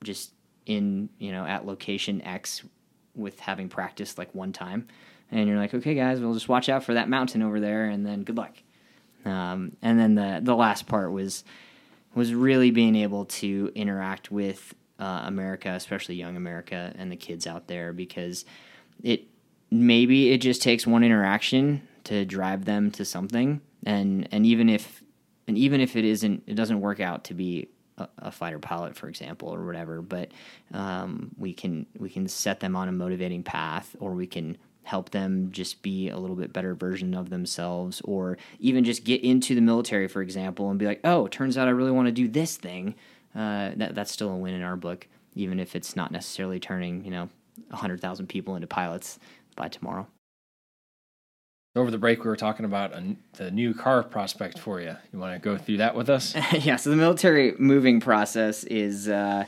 just 0.04 0.34
in, 0.68 1.10
you 1.18 1.32
know, 1.32 1.46
at 1.46 1.66
location 1.66 2.22
X 2.22 2.64
with 3.16 3.40
having 3.40 3.68
practiced 3.68 4.18
like 4.18 4.34
one 4.36 4.54
time. 4.54 4.88
And 5.32 5.48
you're 5.48 5.58
like, 5.58 5.74
okay, 5.74 5.96
guys, 5.96 6.20
we'll 6.20 6.34
just 6.34 6.50
watch 6.50 6.70
out 6.70 6.84
for 6.84 6.94
that 6.94 7.10
mountain 7.10 7.42
over 7.42 7.60
there 7.60 7.86
and 7.86 8.06
then 8.06 8.24
good 8.24 8.38
luck. 8.38 8.56
Um, 9.24 9.78
and 9.82 10.00
then 10.00 10.16
the, 10.16 10.40
the 10.42 10.56
last 10.56 10.88
part 10.88 11.12
was 11.12 11.44
was 12.14 12.34
really 12.34 12.72
being 12.72 12.96
able 12.96 13.24
to 13.24 13.72
interact 13.74 14.32
with 14.32 14.74
uh, 15.00 15.24
America, 15.26 15.70
especially 15.70 16.16
young 16.16 16.36
America 16.36 16.94
and 16.98 17.12
the 17.12 17.16
kids 17.16 17.48
out 17.48 17.68
there, 17.68 17.94
because 17.94 18.44
it 19.02 19.28
maybe 19.70 20.32
it 20.32 20.40
just 20.40 20.62
takes 20.62 20.86
one 20.86 21.04
interaction 21.04 21.88
to 22.04 22.26
drive 22.26 22.66
them 22.66 22.92
to 22.92 23.06
something, 23.06 23.62
and 23.86 24.28
and 24.32 24.46
even 24.46 24.70
if 24.70 25.04
and 25.48 25.58
even 25.58 25.82
if 25.82 25.96
it 25.96 26.06
isn't, 26.06 26.44
it 26.48 26.56
doesn't 26.56 26.82
work 26.82 27.00
out 27.00 27.24
to 27.26 27.34
be 27.34 27.70
a, 27.98 28.32
fighter 28.32 28.60
pilot, 28.60 28.96
for 28.96 29.08
example, 29.08 29.50
or 29.50 29.66
whatever. 29.66 30.02
But 30.02 30.32
um, 30.74 31.32
we 31.38 31.54
can 31.54 31.86
we 31.98 32.10
can 32.10 32.28
set 32.28 32.60
them 32.60 32.76
on 32.76 32.88
a 32.88 32.92
motivating 32.92 33.44
path, 33.44 33.96
or 34.00 34.14
we 34.14 34.28
can 34.28 34.58
help 34.84 35.12
them 35.12 35.50
just 35.52 35.82
be 35.82 36.10
a 36.10 36.18
little 36.18 36.36
bit 36.36 36.52
better 36.52 36.74
version 36.74 37.14
of 37.14 37.30
themselves 37.30 38.02
or 38.04 38.38
even 38.60 38.84
just 38.84 39.04
get 39.04 39.24
into 39.24 39.54
the 39.54 39.62
military 39.62 40.08
for 40.08 40.22
example 40.22 40.70
and 40.70 40.80
be 40.80 40.86
like 40.86 41.00
oh 41.04 41.28
turns 41.28 41.58
out 41.58 41.68
i 41.68 41.72
really 41.72 41.92
want 41.92 42.08
to 42.08 42.12
do 42.12 42.28
this 42.28 42.58
thing 42.58 42.96
uh, 43.36 43.72
that 43.76 43.96
that's 43.96 44.12
still 44.12 44.30
a 44.30 44.36
win 44.36 44.54
in 44.54 44.62
our 44.62 44.76
book, 44.76 45.08
even 45.36 45.60
if 45.60 45.76
it's 45.76 45.96
not 45.96 46.12
necessarily 46.12 46.60
turning 46.60 47.06
you 47.06 47.12
know 47.12 47.30
hundred 47.72 48.02
thousand 48.02 48.28
people 48.28 48.56
into 48.56 48.68
pilots 48.68 49.20
by 49.56 49.68
tomorrow. 49.68 50.08
Over 51.74 51.90
the 51.90 51.98
break, 51.98 52.20
we 52.24 52.30
were 52.30 52.36
talking 52.36 52.66
about 52.66 52.94
a, 52.94 53.16
the 53.34 53.50
new 53.50 53.74
car 53.74 54.04
prospect 54.04 54.60
for 54.60 54.82
you. 54.82 54.94
You 55.14 55.20
want 55.20 55.34
to 55.34 55.40
go 55.40 55.58
through 55.58 55.78
that 55.78 55.96
with 55.96 56.10
us? 56.10 56.36
yeah. 56.54 56.76
So 56.76 56.90
the 56.90 56.98
military 56.98 57.56
moving 57.58 58.02
process 58.02 58.66
is 58.66 59.08
uh, 59.08 59.46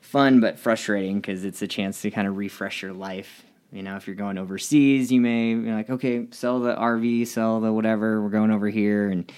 fun 0.00 0.38
but 0.38 0.60
frustrating 0.60 1.16
because 1.16 1.44
it's 1.44 1.62
a 1.62 1.66
chance 1.66 2.02
to 2.02 2.10
kind 2.12 2.28
of 2.28 2.36
refresh 2.36 2.82
your 2.82 2.92
life. 2.92 3.44
You 3.76 3.82
know, 3.82 3.96
if 3.96 4.06
you're 4.06 4.16
going 4.16 4.38
overseas, 4.38 5.12
you 5.12 5.20
may 5.20 5.54
be 5.54 5.70
like, 5.70 5.90
okay, 5.90 6.26
sell 6.30 6.60
the 6.60 6.74
RV, 6.74 7.26
sell 7.26 7.60
the 7.60 7.70
whatever. 7.70 8.22
We're 8.22 8.30
going 8.30 8.50
over 8.50 8.70
here, 8.70 9.10
and 9.10 9.30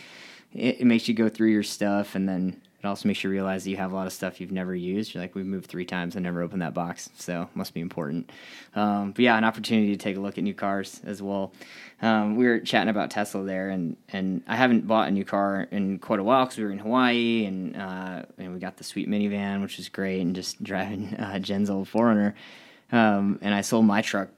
it, 0.55 0.81
it 0.81 0.85
makes 0.85 1.09
you 1.09 1.14
go 1.14 1.29
through 1.29 1.48
your 1.48 1.64
stuff, 1.64 2.14
and 2.14 2.29
then 2.29 2.62
it 2.79 2.87
also 2.87 3.09
makes 3.09 3.24
you 3.24 3.31
realize 3.31 3.64
that 3.64 3.70
you 3.70 3.79
have 3.79 3.90
a 3.90 3.96
lot 3.96 4.07
of 4.07 4.12
stuff 4.12 4.40
you've 4.40 4.53
never 4.53 4.77
used. 4.77 5.12
You're 5.12 5.24
like, 5.24 5.35
we've 5.35 5.44
moved 5.44 5.66
three 5.66 5.85
times 5.85 6.14
and 6.14 6.22
never 6.22 6.40
opened 6.40 6.62
that 6.62 6.72
box, 6.72 7.11
so 7.16 7.48
must 7.55 7.74
be 7.74 7.81
important. 7.81 8.31
Um, 8.77 9.11
but 9.11 9.22
yeah, 9.22 9.37
an 9.37 9.42
opportunity 9.42 9.90
to 9.90 9.96
take 9.96 10.16
a 10.16 10.20
look 10.20 10.38
at 10.38 10.44
new 10.44 10.55
cars 10.55 11.01
as 11.05 11.20
well. 11.20 11.53
Um, 12.01 12.37
we 12.37 12.46
were 12.46 12.61
chatting 12.61 12.90
about 12.90 13.11
Tesla 13.11 13.42
there, 13.42 13.70
and 13.70 13.96
and 14.12 14.44
I 14.46 14.55
haven't 14.55 14.87
bought 14.87 15.09
a 15.09 15.11
new 15.11 15.24
car 15.24 15.66
in 15.72 15.98
quite 15.98 16.20
a 16.20 16.22
while 16.22 16.44
because 16.44 16.59
we 16.59 16.64
were 16.64 16.70
in 16.70 16.79
Hawaii, 16.79 17.44
and 17.44 17.77
uh, 17.77 18.22
and 18.38 18.55
we 18.55 18.61
got 18.61 18.77
the 18.77 18.85
sweet 18.85 19.09
minivan, 19.09 19.62
which 19.62 19.79
was 19.79 19.88
great, 19.88 20.20
and 20.20 20.37
just 20.37 20.62
driving 20.62 21.16
uh, 21.16 21.40
Jen's 21.40 21.70
old 21.70 21.88
4Runner. 21.88 22.35
Um, 22.90 23.38
and 23.42 23.55
I 23.55 23.61
sold 23.61 23.85
my 23.85 24.03
truck 24.03 24.31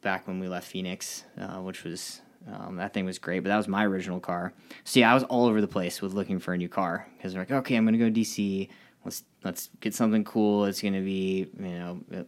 back 0.00 0.26
when 0.26 0.38
we 0.38 0.48
left 0.48 0.68
Phoenix, 0.68 1.24
uh, 1.38 1.60
which 1.60 1.84
was 1.84 2.20
um, 2.52 2.76
that 2.76 2.92
thing 2.92 3.04
was 3.06 3.18
great, 3.18 3.40
but 3.40 3.48
that 3.48 3.56
was 3.56 3.68
my 3.68 3.84
original 3.86 4.20
car. 4.20 4.52
So 4.84 5.00
yeah, 5.00 5.10
I 5.10 5.14
was 5.14 5.24
all 5.24 5.46
over 5.46 5.60
the 5.60 5.68
place 5.68 6.02
with 6.02 6.12
looking 6.12 6.38
for 6.38 6.52
a 6.54 6.58
new 6.58 6.68
car 6.68 7.06
because 7.16 7.34
like, 7.34 7.50
okay, 7.50 7.76
I'm 7.76 7.84
gonna 7.84 7.98
go 7.98 8.10
to 8.10 8.20
DC. 8.20 8.68
Let's 9.04 9.24
let's 9.42 9.70
get 9.80 9.94
something 9.94 10.24
cool. 10.24 10.66
It's 10.66 10.82
gonna 10.82 11.00
be 11.00 11.48
you 11.58 11.68
know 11.68 12.26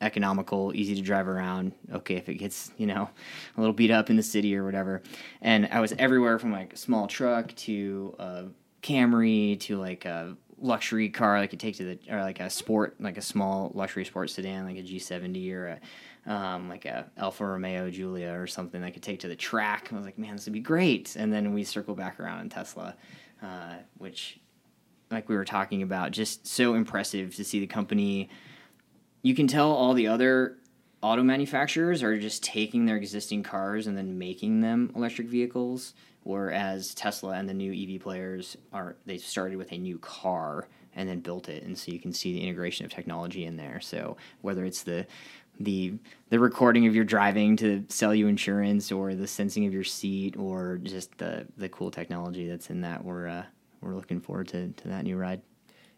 economical, 0.00 0.72
easy 0.74 0.94
to 0.94 1.02
drive 1.02 1.28
around. 1.28 1.72
Okay, 1.92 2.16
if 2.16 2.28
it 2.28 2.34
gets 2.34 2.70
you 2.76 2.86
know 2.86 3.08
a 3.56 3.60
little 3.60 3.74
beat 3.74 3.90
up 3.90 4.10
in 4.10 4.16
the 4.16 4.22
city 4.22 4.54
or 4.54 4.64
whatever. 4.64 5.02
And 5.40 5.68
I 5.72 5.80
was 5.80 5.92
everywhere 5.98 6.38
from 6.38 6.52
like 6.52 6.74
a 6.74 6.76
small 6.76 7.06
truck 7.06 7.54
to 7.56 8.14
a 8.18 8.44
Camry 8.82 9.58
to 9.60 9.78
like 9.78 10.04
a 10.04 10.36
luxury 10.60 11.08
car 11.08 11.38
like 11.40 11.52
you 11.52 11.58
take 11.58 11.76
to 11.76 11.84
the 11.84 11.98
or 12.14 12.20
like 12.20 12.38
a 12.38 12.50
sport 12.50 12.94
like 13.00 13.16
a 13.16 13.22
small 13.22 13.72
luxury 13.74 14.04
sports 14.04 14.34
sedan 14.34 14.66
like 14.66 14.76
a 14.76 14.82
G70 14.82 15.52
or 15.52 15.66
a 15.68 15.80
um, 16.26 16.68
like 16.68 16.84
a 16.84 17.06
Alfa 17.16 17.46
Romeo 17.46 17.90
Giulia 17.90 18.38
or 18.38 18.46
something 18.46 18.82
I 18.82 18.90
could 18.90 19.02
take 19.02 19.20
to 19.20 19.28
the 19.28 19.36
track. 19.36 19.88
I 19.92 19.96
was 19.96 20.04
like, 20.04 20.18
man, 20.18 20.36
this 20.36 20.44
would 20.46 20.52
be 20.52 20.60
great. 20.60 21.16
And 21.16 21.32
then 21.32 21.54
we 21.54 21.64
circle 21.64 21.94
back 21.94 22.20
around 22.20 22.40
in 22.40 22.48
Tesla, 22.48 22.94
uh, 23.42 23.74
which, 23.98 24.38
like 25.10 25.28
we 25.28 25.34
were 25.34 25.44
talking 25.44 25.82
about, 25.82 26.12
just 26.12 26.46
so 26.46 26.74
impressive 26.74 27.34
to 27.36 27.44
see 27.44 27.60
the 27.60 27.66
company. 27.66 28.28
You 29.22 29.34
can 29.34 29.46
tell 29.46 29.72
all 29.72 29.94
the 29.94 30.06
other 30.06 30.58
auto 31.02 31.22
manufacturers 31.22 32.02
are 32.02 32.18
just 32.18 32.42
taking 32.42 32.84
their 32.84 32.96
existing 32.96 33.42
cars 33.42 33.86
and 33.86 33.96
then 33.96 34.18
making 34.18 34.60
them 34.60 34.92
electric 34.94 35.28
vehicles, 35.28 35.94
whereas 36.22 36.94
Tesla 36.94 37.32
and 37.32 37.48
the 37.48 37.54
new 37.54 37.72
EV 37.72 38.00
players 38.00 38.56
are 38.72 38.96
they 39.06 39.18
started 39.18 39.56
with 39.56 39.72
a 39.72 39.78
new 39.78 39.98
car 39.98 40.68
and 40.94 41.08
then 41.08 41.20
built 41.20 41.48
it, 41.48 41.62
and 41.62 41.78
so 41.78 41.92
you 41.92 42.00
can 42.00 42.12
see 42.12 42.32
the 42.32 42.42
integration 42.42 42.84
of 42.84 42.92
technology 42.92 43.44
in 43.44 43.56
there. 43.56 43.80
So 43.80 44.16
whether 44.40 44.64
it's 44.64 44.82
the 44.82 45.06
the 45.60 45.92
the 46.30 46.40
recording 46.40 46.86
of 46.86 46.94
your 46.94 47.04
driving 47.04 47.54
to 47.56 47.84
sell 47.88 48.14
you 48.14 48.26
insurance 48.26 48.90
or 48.90 49.14
the 49.14 49.26
sensing 49.26 49.66
of 49.66 49.72
your 49.72 49.84
seat 49.84 50.36
or 50.36 50.78
just 50.82 51.16
the 51.18 51.46
the 51.58 51.68
cool 51.68 51.90
technology 51.90 52.48
that's 52.48 52.70
in 52.70 52.80
that 52.80 53.04
we're 53.04 53.28
uh, 53.28 53.44
we're 53.80 53.94
looking 53.94 54.20
forward 54.20 54.48
to, 54.48 54.68
to 54.70 54.88
that 54.88 55.04
new 55.04 55.16
ride 55.16 55.42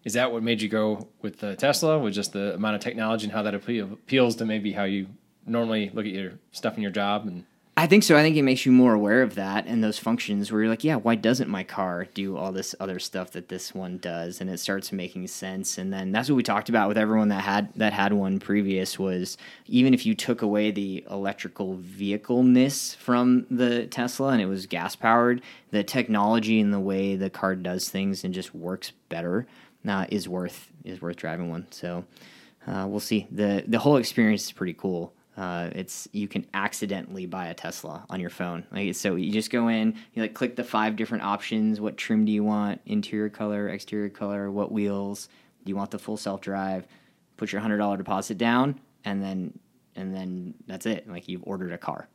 is 0.05 0.15
that 0.15 0.33
what 0.33 0.43
made 0.43 0.61
you 0.61 0.69
go 0.69 1.09
with 1.23 1.39
the 1.39 1.55
tesla 1.55 1.99
with 1.99 2.13
just 2.13 2.33
the 2.33 2.55
amount 2.55 2.75
of 2.75 2.81
technology 2.81 3.25
and 3.25 3.33
how 3.33 3.43
that 3.43 3.55
appeals 3.55 4.35
to 4.37 4.45
maybe 4.45 4.73
how 4.73 4.85
you 4.85 5.07
normally 5.47 5.91
look 5.95 6.07
at 6.07 6.13
your 6.13 6.33
stuff 6.51 6.77
in 6.77 6.83
your 6.83 6.93
job 6.93 7.27
and 7.27 7.45
I 7.83 7.88
think 7.88 8.05
so. 8.05 8.16
I 8.16 8.23
think 8.23 8.37
it 8.37 8.42
makes 8.42 8.64
you 8.64 8.71
more 8.71 8.95
aware 8.95 9.25
of 9.25 9.35
that 9.35 9.66
and 9.66 9.83
those 9.83 9.99
functions 9.99 10.53
where 10.53 10.61
you're 10.61 10.71
like, 10.71 10.85
yeah, 10.85 10.95
why 10.95 11.16
doesn't 11.16 11.51
my 11.51 11.64
car 11.64 12.07
do 12.14 12.37
all 12.37 12.53
this 12.53 12.77
other 12.79 13.01
stuff 13.01 13.33
that 13.33 13.49
this 13.49 13.75
one 13.75 13.99
does? 13.99 14.40
And 14.40 14.49
it 14.49 14.61
starts 14.61 14.92
making 14.92 15.27
sense. 15.27 15.79
And 15.79 15.92
then 15.92 16.12
that's 16.12 16.29
what 16.29 16.37
we 16.37 16.45
talked 16.45 16.68
about 16.68 16.87
with 16.87 16.97
everyone 16.97 17.27
that 17.31 17.42
had 17.42 17.75
that 17.75 17.92
had 17.92 18.12
one 18.12 18.38
previous 18.38 19.01
was 19.01 19.37
even 19.66 19.95
if 19.95 20.07
you 20.07 20.14
took 20.14 20.42
away 20.42 20.71
the 20.71 21.05
electrical 21.11 21.75
vehicleness 21.79 22.95
from 22.95 23.47
the 23.51 23.88
Tesla 23.88 24.29
and 24.29 24.40
it 24.40 24.47
was 24.47 24.66
gas 24.66 24.95
powered, 24.95 25.42
the 25.73 25.83
technology 25.83 26.61
and 26.61 26.73
the 26.73 26.79
way 26.79 27.16
the 27.16 27.31
car 27.31 27.57
does 27.57 27.88
things 27.88 28.23
and 28.23 28.33
just 28.33 28.55
works 28.55 28.92
better 29.09 29.45
uh, 29.88 30.07
is 30.09 30.29
worth 30.29 30.71
is 30.85 31.03
worth 31.03 31.16
driving 31.16 31.51
one. 31.51 31.66
So 31.73 32.05
uh, 32.64 32.87
we'll 32.88 33.01
see. 33.01 33.27
the 33.33 33.64
The 33.66 33.81
whole 33.81 33.97
experience 33.97 34.45
is 34.45 34.53
pretty 34.53 34.75
cool. 34.75 35.12
Uh, 35.37 35.71
it's 35.75 36.07
you 36.12 36.29
can 36.29 36.47
accidentally 36.53 37.25
buy 37.25 37.47
a 37.47 37.55
Tesla 37.55 38.05
on 38.11 38.21
your 38.21 38.31
phone. 38.31 38.64
Like 38.71 38.95
so, 38.95 39.16
you 39.16 39.33
just 39.33 39.51
go 39.51 39.68
in, 39.68 39.97
you 40.12 40.23
like 40.23 40.35
click 40.35 40.57
the 40.57 40.64
five 40.64 40.97
different 40.97 41.25
options. 41.25 41.81
What 41.81 41.97
trim 41.97 42.25
do 42.25 42.33
you 42.33 42.45
want? 42.45 42.81
Interior 42.85 43.31
color, 43.31 43.68
exterior 43.68 44.11
color. 44.11 44.51
What 44.51 44.71
wheels? 44.71 45.29
Do 45.64 45.71
you 45.71 45.77
want 45.77 45.90
the 45.90 45.99
full 45.99 46.16
self 46.18 46.42
drive? 46.42 46.87
Put 47.38 47.51
your 47.51 47.62
hundred 47.62 47.79
dollar 47.79 47.97
deposit 47.97 48.37
down, 48.37 48.79
and 49.05 49.23
then 49.23 49.59
and 49.97 50.14
then 50.14 50.55
that's 50.66 50.85
it. 50.85 51.09
Like 51.09 51.29
you've 51.29 51.45
ordered 51.45 51.73
a 51.73 51.79
car. 51.79 52.09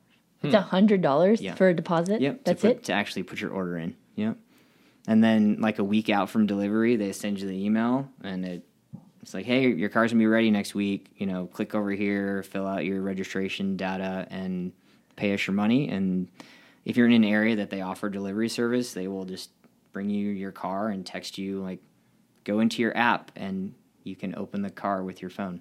It's 0.43 0.53
a 0.53 0.61
hundred 0.61 1.01
dollars 1.01 1.41
yeah. 1.41 1.55
for 1.55 1.67
a 1.69 1.73
deposit. 1.73 2.21
Yep, 2.21 2.41
that's 2.43 2.61
put, 2.61 2.71
it. 2.71 2.83
To 2.85 2.93
actually 2.93 3.23
put 3.23 3.41
your 3.41 3.49
order 3.49 3.77
in. 3.77 3.95
Yep. 4.15 4.37
And 5.07 5.23
then 5.23 5.57
like 5.59 5.79
a 5.79 5.83
week 5.83 6.09
out 6.09 6.29
from 6.29 6.45
delivery, 6.45 6.97
they 6.97 7.11
send 7.13 7.39
you 7.39 7.47
the 7.47 7.65
email, 7.65 8.09
and 8.23 8.45
it 8.45 8.66
it's 9.21 9.33
like, 9.33 9.45
hey, 9.45 9.71
your 9.71 9.89
car's 9.89 10.11
gonna 10.11 10.19
be 10.19 10.27
ready 10.27 10.51
next 10.51 10.75
week. 10.75 11.07
You 11.17 11.25
know, 11.25 11.47
click 11.47 11.75
over 11.75 11.91
here, 11.91 12.43
fill 12.43 12.67
out 12.67 12.85
your 12.85 13.01
registration 13.01 13.77
data, 13.77 14.27
and 14.29 14.71
pay 15.15 15.33
us 15.33 15.45
your 15.47 15.53
money. 15.53 15.89
And 15.89 16.29
if 16.85 16.95
you're 16.95 17.07
in 17.07 17.13
an 17.13 17.25
area 17.25 17.55
that 17.57 17.69
they 17.69 17.81
offer 17.81 18.09
delivery 18.09 18.49
service, 18.49 18.93
they 18.93 19.07
will 19.07 19.25
just 19.25 19.49
bring 19.91 20.09
you 20.09 20.29
your 20.29 20.51
car 20.51 20.89
and 20.89 21.05
text 21.05 21.37
you 21.37 21.61
like, 21.61 21.79
go 22.43 22.59
into 22.59 22.81
your 22.81 22.95
app 22.95 23.31
and 23.35 23.73
you 24.03 24.15
can 24.15 24.33
open 24.35 24.61
the 24.61 24.69
car 24.69 25.03
with 25.03 25.21
your 25.21 25.29
phone. 25.29 25.59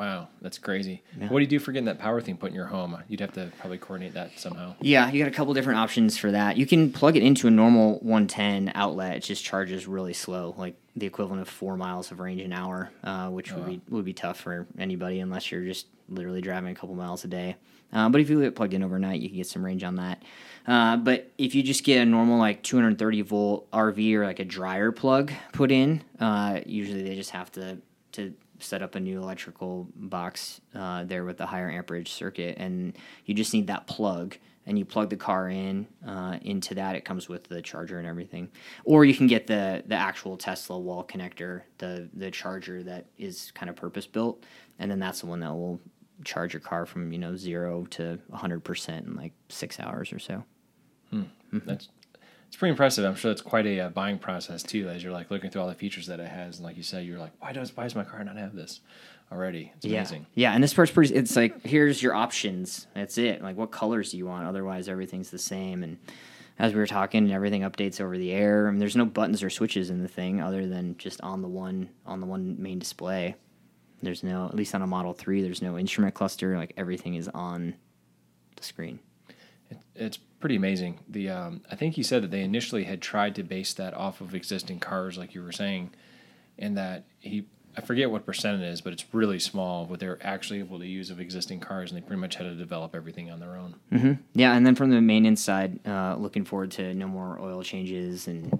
Wow, 0.00 0.28
that's 0.40 0.56
crazy. 0.56 1.02
Yeah. 1.20 1.28
What 1.28 1.40
do 1.40 1.42
you 1.42 1.46
do 1.46 1.58
for 1.58 1.72
getting 1.72 1.84
that 1.84 1.98
power 1.98 2.22
thing 2.22 2.38
put 2.38 2.48
in 2.48 2.54
your 2.54 2.64
home? 2.64 2.96
You'd 3.06 3.20
have 3.20 3.34
to 3.34 3.52
probably 3.58 3.76
coordinate 3.76 4.14
that 4.14 4.30
somehow. 4.38 4.74
Yeah, 4.80 5.10
you 5.10 5.22
got 5.22 5.30
a 5.30 5.34
couple 5.34 5.52
different 5.52 5.78
options 5.78 6.16
for 6.16 6.30
that. 6.30 6.56
You 6.56 6.64
can 6.64 6.90
plug 6.90 7.18
it 7.18 7.22
into 7.22 7.46
a 7.48 7.50
normal 7.50 7.98
110 7.98 8.72
outlet. 8.74 9.16
It 9.16 9.24
just 9.24 9.44
charges 9.44 9.86
really 9.86 10.14
slow, 10.14 10.54
like 10.56 10.74
the 10.96 11.04
equivalent 11.04 11.42
of 11.42 11.50
four 11.50 11.76
miles 11.76 12.12
of 12.12 12.18
range 12.18 12.40
an 12.40 12.54
hour, 12.54 12.90
uh, 13.04 13.28
which 13.28 13.52
oh, 13.52 13.56
would 13.56 13.66
be 13.66 13.80
would 13.90 14.06
be 14.06 14.14
tough 14.14 14.40
for 14.40 14.66
anybody 14.78 15.20
unless 15.20 15.50
you're 15.52 15.66
just 15.66 15.86
literally 16.08 16.40
driving 16.40 16.72
a 16.72 16.74
couple 16.74 16.94
miles 16.94 17.22
a 17.24 17.28
day. 17.28 17.56
Uh, 17.92 18.08
but 18.08 18.22
if 18.22 18.30
you 18.30 18.38
leave 18.38 18.48
it 18.48 18.56
plugged 18.56 18.72
in 18.72 18.82
overnight, 18.82 19.20
you 19.20 19.28
can 19.28 19.36
get 19.36 19.48
some 19.48 19.62
range 19.62 19.84
on 19.84 19.96
that. 19.96 20.22
Uh, 20.66 20.96
but 20.96 21.30
if 21.36 21.54
you 21.54 21.62
just 21.62 21.84
get 21.84 22.00
a 22.00 22.06
normal 22.06 22.38
like 22.38 22.62
230 22.62 23.20
volt 23.20 23.70
RV 23.70 24.14
or 24.14 24.24
like 24.24 24.38
a 24.38 24.46
dryer 24.46 24.92
plug 24.92 25.30
put 25.52 25.70
in, 25.70 26.02
uh, 26.20 26.60
usually 26.64 27.02
they 27.02 27.16
just 27.16 27.32
have 27.32 27.52
to 27.52 27.76
to 28.12 28.32
set 28.60 28.82
up 28.82 28.94
a 28.94 29.00
new 29.00 29.20
electrical 29.20 29.88
box 29.94 30.60
uh, 30.74 31.04
there 31.04 31.24
with 31.24 31.38
the 31.38 31.46
higher 31.46 31.70
amperage 31.70 32.12
circuit, 32.12 32.56
and 32.58 32.96
you 33.24 33.34
just 33.34 33.52
need 33.54 33.66
that 33.68 33.86
plug. 33.86 34.36
And 34.66 34.78
you 34.78 34.84
plug 34.84 35.08
the 35.10 35.16
car 35.16 35.48
in 35.48 35.88
uh, 36.06 36.38
into 36.42 36.74
that. 36.74 36.94
It 36.94 37.04
comes 37.04 37.28
with 37.28 37.44
the 37.44 37.60
charger 37.62 37.98
and 37.98 38.06
everything, 38.06 38.50
or 38.84 39.04
you 39.04 39.14
can 39.14 39.26
get 39.26 39.46
the 39.46 39.82
the 39.86 39.96
actual 39.96 40.36
Tesla 40.36 40.78
wall 40.78 41.02
connector, 41.02 41.62
the 41.78 42.08
the 42.12 42.30
charger 42.30 42.82
that 42.84 43.06
is 43.18 43.50
kind 43.54 43.68
of 43.70 43.74
purpose 43.74 44.06
built, 44.06 44.44
and 44.78 44.90
then 44.90 45.00
that's 45.00 45.20
the 45.20 45.26
one 45.26 45.40
that 45.40 45.52
will 45.52 45.80
charge 46.24 46.52
your 46.52 46.60
car 46.60 46.84
from 46.86 47.10
you 47.10 47.18
know 47.18 47.34
zero 47.34 47.86
to 47.90 48.18
100 48.28 48.62
percent 48.62 49.06
in 49.06 49.16
like 49.16 49.32
six 49.48 49.80
hours 49.80 50.12
or 50.12 50.18
so. 50.18 50.44
That's 51.66 51.88
it's 52.50 52.56
pretty 52.56 52.70
impressive. 52.70 53.04
I'm 53.04 53.14
sure 53.14 53.30
that's 53.30 53.42
quite 53.42 53.64
a 53.64 53.78
uh, 53.82 53.88
buying 53.90 54.18
process 54.18 54.64
too, 54.64 54.88
as 54.88 55.04
you're 55.04 55.12
like 55.12 55.30
looking 55.30 55.50
through 55.50 55.62
all 55.62 55.68
the 55.68 55.74
features 55.76 56.08
that 56.08 56.18
it 56.18 56.28
has, 56.28 56.56
and 56.56 56.66
like 56.66 56.76
you 56.76 56.82
said, 56.82 57.06
you're 57.06 57.20
like, 57.20 57.30
why 57.38 57.52
does 57.52 57.76
why 57.76 57.84
does 57.84 57.94
my 57.94 58.02
car 58.02 58.24
not 58.24 58.36
have 58.36 58.56
this 58.56 58.80
already? 59.30 59.70
It's 59.76 59.86
Yeah, 59.86 59.98
amazing. 60.00 60.26
yeah, 60.34 60.52
and 60.52 60.62
this 60.64 60.74
part's 60.74 60.90
pretty. 60.90 61.14
It's 61.14 61.36
like 61.36 61.64
here's 61.64 62.02
your 62.02 62.12
options. 62.12 62.88
That's 62.92 63.18
it. 63.18 63.40
Like 63.40 63.56
what 63.56 63.70
colors 63.70 64.10
do 64.10 64.18
you 64.18 64.26
want? 64.26 64.48
Otherwise, 64.48 64.88
everything's 64.88 65.30
the 65.30 65.38
same. 65.38 65.84
And 65.84 65.98
as 66.58 66.72
we 66.74 66.80
were 66.80 66.88
talking, 66.88 67.32
everything 67.32 67.62
updates 67.62 68.00
over 68.00 68.18
the 68.18 68.32
air. 68.32 68.66
I 68.66 68.70
mean, 68.72 68.80
there's 68.80 68.96
no 68.96 69.04
buttons 69.06 69.44
or 69.44 69.48
switches 69.50 69.88
in 69.88 70.02
the 70.02 70.08
thing 70.08 70.42
other 70.42 70.66
than 70.66 70.98
just 70.98 71.20
on 71.20 71.42
the 71.42 71.48
one 71.48 71.88
on 72.04 72.18
the 72.18 72.26
one 72.26 72.60
main 72.60 72.80
display. 72.80 73.36
There's 74.02 74.22
no, 74.24 74.46
at 74.46 74.54
least 74.56 74.74
on 74.74 74.82
a 74.82 74.86
Model 74.88 75.12
Three, 75.12 75.40
there's 75.40 75.62
no 75.62 75.78
instrument 75.78 76.14
cluster. 76.14 76.56
Like 76.56 76.72
everything 76.76 77.14
is 77.14 77.28
on 77.28 77.74
the 78.56 78.62
screen. 78.64 78.98
It, 79.70 79.78
it's 79.94 80.16
pretty 80.16 80.56
amazing. 80.56 81.00
The 81.08 81.30
um, 81.30 81.62
I 81.70 81.76
think 81.76 81.94
he 81.94 82.02
said 82.02 82.22
that 82.22 82.30
they 82.30 82.42
initially 82.42 82.84
had 82.84 83.00
tried 83.00 83.34
to 83.36 83.42
base 83.42 83.72
that 83.74 83.94
off 83.94 84.20
of 84.20 84.34
existing 84.34 84.80
cars, 84.80 85.16
like 85.16 85.34
you 85.34 85.42
were 85.42 85.52
saying, 85.52 85.90
and 86.58 86.76
that 86.76 87.04
he 87.20 87.46
I 87.76 87.80
forget 87.82 88.10
what 88.10 88.26
percent 88.26 88.62
it 88.62 88.66
is, 88.66 88.80
but 88.80 88.92
it's 88.92 89.04
really 89.12 89.38
small. 89.38 89.86
What 89.86 90.00
they're 90.00 90.18
actually 90.26 90.58
able 90.58 90.78
to 90.80 90.86
use 90.86 91.10
of 91.10 91.20
existing 91.20 91.60
cars, 91.60 91.90
and 91.90 92.00
they 92.00 92.04
pretty 92.04 92.20
much 92.20 92.34
had 92.34 92.44
to 92.44 92.54
develop 92.54 92.94
everything 92.94 93.30
on 93.30 93.38
their 93.38 93.56
own. 93.56 93.76
hmm 93.90 94.12
Yeah, 94.34 94.54
and 94.54 94.66
then 94.66 94.74
from 94.74 94.90
the 94.90 95.00
maintenance 95.00 95.40
side, 95.40 95.78
uh, 95.86 96.16
looking 96.18 96.44
forward 96.44 96.72
to 96.72 96.94
no 96.94 97.06
more 97.06 97.40
oil 97.40 97.62
changes, 97.62 98.26
and 98.26 98.50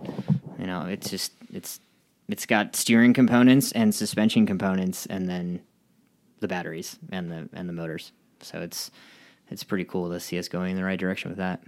you 0.59 0.67
know, 0.67 0.83
it's 0.83 1.11
just 1.11 1.33
it's 1.53 1.81
it's 2.29 2.47
got 2.47 2.77
steering 2.77 3.13
components 3.13 3.73
and 3.73 3.95
suspension 3.95 4.47
components, 4.47 5.07
and 5.07 5.29
then 5.29 5.61
the 6.39 6.49
batteries 6.49 6.99
and 7.11 7.31
the 7.31 7.49
and 7.53 7.69
the 7.69 7.73
motors. 7.73 8.13
So 8.41 8.61
it's 8.61 8.91
it's 9.51 9.65
pretty 9.65 9.85
cool 9.85 10.11
to 10.11 10.21
see 10.21 10.39
us 10.39 10.49
going 10.49 10.73
in 10.73 10.77
the 10.77 10.85
right 10.85 10.99
direction 10.99 11.31
with 11.31 11.39
that. 11.39 11.63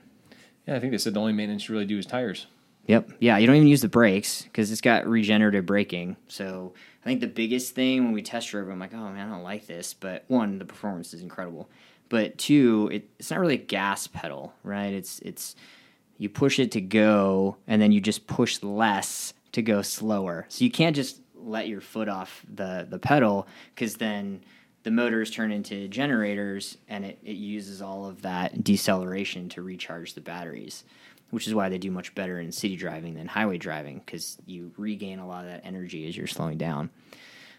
Yeah, 0.66 0.76
I 0.76 0.80
think 0.80 0.93
they 0.93 0.99
said 0.99 1.14
the 1.14 1.20
only 1.20 1.33
maintenance 1.33 1.68
you 1.68 1.74
really 1.74 1.87
do 1.87 1.99
is 1.99 2.07
tires. 2.07 2.47
Yep. 2.87 3.12
Yeah, 3.20 3.39
you 3.39 3.47
don't 3.47 3.57
even 3.57 3.68
use 3.68 3.83
the 3.83 3.89
brakes 3.89 4.43
because 4.43 4.72
it's 4.72 4.80
got 4.80 5.07
regenerative 5.07 5.66
braking. 5.66 6.16
So 6.28 6.74
I 7.03 7.05
think 7.05 7.20
the 7.20 7.28
biggest 7.28 7.74
thing 7.74 8.05
when 8.05 8.12
we 8.12 8.22
test 8.22 8.49
drove, 8.49 8.68
I'm 8.68 8.78
like, 8.78 8.95
oh 8.95 9.11
man, 9.11 9.28
I 9.28 9.30
don't 9.30 9.45
like 9.45 9.66
this. 9.66 9.95
But 9.95 10.24
one, 10.28 10.59
the 10.59 10.64
performance 10.64 11.14
is 11.14 11.22
incredible. 11.22 11.70
But 12.09 12.39
two, 12.39 12.91
it, 12.93 13.09
it's 13.18 13.30
not 13.30 13.41
really 13.41 13.55
a 13.55 13.59
gas 13.59 14.07
pedal, 14.07 14.53
right? 14.64 14.93
It's 14.93 15.20
it's 15.20 15.55
you 16.18 16.28
push 16.28 16.59
it 16.59 16.72
to 16.72 16.80
go, 16.80 17.57
and 17.66 17.80
then 17.80 17.93
you 17.93 18.01
just 18.01 18.26
push 18.26 18.62
less 18.62 19.33
to 19.53 19.62
go 19.62 19.83
slower. 19.83 20.47
So 20.49 20.64
you 20.64 20.70
can't 20.70 20.95
just 20.95 21.20
let 21.35 21.68
your 21.68 21.80
foot 21.80 22.09
off 22.09 22.45
the 22.53 22.87
the 22.89 22.99
pedal 22.99 23.47
because 23.74 23.97
then 23.97 24.43
the 24.83 24.91
motors 24.91 25.30
turn 25.30 25.53
into 25.53 25.89
generators 25.89 26.78
and 26.89 27.05
it, 27.05 27.18
it 27.24 27.37
uses 27.37 27.80
all 27.80 28.07
of 28.07 28.22
that 28.22 28.64
deceleration 28.64 29.49
to 29.51 29.62
recharge 29.62 30.14
the 30.14 30.20
batteries 30.20 30.85
which 31.33 31.49
is 31.49 31.55
why 31.55 31.70
they 31.70 31.78
do 31.78 31.91
much 31.91 32.14
better 32.14 32.39
in 32.39 32.53
city 32.53 32.76
driving 32.76 33.14
than 33.14 33.26
highway 33.26 33.57
driving 33.57 34.03
because 34.05 34.37
you 34.45 34.70
regain 34.76 35.18
a 35.18 35.26
lot 35.26 35.45
of 35.45 35.51
that 35.51 35.62
energy 35.64 36.07
as 36.07 36.14
you're 36.14 36.26
slowing 36.26 36.59
down. 36.59 36.91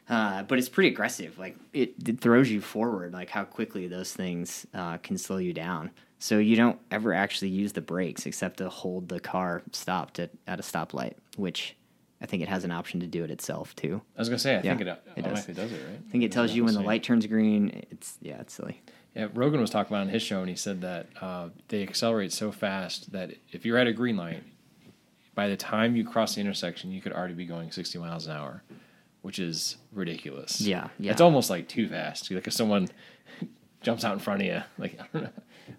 Uh, 0.07 0.43
but 0.43 0.59
it's 0.59 0.69
pretty 0.69 0.89
aggressive. 0.89 1.39
Like 1.39 1.57
it, 1.73 1.95
it 2.07 2.19
throws 2.21 2.51
you 2.51 2.61
forward, 2.61 3.13
like 3.13 3.31
how 3.31 3.45
quickly 3.45 3.87
those 3.87 4.13
things 4.13 4.67
uh, 4.75 4.97
can 4.97 5.17
slow 5.17 5.37
you 5.37 5.53
down. 5.53 5.89
So 6.19 6.37
you 6.37 6.55
don't 6.55 6.79
ever 6.91 7.15
actually 7.15 7.49
use 7.49 7.73
the 7.73 7.81
brakes 7.81 8.27
except 8.27 8.57
to 8.57 8.69
hold 8.69 9.09
the 9.09 9.19
car 9.19 9.63
stopped 9.71 10.19
at, 10.19 10.29
at 10.45 10.59
a 10.59 10.63
stoplight, 10.63 11.15
which 11.35 11.75
I 12.23 12.25
think 12.25 12.41
it 12.41 12.47
has 12.47 12.63
an 12.63 12.71
option 12.71 13.01
to 13.01 13.05
do 13.07 13.23
it 13.25 13.29
itself 13.29 13.75
too. 13.75 14.01
I 14.17 14.21
was 14.21 14.29
gonna 14.29 14.39
say, 14.39 14.57
I 14.57 14.61
think 14.61 14.79
Yeah, 14.79 14.93
it, 14.93 15.01
it 15.17 15.21
does. 15.23 15.45
does. 15.45 15.71
it, 15.71 15.85
right? 15.85 15.99
I 16.07 16.11
think 16.11 16.23
it 16.23 16.31
tells 16.31 16.53
you 16.53 16.63
when 16.63 16.73
the 16.73 16.79
light 16.81 17.03
turns 17.03 17.27
green. 17.27 17.83
It's 17.91 18.17
yeah, 18.21 18.39
it's 18.39 18.53
silly. 18.53 18.81
Yeah, 19.13 19.27
Rogan 19.33 19.59
was 19.61 19.69
talking 19.69 19.93
about 19.93 20.07
on 20.07 20.09
his 20.09 20.23
show, 20.23 20.39
and 20.39 20.49
he 20.49 20.55
said 20.55 20.81
that 20.81 21.07
uh, 21.21 21.49
they 21.67 21.83
accelerate 21.83 22.31
so 22.31 22.51
fast 22.51 23.11
that 23.11 23.31
if 23.51 23.65
you're 23.65 23.77
at 23.77 23.85
a 23.87 23.93
green 23.93 24.15
light, 24.17 24.41
by 25.35 25.49
the 25.49 25.57
time 25.57 25.95
you 25.95 26.03
cross 26.05 26.35
the 26.35 26.41
intersection, 26.41 26.91
you 26.91 27.01
could 27.01 27.11
already 27.11 27.33
be 27.35 27.45
going 27.45 27.71
60 27.71 27.99
miles 27.99 28.25
an 28.25 28.31
hour, 28.37 28.63
which 29.21 29.37
is 29.37 29.75
ridiculous. 29.91 30.61
Yeah, 30.61 30.87
yeah. 30.97 31.11
It's 31.11 31.21
almost 31.21 31.49
like 31.49 31.67
too 31.67 31.87
fast. 31.89 32.31
Like 32.31 32.47
if 32.47 32.53
someone 32.53 32.87
jumps 33.81 34.03
out 34.05 34.13
in 34.13 34.19
front 34.19 34.41
of 34.41 34.47
you, 34.47 34.63
like 34.77 34.97
I 34.99 35.05
don't 35.13 35.23
know. 35.23 35.29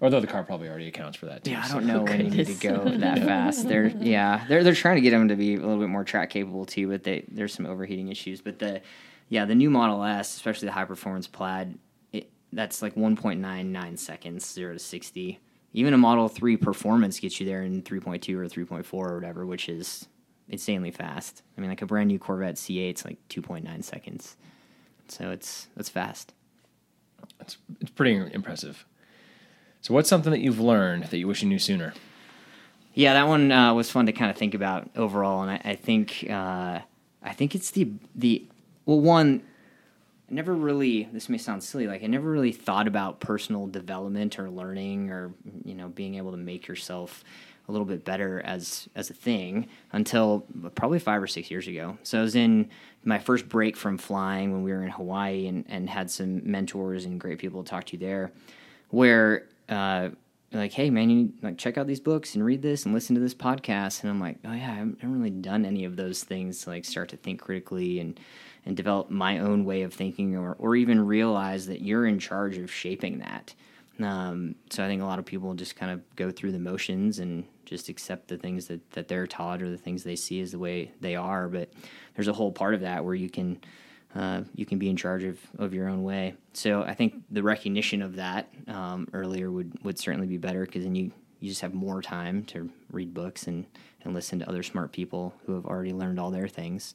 Although 0.00 0.20
the 0.20 0.26
car 0.26 0.42
probably 0.44 0.68
already 0.68 0.88
accounts 0.88 1.16
for 1.16 1.26
that 1.26 1.44
too. 1.44 1.52
Yeah, 1.52 1.64
I 1.64 1.72
don't 1.72 1.86
know 1.86 2.02
when 2.02 2.24
you 2.24 2.30
need 2.30 2.46
to 2.46 2.54
go 2.54 2.84
that 2.98 3.18
fast. 3.18 3.68
They're 3.68 3.88
yeah, 3.88 4.44
they're 4.48 4.64
they're 4.64 4.74
trying 4.74 4.96
to 4.96 5.00
get 5.00 5.10
them 5.10 5.28
to 5.28 5.36
be 5.36 5.54
a 5.54 5.58
little 5.58 5.78
bit 5.78 5.88
more 5.88 6.04
track 6.04 6.30
capable 6.30 6.64
too, 6.64 6.88
but 6.88 7.04
they 7.04 7.24
there's 7.28 7.54
some 7.54 7.66
overheating 7.66 8.08
issues. 8.08 8.40
But 8.40 8.58
the 8.58 8.80
yeah, 9.28 9.44
the 9.44 9.54
new 9.54 9.70
Model 9.70 10.02
S, 10.04 10.34
especially 10.36 10.66
the 10.66 10.72
high 10.72 10.84
performance 10.84 11.26
Plaid, 11.26 11.78
it, 12.12 12.30
that's 12.52 12.82
like 12.82 12.94
1.99 12.94 13.98
seconds, 13.98 14.50
zero 14.50 14.72
to 14.72 14.78
sixty. 14.78 15.40
Even 15.72 15.92
a 15.92 15.98
Model 15.98 16.28
Three 16.28 16.56
Performance 16.56 17.18
gets 17.18 17.40
you 17.40 17.46
there 17.46 17.62
in 17.62 17.82
3.2 17.82 18.34
or 18.36 18.44
3.4 18.44 18.94
or 18.94 19.14
whatever, 19.16 19.44
which 19.44 19.68
is 19.68 20.06
insanely 20.48 20.92
fast. 20.92 21.42
I 21.56 21.60
mean, 21.60 21.68
like 21.68 21.82
a 21.82 21.86
brand 21.86 22.08
new 22.08 22.18
Corvette 22.18 22.54
C8's 22.54 23.04
like 23.04 23.18
2.9 23.28 23.82
seconds, 23.82 24.36
so 25.08 25.30
it's 25.30 25.68
that's 25.76 25.88
fast. 25.88 26.32
It's, 27.40 27.56
it's 27.80 27.90
pretty 27.90 28.16
impressive. 28.32 28.86
So, 29.84 29.92
what's 29.92 30.08
something 30.08 30.32
that 30.32 30.40
you've 30.40 30.60
learned 30.60 31.04
that 31.04 31.18
you 31.18 31.28
wish 31.28 31.42
you 31.42 31.48
knew 31.50 31.58
sooner? 31.58 31.92
Yeah, 32.94 33.12
that 33.12 33.28
one 33.28 33.52
uh, 33.52 33.74
was 33.74 33.90
fun 33.90 34.06
to 34.06 34.12
kind 34.12 34.30
of 34.30 34.36
think 34.38 34.54
about 34.54 34.88
overall, 34.96 35.42
and 35.42 35.50
I, 35.50 35.60
I 35.62 35.74
think 35.74 36.24
uh, 36.30 36.78
I 37.22 37.32
think 37.34 37.54
it's 37.54 37.70
the 37.70 37.92
the 38.14 38.46
well 38.86 39.00
one. 39.00 39.42
I 40.30 40.32
never 40.32 40.54
really. 40.54 41.06
This 41.12 41.28
may 41.28 41.36
sound 41.36 41.62
silly. 41.62 41.86
Like 41.86 42.02
I 42.02 42.06
never 42.06 42.30
really 42.30 42.50
thought 42.50 42.88
about 42.88 43.20
personal 43.20 43.66
development 43.66 44.38
or 44.38 44.48
learning 44.48 45.10
or 45.10 45.34
you 45.66 45.74
know 45.74 45.88
being 45.88 46.14
able 46.14 46.30
to 46.30 46.38
make 46.38 46.66
yourself 46.66 47.22
a 47.68 47.72
little 47.72 47.84
bit 47.84 48.06
better 48.06 48.40
as 48.40 48.88
as 48.94 49.10
a 49.10 49.14
thing 49.14 49.68
until 49.92 50.46
probably 50.74 50.98
five 50.98 51.22
or 51.22 51.26
six 51.26 51.50
years 51.50 51.68
ago. 51.68 51.98
So 52.04 52.20
I 52.20 52.22
was 52.22 52.36
in 52.36 52.70
my 53.04 53.18
first 53.18 53.50
break 53.50 53.76
from 53.76 53.98
flying 53.98 54.50
when 54.50 54.62
we 54.62 54.72
were 54.72 54.82
in 54.82 54.88
Hawaii 54.88 55.46
and, 55.46 55.66
and 55.68 55.90
had 55.90 56.10
some 56.10 56.50
mentors 56.50 57.04
and 57.04 57.20
great 57.20 57.38
people 57.38 57.62
to 57.62 57.68
talk 57.68 57.84
to 57.86 57.98
there, 57.98 58.32
where 58.88 59.44
uh, 59.68 60.10
like, 60.52 60.72
hey 60.72 60.90
man, 60.90 61.10
you 61.10 61.32
like 61.42 61.58
check 61.58 61.76
out 61.76 61.86
these 61.86 62.00
books 62.00 62.34
and 62.34 62.44
read 62.44 62.62
this 62.62 62.84
and 62.84 62.94
listen 62.94 63.14
to 63.14 63.20
this 63.20 63.34
podcast. 63.34 64.02
And 64.02 64.10
I'm 64.10 64.20
like, 64.20 64.38
oh 64.44 64.52
yeah, 64.52 64.70
I 64.70 64.74
haven't 64.74 64.98
I 65.00 65.06
haven't 65.06 65.18
really 65.18 65.30
done 65.30 65.64
any 65.64 65.84
of 65.84 65.96
those 65.96 66.22
things 66.22 66.62
to 66.62 66.70
like 66.70 66.84
start 66.84 67.08
to 67.10 67.16
think 67.16 67.40
critically 67.40 68.00
and 68.00 68.18
and 68.66 68.76
develop 68.76 69.10
my 69.10 69.38
own 69.38 69.64
way 69.64 69.82
of 69.82 69.92
thinking 69.92 70.36
or 70.36 70.54
or 70.58 70.76
even 70.76 71.06
realize 71.06 71.66
that 71.66 71.82
you're 71.82 72.06
in 72.06 72.18
charge 72.18 72.56
of 72.56 72.72
shaping 72.72 73.18
that. 73.18 73.54
Um, 74.00 74.56
so 74.70 74.84
I 74.84 74.88
think 74.88 75.02
a 75.02 75.04
lot 75.04 75.18
of 75.18 75.24
people 75.24 75.54
just 75.54 75.76
kind 75.76 75.92
of 75.92 76.16
go 76.16 76.30
through 76.30 76.52
the 76.52 76.58
motions 76.58 77.20
and 77.20 77.44
just 77.64 77.88
accept 77.88 78.28
the 78.28 78.36
things 78.36 78.66
that, 78.66 78.90
that 78.92 79.08
they're 79.08 79.26
taught 79.26 79.62
or 79.62 79.70
the 79.70 79.78
things 79.78 80.02
they 80.02 80.16
see 80.16 80.40
as 80.40 80.50
the 80.50 80.58
way 80.58 80.90
they 81.00 81.14
are. 81.14 81.48
But 81.48 81.72
there's 82.14 82.28
a 82.28 82.32
whole 82.32 82.50
part 82.50 82.74
of 82.74 82.80
that 82.80 83.04
where 83.04 83.14
you 83.14 83.30
can 83.30 83.60
uh, 84.14 84.42
you 84.54 84.64
can 84.64 84.78
be 84.78 84.88
in 84.88 84.96
charge 84.96 85.24
of, 85.24 85.38
of 85.58 85.74
your 85.74 85.88
own 85.88 86.02
way. 86.02 86.34
So 86.52 86.82
I 86.82 86.94
think 86.94 87.22
the 87.30 87.42
recognition 87.42 88.02
of 88.02 88.16
that 88.16 88.48
um, 88.68 89.08
earlier 89.12 89.50
would, 89.50 89.72
would 89.82 89.98
certainly 89.98 90.26
be 90.26 90.38
better 90.38 90.64
because 90.64 90.84
then 90.84 90.94
you, 90.94 91.10
you 91.40 91.48
just 91.48 91.62
have 91.62 91.74
more 91.74 92.00
time 92.00 92.44
to 92.44 92.70
read 92.92 93.12
books 93.12 93.46
and, 93.46 93.66
and 94.04 94.14
listen 94.14 94.38
to 94.38 94.48
other 94.48 94.62
smart 94.62 94.92
people 94.92 95.34
who 95.46 95.54
have 95.54 95.66
already 95.66 95.92
learned 95.92 96.20
all 96.20 96.30
their 96.30 96.48
things. 96.48 96.94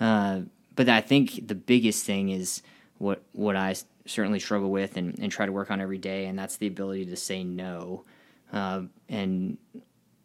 Uh, 0.00 0.40
but 0.74 0.88
I 0.88 1.00
think 1.00 1.46
the 1.48 1.54
biggest 1.54 2.04
thing 2.04 2.30
is 2.30 2.62
what 2.98 3.22
what 3.32 3.56
I 3.56 3.74
certainly 4.06 4.38
struggle 4.38 4.70
with 4.70 4.96
and, 4.96 5.18
and 5.18 5.30
try 5.32 5.46
to 5.46 5.52
work 5.52 5.70
on 5.70 5.80
every 5.80 5.98
day, 5.98 6.26
and 6.26 6.38
that's 6.38 6.56
the 6.56 6.66
ability 6.66 7.06
to 7.06 7.16
say 7.16 7.44
no. 7.44 8.04
Uh, 8.52 8.82
and 9.08 9.58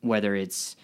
whether 0.02 0.36
it's 0.36 0.76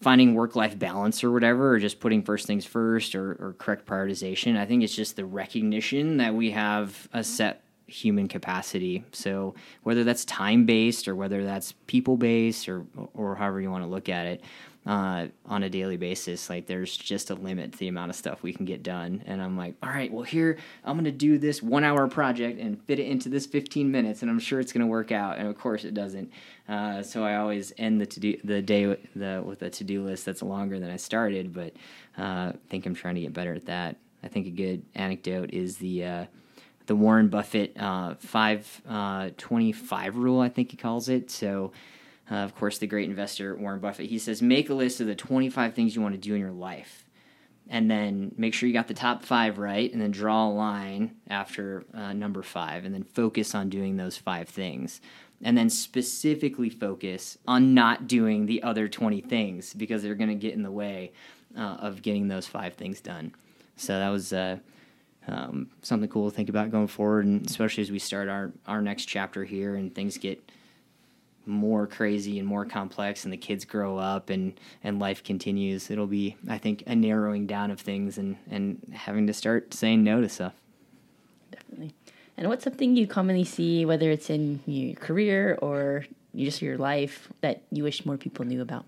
finding 0.00 0.34
work 0.34 0.56
life 0.56 0.78
balance 0.78 1.24
or 1.24 1.30
whatever, 1.32 1.72
or 1.72 1.78
just 1.78 2.00
putting 2.00 2.22
first 2.22 2.46
things 2.46 2.64
first 2.64 3.14
or, 3.14 3.32
or 3.32 3.54
correct 3.58 3.86
prioritization, 3.86 4.56
I 4.56 4.66
think 4.66 4.82
it's 4.82 4.94
just 4.94 5.16
the 5.16 5.24
recognition 5.24 6.18
that 6.18 6.34
we 6.34 6.50
have 6.50 7.08
a 7.12 7.18
mm-hmm. 7.18 7.22
set 7.22 7.62
human 7.88 8.26
capacity. 8.26 9.04
So 9.12 9.54
whether 9.84 10.02
that's 10.02 10.24
time 10.24 10.66
based 10.66 11.06
or 11.06 11.14
whether 11.14 11.44
that's 11.44 11.72
people 11.86 12.16
based 12.16 12.68
or 12.68 12.84
or 13.14 13.36
however 13.36 13.60
you 13.60 13.70
want 13.70 13.84
to 13.84 13.90
look 13.90 14.08
at 14.08 14.26
it, 14.26 14.42
uh, 14.86 15.26
on 15.46 15.62
a 15.64 15.68
daily 15.68 15.96
basis, 15.96 16.48
like 16.48 16.66
there's 16.66 16.96
just 16.96 17.30
a 17.30 17.34
limit 17.34 17.72
to 17.72 17.78
the 17.78 17.88
amount 17.88 18.10
of 18.10 18.16
stuff 18.16 18.42
we 18.42 18.52
can 18.52 18.64
get 18.64 18.82
done. 18.82 19.22
And 19.26 19.42
I'm 19.42 19.56
like, 19.56 19.74
all 19.82 19.90
right, 19.90 20.12
well 20.12 20.22
here 20.22 20.58
I'm 20.84 20.96
gonna 20.96 21.10
do 21.10 21.38
this 21.38 21.62
one 21.62 21.84
hour 21.84 22.06
project 22.06 22.60
and 22.60 22.80
fit 22.84 22.98
it 22.98 23.06
into 23.06 23.28
this 23.28 23.46
15 23.46 23.90
minutes, 23.90 24.22
and 24.22 24.30
I'm 24.30 24.38
sure 24.38 24.60
it's 24.60 24.72
gonna 24.72 24.86
work 24.86 25.10
out. 25.10 25.38
And 25.38 25.48
of 25.48 25.58
course 25.58 25.84
it 25.84 25.94
doesn't. 25.94 26.30
Uh, 26.68 27.02
so 27.02 27.24
I 27.24 27.36
always 27.36 27.72
end 27.78 28.00
the 28.00 28.06
to 28.06 28.20
do 28.20 28.38
the 28.44 28.62
day 28.62 28.86
with, 28.86 29.00
the, 29.14 29.42
with 29.44 29.62
a 29.62 29.70
to 29.70 29.84
do 29.84 30.04
list 30.04 30.24
that's 30.24 30.42
longer 30.42 30.78
than 30.78 30.90
I 30.90 30.96
started. 30.96 31.52
But 31.52 31.74
uh, 32.18 32.52
I 32.52 32.54
think 32.68 32.86
I'm 32.86 32.94
trying 32.94 33.16
to 33.16 33.20
get 33.20 33.32
better 33.32 33.54
at 33.54 33.66
that. 33.66 33.96
I 34.22 34.28
think 34.28 34.46
a 34.46 34.50
good 34.50 34.82
anecdote 34.94 35.50
is 35.52 35.76
the 35.76 36.04
uh, 36.04 36.24
the 36.86 36.96
Warren 36.96 37.28
Buffett 37.28 37.76
uh, 37.78 38.14
five 38.14 38.82
uh, 38.88 39.30
rule. 40.12 40.40
I 40.40 40.48
think 40.48 40.70
he 40.70 40.76
calls 40.76 41.08
it. 41.08 41.30
So, 41.30 41.72
uh, 42.30 42.36
of 42.36 42.54
course, 42.54 42.78
the 42.78 42.86
great 42.86 43.08
investor 43.08 43.54
Warren 43.54 43.80
Buffett 43.80 44.10
he 44.10 44.18
says 44.18 44.42
make 44.42 44.70
a 44.70 44.74
list 44.74 45.00
of 45.00 45.06
the 45.06 45.14
twenty 45.14 45.50
five 45.50 45.74
things 45.74 45.94
you 45.94 46.02
want 46.02 46.14
to 46.14 46.20
do 46.20 46.34
in 46.34 46.40
your 46.40 46.52
life 46.52 47.06
and 47.68 47.90
then 47.90 48.32
make 48.36 48.54
sure 48.54 48.68
you 48.68 48.72
got 48.72 48.88
the 48.88 48.94
top 48.94 49.24
five 49.24 49.58
right, 49.58 49.92
and 49.92 50.00
then 50.00 50.10
draw 50.12 50.46
a 50.46 50.50
line 50.50 51.16
after 51.28 51.84
uh, 51.94 52.12
number 52.12 52.42
five, 52.42 52.84
and 52.84 52.94
then 52.94 53.02
focus 53.02 53.54
on 53.54 53.68
doing 53.68 53.96
those 53.96 54.16
five 54.16 54.48
things. 54.48 55.00
And 55.42 55.58
then 55.58 55.68
specifically 55.68 56.70
focus 56.70 57.36
on 57.46 57.74
not 57.74 58.06
doing 58.06 58.46
the 58.46 58.62
other 58.62 58.88
20 58.88 59.20
things 59.20 59.74
because 59.74 60.02
they're 60.02 60.14
going 60.14 60.30
to 60.30 60.34
get 60.34 60.54
in 60.54 60.62
the 60.62 60.70
way 60.70 61.12
uh, 61.56 61.76
of 61.80 62.00
getting 62.00 62.28
those 62.28 62.46
five 62.46 62.74
things 62.74 63.00
done. 63.00 63.34
So 63.76 63.98
that 63.98 64.08
was 64.08 64.32
uh, 64.32 64.58
um, 65.28 65.68
something 65.82 66.08
cool 66.08 66.30
to 66.30 66.34
think 66.34 66.48
about 66.48 66.70
going 66.70 66.86
forward, 66.86 67.26
and 67.26 67.44
especially 67.44 67.82
as 67.82 67.90
we 67.90 67.98
start 67.98 68.28
our, 68.28 68.52
our 68.66 68.80
next 68.80 69.06
chapter 69.06 69.44
here 69.44 69.74
and 69.74 69.94
things 69.94 70.16
get 70.16 70.50
more 71.46 71.86
crazy 71.86 72.38
and 72.38 72.46
more 72.46 72.64
complex 72.64 73.24
and 73.24 73.32
the 73.32 73.36
kids 73.36 73.64
grow 73.64 73.96
up 73.96 74.30
and 74.30 74.58
and 74.82 74.98
life 74.98 75.22
continues 75.22 75.90
it'll 75.90 76.06
be 76.06 76.36
i 76.48 76.58
think 76.58 76.82
a 76.86 76.94
narrowing 76.94 77.46
down 77.46 77.70
of 77.70 77.80
things 77.80 78.18
and 78.18 78.36
and 78.50 78.92
having 78.94 79.26
to 79.26 79.32
start 79.32 79.72
saying 79.72 80.02
no 80.02 80.20
to 80.20 80.28
stuff 80.28 80.52
Definitely. 81.50 81.94
And 82.36 82.48
what's 82.48 82.64
something 82.64 82.96
you 82.96 83.06
commonly 83.06 83.44
see, 83.44 83.86
whether 83.86 84.10
it's 84.10 84.28
in 84.28 84.60
your 84.66 84.94
career 84.96 85.58
or 85.62 86.04
just 86.34 86.60
your 86.60 86.76
life, 86.76 87.32
that 87.40 87.62
you 87.70 87.82
wish 87.82 88.04
more 88.04 88.18
people 88.18 88.44
knew 88.44 88.60
about? 88.60 88.84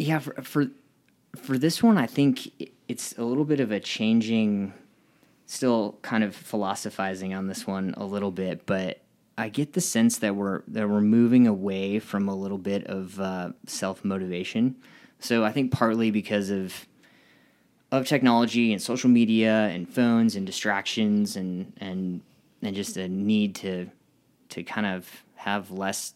yeah 0.00 0.18
for 0.18 0.32
for, 0.42 0.66
for 1.36 1.58
this 1.58 1.82
one 1.82 1.98
i 1.98 2.06
think 2.06 2.50
it's 2.88 3.16
a 3.18 3.22
little 3.22 3.44
bit 3.44 3.60
of 3.60 3.70
a 3.70 3.78
changing 3.78 4.72
still 5.46 5.98
kind 6.02 6.24
of 6.24 6.34
philosophizing 6.34 7.34
on 7.34 7.46
this 7.46 7.66
one 7.66 7.94
a 7.96 8.04
little 8.04 8.30
bit 8.30 8.64
but 8.66 9.00
I 9.38 9.48
get 9.48 9.72
the 9.72 9.80
sense 9.80 10.18
that 10.18 10.36
we're 10.36 10.62
that 10.68 10.88
we're 10.88 11.00
moving 11.00 11.46
away 11.46 11.98
from 11.98 12.28
a 12.28 12.34
little 12.34 12.58
bit 12.58 12.86
of 12.86 13.18
uh, 13.20 13.52
self 13.66 14.04
motivation. 14.04 14.76
So 15.18 15.44
I 15.44 15.52
think 15.52 15.72
partly 15.72 16.10
because 16.10 16.50
of 16.50 16.86
of 17.92 18.06
technology 18.06 18.72
and 18.72 18.80
social 18.80 19.10
media 19.10 19.68
and 19.68 19.88
phones 19.88 20.36
and 20.36 20.46
distractions 20.46 21.36
and 21.36 21.72
and 21.78 22.20
and 22.62 22.76
just 22.76 22.96
a 22.96 23.08
need 23.08 23.54
to 23.56 23.88
to 24.50 24.62
kind 24.62 24.86
of 24.86 25.24
have 25.36 25.70
less 25.70 26.14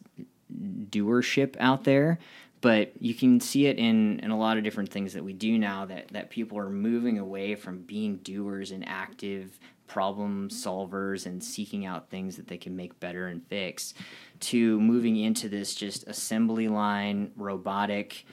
doership 0.90 1.56
out 1.58 1.84
there. 1.84 2.18
But 2.60 2.92
you 2.98 3.14
can 3.14 3.40
see 3.40 3.66
it 3.66 3.78
in, 3.78 4.20
in 4.20 4.30
a 4.30 4.38
lot 4.38 4.56
of 4.56 4.64
different 4.64 4.90
things 4.90 5.12
that 5.12 5.22
we 5.22 5.34
do 5.34 5.58
now 5.58 5.84
that, 5.84 6.08
that 6.08 6.30
people 6.30 6.58
are 6.58 6.70
moving 6.70 7.18
away 7.18 7.56
from 7.56 7.82
being 7.82 8.16
doers 8.18 8.70
and 8.70 8.88
active 8.88 9.58
problem 9.86 10.48
solvers 10.48 11.26
and 11.26 11.42
seeking 11.42 11.84
out 11.84 12.10
things 12.10 12.36
that 12.36 12.46
they 12.46 12.56
can 12.56 12.74
make 12.74 12.98
better 13.00 13.26
and 13.26 13.46
fix 13.48 13.94
to 14.40 14.80
moving 14.80 15.16
into 15.16 15.48
this 15.48 15.74
just 15.74 16.06
assembly 16.06 16.68
line 16.68 17.30
robotic 17.36 18.24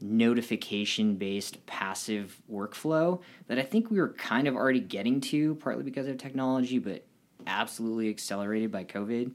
notification 0.00 1.16
based 1.16 1.64
passive 1.66 2.40
workflow 2.50 3.20
that 3.46 3.58
I 3.58 3.62
think 3.62 3.90
we 3.90 3.98
were 3.98 4.12
kind 4.14 4.46
of 4.46 4.54
already 4.54 4.80
getting 4.80 5.20
to 5.22 5.54
partly 5.56 5.84
because 5.84 6.06
of 6.06 6.18
technology 6.18 6.78
but 6.78 7.04
absolutely 7.46 8.10
accelerated 8.10 8.70
by 8.70 8.84
covid 8.84 9.32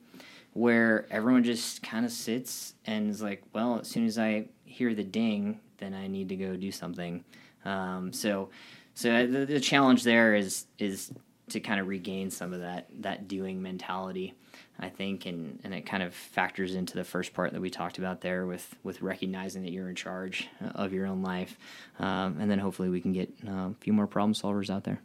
where 0.53 1.07
everyone 1.09 1.43
just 1.43 1.81
kind 1.81 2.05
of 2.05 2.11
sits 2.11 2.75
and 2.85 3.09
is 3.09 3.21
like 3.21 3.41
well 3.53 3.79
as 3.79 3.87
soon 3.87 4.05
as 4.05 4.19
I 4.19 4.49
hear 4.65 4.93
the 4.93 5.03
ding 5.03 5.59
then 5.81 5.93
I 5.93 6.07
need 6.07 6.29
to 6.29 6.37
go 6.37 6.55
do 6.55 6.71
something. 6.71 7.25
Um, 7.65 8.13
so 8.13 8.49
so 8.93 9.27
the, 9.27 9.45
the 9.45 9.59
challenge 9.59 10.03
there 10.03 10.33
is 10.33 10.67
is 10.79 11.11
to 11.51 11.59
kind 11.59 11.79
of 11.79 11.87
regain 11.87 12.29
some 12.29 12.53
of 12.53 12.61
that 12.61 12.87
that 13.01 13.27
doing 13.27 13.61
mentality 13.61 14.33
i 14.79 14.89
think 14.89 15.25
and 15.25 15.59
and 15.63 15.73
it 15.73 15.85
kind 15.85 16.03
of 16.03 16.13
factors 16.13 16.75
into 16.75 16.95
the 16.95 17.03
first 17.03 17.33
part 17.33 17.51
that 17.53 17.61
we 17.61 17.69
talked 17.69 17.97
about 17.97 18.21
there 18.21 18.45
with 18.45 18.75
with 18.83 19.01
recognizing 19.01 19.63
that 19.63 19.71
you're 19.71 19.89
in 19.89 19.95
charge 19.95 20.47
of 20.75 20.91
your 20.93 21.05
own 21.05 21.21
life 21.21 21.57
um, 21.99 22.37
and 22.39 22.49
then 22.49 22.59
hopefully 22.59 22.89
we 22.89 22.99
can 23.01 23.13
get 23.13 23.29
uh, 23.47 23.51
a 23.51 23.75
few 23.79 23.93
more 23.93 24.07
problem 24.07 24.33
solvers 24.33 24.69
out 24.69 24.83
there 24.83 24.99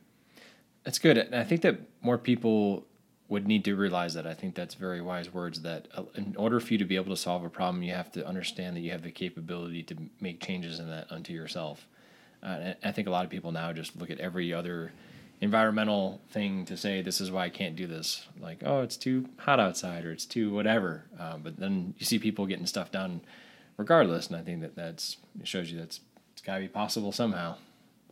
That's 0.84 1.00
good. 1.00 1.18
And 1.18 1.34
I 1.34 1.42
think 1.42 1.62
that 1.62 1.80
more 2.00 2.16
people 2.16 2.86
would 3.28 3.46
need 3.48 3.64
to 3.64 3.74
realize 3.74 4.14
that. 4.14 4.24
I 4.24 4.34
think 4.34 4.54
that's 4.54 4.74
very 4.74 5.00
wise 5.00 5.34
words 5.34 5.62
that 5.62 5.88
uh, 5.92 6.04
in 6.14 6.36
order 6.36 6.60
for 6.60 6.74
you 6.74 6.78
to 6.78 6.84
be 6.84 6.94
able 6.94 7.10
to 7.10 7.16
solve 7.16 7.44
a 7.44 7.48
problem, 7.48 7.82
you 7.82 7.92
have 7.92 8.12
to 8.12 8.24
understand 8.24 8.76
that 8.76 8.80
you 8.80 8.92
have 8.92 9.02
the 9.02 9.10
capability 9.10 9.82
to 9.82 9.96
make 10.20 10.40
changes 10.40 10.78
in 10.78 10.88
that 10.88 11.10
unto 11.10 11.32
yourself. 11.32 11.88
Uh, 12.40 12.74
I 12.84 12.92
think 12.92 13.08
a 13.08 13.10
lot 13.10 13.24
of 13.24 13.30
people 13.30 13.50
now 13.50 13.72
just 13.72 13.96
look 13.96 14.10
at 14.10 14.20
every 14.20 14.52
other 14.52 14.92
environmental 15.40 16.20
thing 16.30 16.64
to 16.66 16.76
say 16.76 17.02
this 17.02 17.20
is 17.20 17.30
why 17.30 17.44
I 17.44 17.48
can't 17.48 17.76
do 17.76 17.86
this. 17.86 18.26
Like, 18.40 18.62
oh, 18.64 18.82
it's 18.82 18.96
too 18.96 19.28
hot 19.38 19.60
outside 19.60 20.04
or 20.04 20.12
it's 20.12 20.24
too 20.24 20.52
whatever. 20.52 21.04
Uh, 21.18 21.36
but 21.36 21.58
then 21.58 21.94
you 21.98 22.06
see 22.06 22.18
people 22.18 22.46
getting 22.46 22.66
stuff 22.66 22.90
done 22.90 23.20
regardless, 23.76 24.28
and 24.28 24.36
I 24.36 24.42
think 24.42 24.62
that 24.62 24.74
that's 24.74 25.18
it 25.40 25.46
shows 25.46 25.70
you 25.70 25.78
that's 25.78 26.00
it's 26.32 26.42
got 26.42 26.54
to 26.56 26.60
be 26.60 26.68
possible 26.68 27.12
somehow. 27.12 27.56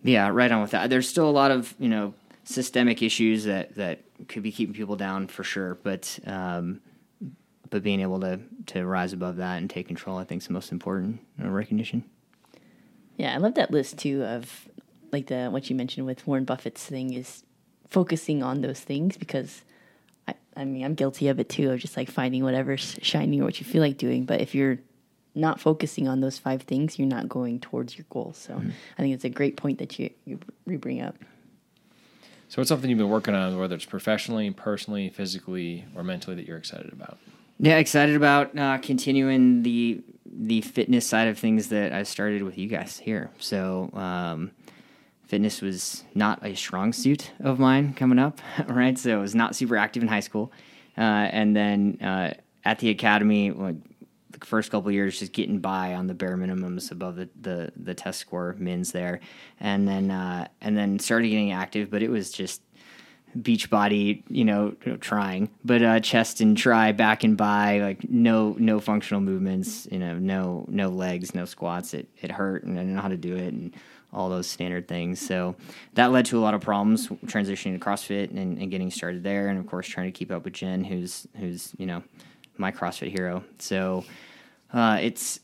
Yeah, 0.03 0.29
right 0.29 0.51
on 0.53 0.61
with 0.61 0.73
that. 0.73 0.91
There's 0.91 1.09
still 1.09 1.29
a 1.29 1.33
lot 1.33 1.51
of 1.51 1.75
you 1.79 1.89
know 1.89 2.15
systemic 2.45 3.03
issues 3.03 3.45
that 3.45 3.75
that 3.77 4.01
could 4.29 4.43
be 4.43 4.53
keeping 4.53 4.75
people 4.75 4.97
down 4.97 5.29
for 5.29 5.45
sure, 5.45 5.77
but 5.83 6.19
um, 6.27 6.81
but 7.71 7.83
being 7.83 8.01
able 8.01 8.21
to 8.21 8.41
to 8.67 8.85
rise 8.85 9.13
above 9.13 9.37
that 9.37 9.59
and 9.59 9.71
take 9.71 9.89
control, 9.89 10.19
I 10.19 10.25
think, 10.25 10.43
is 10.43 10.47
the 10.47 10.53
most 10.53 10.73
important 10.73 11.21
uh, 11.43 11.49
recognition. 11.49 12.05
Yeah, 13.17 13.35
I 13.35 13.39
love 13.39 13.55
that 13.55 13.71
list 13.71 13.99
too 13.99 14.25
of 14.25 14.69
like 15.15 15.27
the 15.29 15.49
what 15.49 15.71
you 15.71 15.77
mentioned 15.77 16.07
with 16.07 16.27
Warren 16.27 16.45
Buffett's 16.45 16.85
thing 16.85 17.15
is 17.15 17.45
focusing 17.89 18.43
on 18.43 18.61
those 18.61 18.81
things 18.81 19.17
because 19.17 19.63
I 20.29 20.35
I 20.57 20.65
mean 20.65 20.85
I'm 20.85 20.95
guilty 20.95 21.29
of 21.29 21.41
it 21.41 21.49
too 21.49 21.71
of 21.71 21.81
just 21.81 21.97
like 21.97 22.11
finding 22.11 22.45
whatever's 22.45 22.99
shiny 23.01 23.41
or 23.41 23.45
what 23.45 23.61
you 23.61 23.67
feel 23.67 23.81
like 23.81 23.97
doing, 23.97 24.25
but 24.25 24.41
if 24.41 24.55
you're 24.55 24.79
not 25.35 25.61
focusing 25.61 26.07
on 26.07 26.21
those 26.21 26.39
five 26.39 26.63
things, 26.63 26.99
you're 26.99 27.09
not 27.09 27.29
going 27.29 27.59
towards 27.59 27.99
your 27.99 28.07
goals. 28.09 28.39
So 28.39 28.55
I 28.99 29.03
think 29.03 29.15
it's 29.15 29.25
a 29.25 29.31
great 29.31 29.57
point 29.57 29.79
that 29.79 29.99
you 29.99 30.11
you, 30.25 30.39
you 30.67 30.79
bring 30.79 31.01
up. 31.01 31.17
So, 32.49 32.61
what's 32.61 32.69
something 32.69 32.89
you've 32.89 32.99
been 32.99 33.09
working 33.09 33.35
on, 33.35 33.59
whether 33.59 33.75
it's 33.75 33.85
professionally, 33.85 34.51
personally, 34.51 35.09
physically, 35.09 35.87
or 35.97 36.05
mentally, 36.05 36.37
that 36.37 36.47
you're 36.47 36.59
excited 36.59 36.93
about? 36.93 37.19
Yeah, 37.59 37.79
excited 37.79 38.15
about 38.15 38.57
uh, 38.57 38.79
continuing 38.79 39.63
the 39.63 40.03
the 40.27 40.61
fitness 40.61 41.07
side 41.07 41.29
of 41.29 41.39
things 41.39 41.69
that 41.69 41.93
I 41.93 42.03
started 42.03 42.43
with 42.43 42.59
you 42.59 42.69
guys 42.69 42.99
here. 42.99 43.31
So, 43.39 43.91
um, 43.95 44.51
fitness 45.27 45.61
was 45.61 46.05
not 46.15 46.45
a 46.45 46.55
strong 46.55 46.93
suit 46.93 47.33
of 47.41 47.59
mine 47.59 47.95
coming 47.95 48.19
up, 48.19 48.41
right? 48.69 48.99
So, 48.99 49.19
I 49.19 49.21
was 49.21 49.35
not 49.35 49.57
super 49.57 49.77
active 49.77 50.03
in 50.03 50.09
high 50.09 50.21
school, 50.21 50.53
uh, 50.97 51.01
and 51.01 51.57
then 51.57 51.99
uh, 52.01 52.35
at 52.65 52.79
the 52.79 52.91
academy, 52.91 53.51
like 53.51 53.77
the 54.31 54.47
first 54.47 54.71
couple 54.71 54.91
years, 54.91 55.19
just 55.19 55.33
getting 55.33 55.59
by 55.59 55.95
on 55.95 56.07
the 56.07 56.15
bare 56.15 56.37
minimums 56.37 56.91
above 56.91 57.17
the 57.17 57.29
the, 57.41 57.73
the 57.77 57.95
test 57.95 58.21
score 58.21 58.55
mins 58.59 58.93
there, 58.93 59.21
and 59.61 59.87
then 59.87 60.11
uh, 60.11 60.49
and 60.61 60.77
then 60.77 60.99
started 60.99 61.29
getting 61.29 61.53
active, 61.53 61.91
but 61.91 62.03
it 62.03 62.11
was 62.11 62.31
just 62.31 62.63
beach 63.41 63.69
body, 63.69 64.23
you 64.29 64.45
know, 64.45 64.71
trying, 65.01 65.51
but 65.65 65.83
uh, 65.83 66.01
chest 66.01 66.41
and 66.41 66.57
try, 66.57 66.93
back 66.93 67.25
and 67.25 67.37
by, 67.37 67.79
like 67.79 68.09
no 68.09 68.55
no 68.59 68.81
functional 68.81 69.21
movements, 69.21 69.89
you 69.91 69.99
know, 69.99 70.19
no 70.19 70.65
no 70.69 70.89
legs, 70.89 71.35
no 71.35 71.45
squats. 71.45 71.95
It 71.95 72.09
it 72.21 72.31
hurt, 72.31 72.65
and 72.65 72.79
I 72.79 72.83
didn't 72.83 72.95
know 72.95 73.03
how 73.03 73.09
to 73.09 73.17
do 73.17 73.35
it, 73.35 73.53
and 73.53 73.75
all 74.15 74.29
those 74.29 74.47
standard 74.47 74.89
things. 74.89 75.21
So 75.21 75.57
that 75.95 76.13
led 76.13 76.27
to 76.27 76.39
a 76.39 76.43
lot 76.43 76.55
of 76.55 76.61
problems 76.61 77.09
transitioning 77.09 77.75
to 77.75 77.79
CrossFit 77.79 78.31
and, 78.31 78.59
and 78.59 78.71
getting 78.71 78.91
started 78.91 79.23
there, 79.23 79.49
and 79.49 79.59
of 79.59 79.67
course 79.67 79.87
trying 79.87 80.07
to 80.07 80.17
keep 80.17 80.31
up 80.31 80.45
with 80.45 80.55
Jen, 80.55 80.85
who's 80.85 81.27
who's 81.37 81.73
you 81.79 81.87
know 81.87 82.03
my 82.57 82.71
CrossFit 82.71 83.11
hero. 83.11 83.45
So 83.59 84.05
uh, 84.73 84.99
it's 85.01 85.41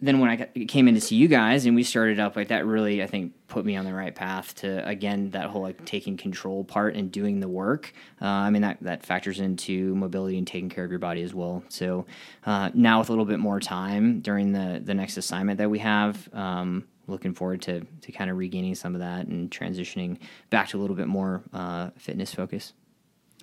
then 0.00 0.18
when 0.18 0.28
I 0.28 0.36
got, 0.36 0.48
came 0.68 0.86
in 0.88 0.94
to 0.94 1.00
see 1.00 1.16
you 1.16 1.28
guys 1.28 1.64
and 1.64 1.74
we 1.74 1.82
started 1.82 2.20
up 2.20 2.36
like 2.36 2.48
that 2.48 2.66
really 2.66 3.02
I 3.02 3.06
think 3.06 3.32
put 3.48 3.64
me 3.64 3.76
on 3.76 3.84
the 3.84 3.94
right 3.94 4.14
path 4.14 4.54
to 4.56 4.86
again 4.86 5.30
that 5.30 5.46
whole 5.46 5.62
like 5.62 5.84
taking 5.86 6.16
control 6.16 6.62
part 6.62 6.94
and 6.94 7.10
doing 7.10 7.40
the 7.40 7.48
work. 7.48 7.92
Uh, 8.20 8.26
I 8.26 8.50
mean 8.50 8.62
that 8.62 8.78
that 8.82 9.06
factors 9.06 9.40
into 9.40 9.94
mobility 9.94 10.36
and 10.36 10.46
taking 10.46 10.68
care 10.68 10.84
of 10.84 10.90
your 10.90 10.98
body 10.98 11.22
as 11.22 11.32
well. 11.32 11.62
So 11.68 12.04
uh, 12.44 12.70
now 12.74 12.98
with 12.98 13.08
a 13.08 13.12
little 13.12 13.24
bit 13.24 13.38
more 13.38 13.60
time 13.60 14.20
during 14.20 14.52
the 14.52 14.80
the 14.84 14.94
next 14.94 15.16
assignment 15.16 15.58
that 15.58 15.70
we 15.70 15.78
have. 15.78 16.28
Um, 16.34 16.86
looking 17.06 17.34
forward 17.34 17.62
to, 17.62 17.86
to 18.00 18.12
kind 18.12 18.30
of 18.30 18.36
regaining 18.36 18.74
some 18.74 18.94
of 18.94 19.00
that 19.00 19.26
and 19.26 19.50
transitioning 19.50 20.18
back 20.50 20.68
to 20.68 20.78
a 20.78 20.80
little 20.80 20.96
bit 20.96 21.06
more 21.06 21.42
uh, 21.52 21.90
fitness 21.96 22.34
focus. 22.34 22.72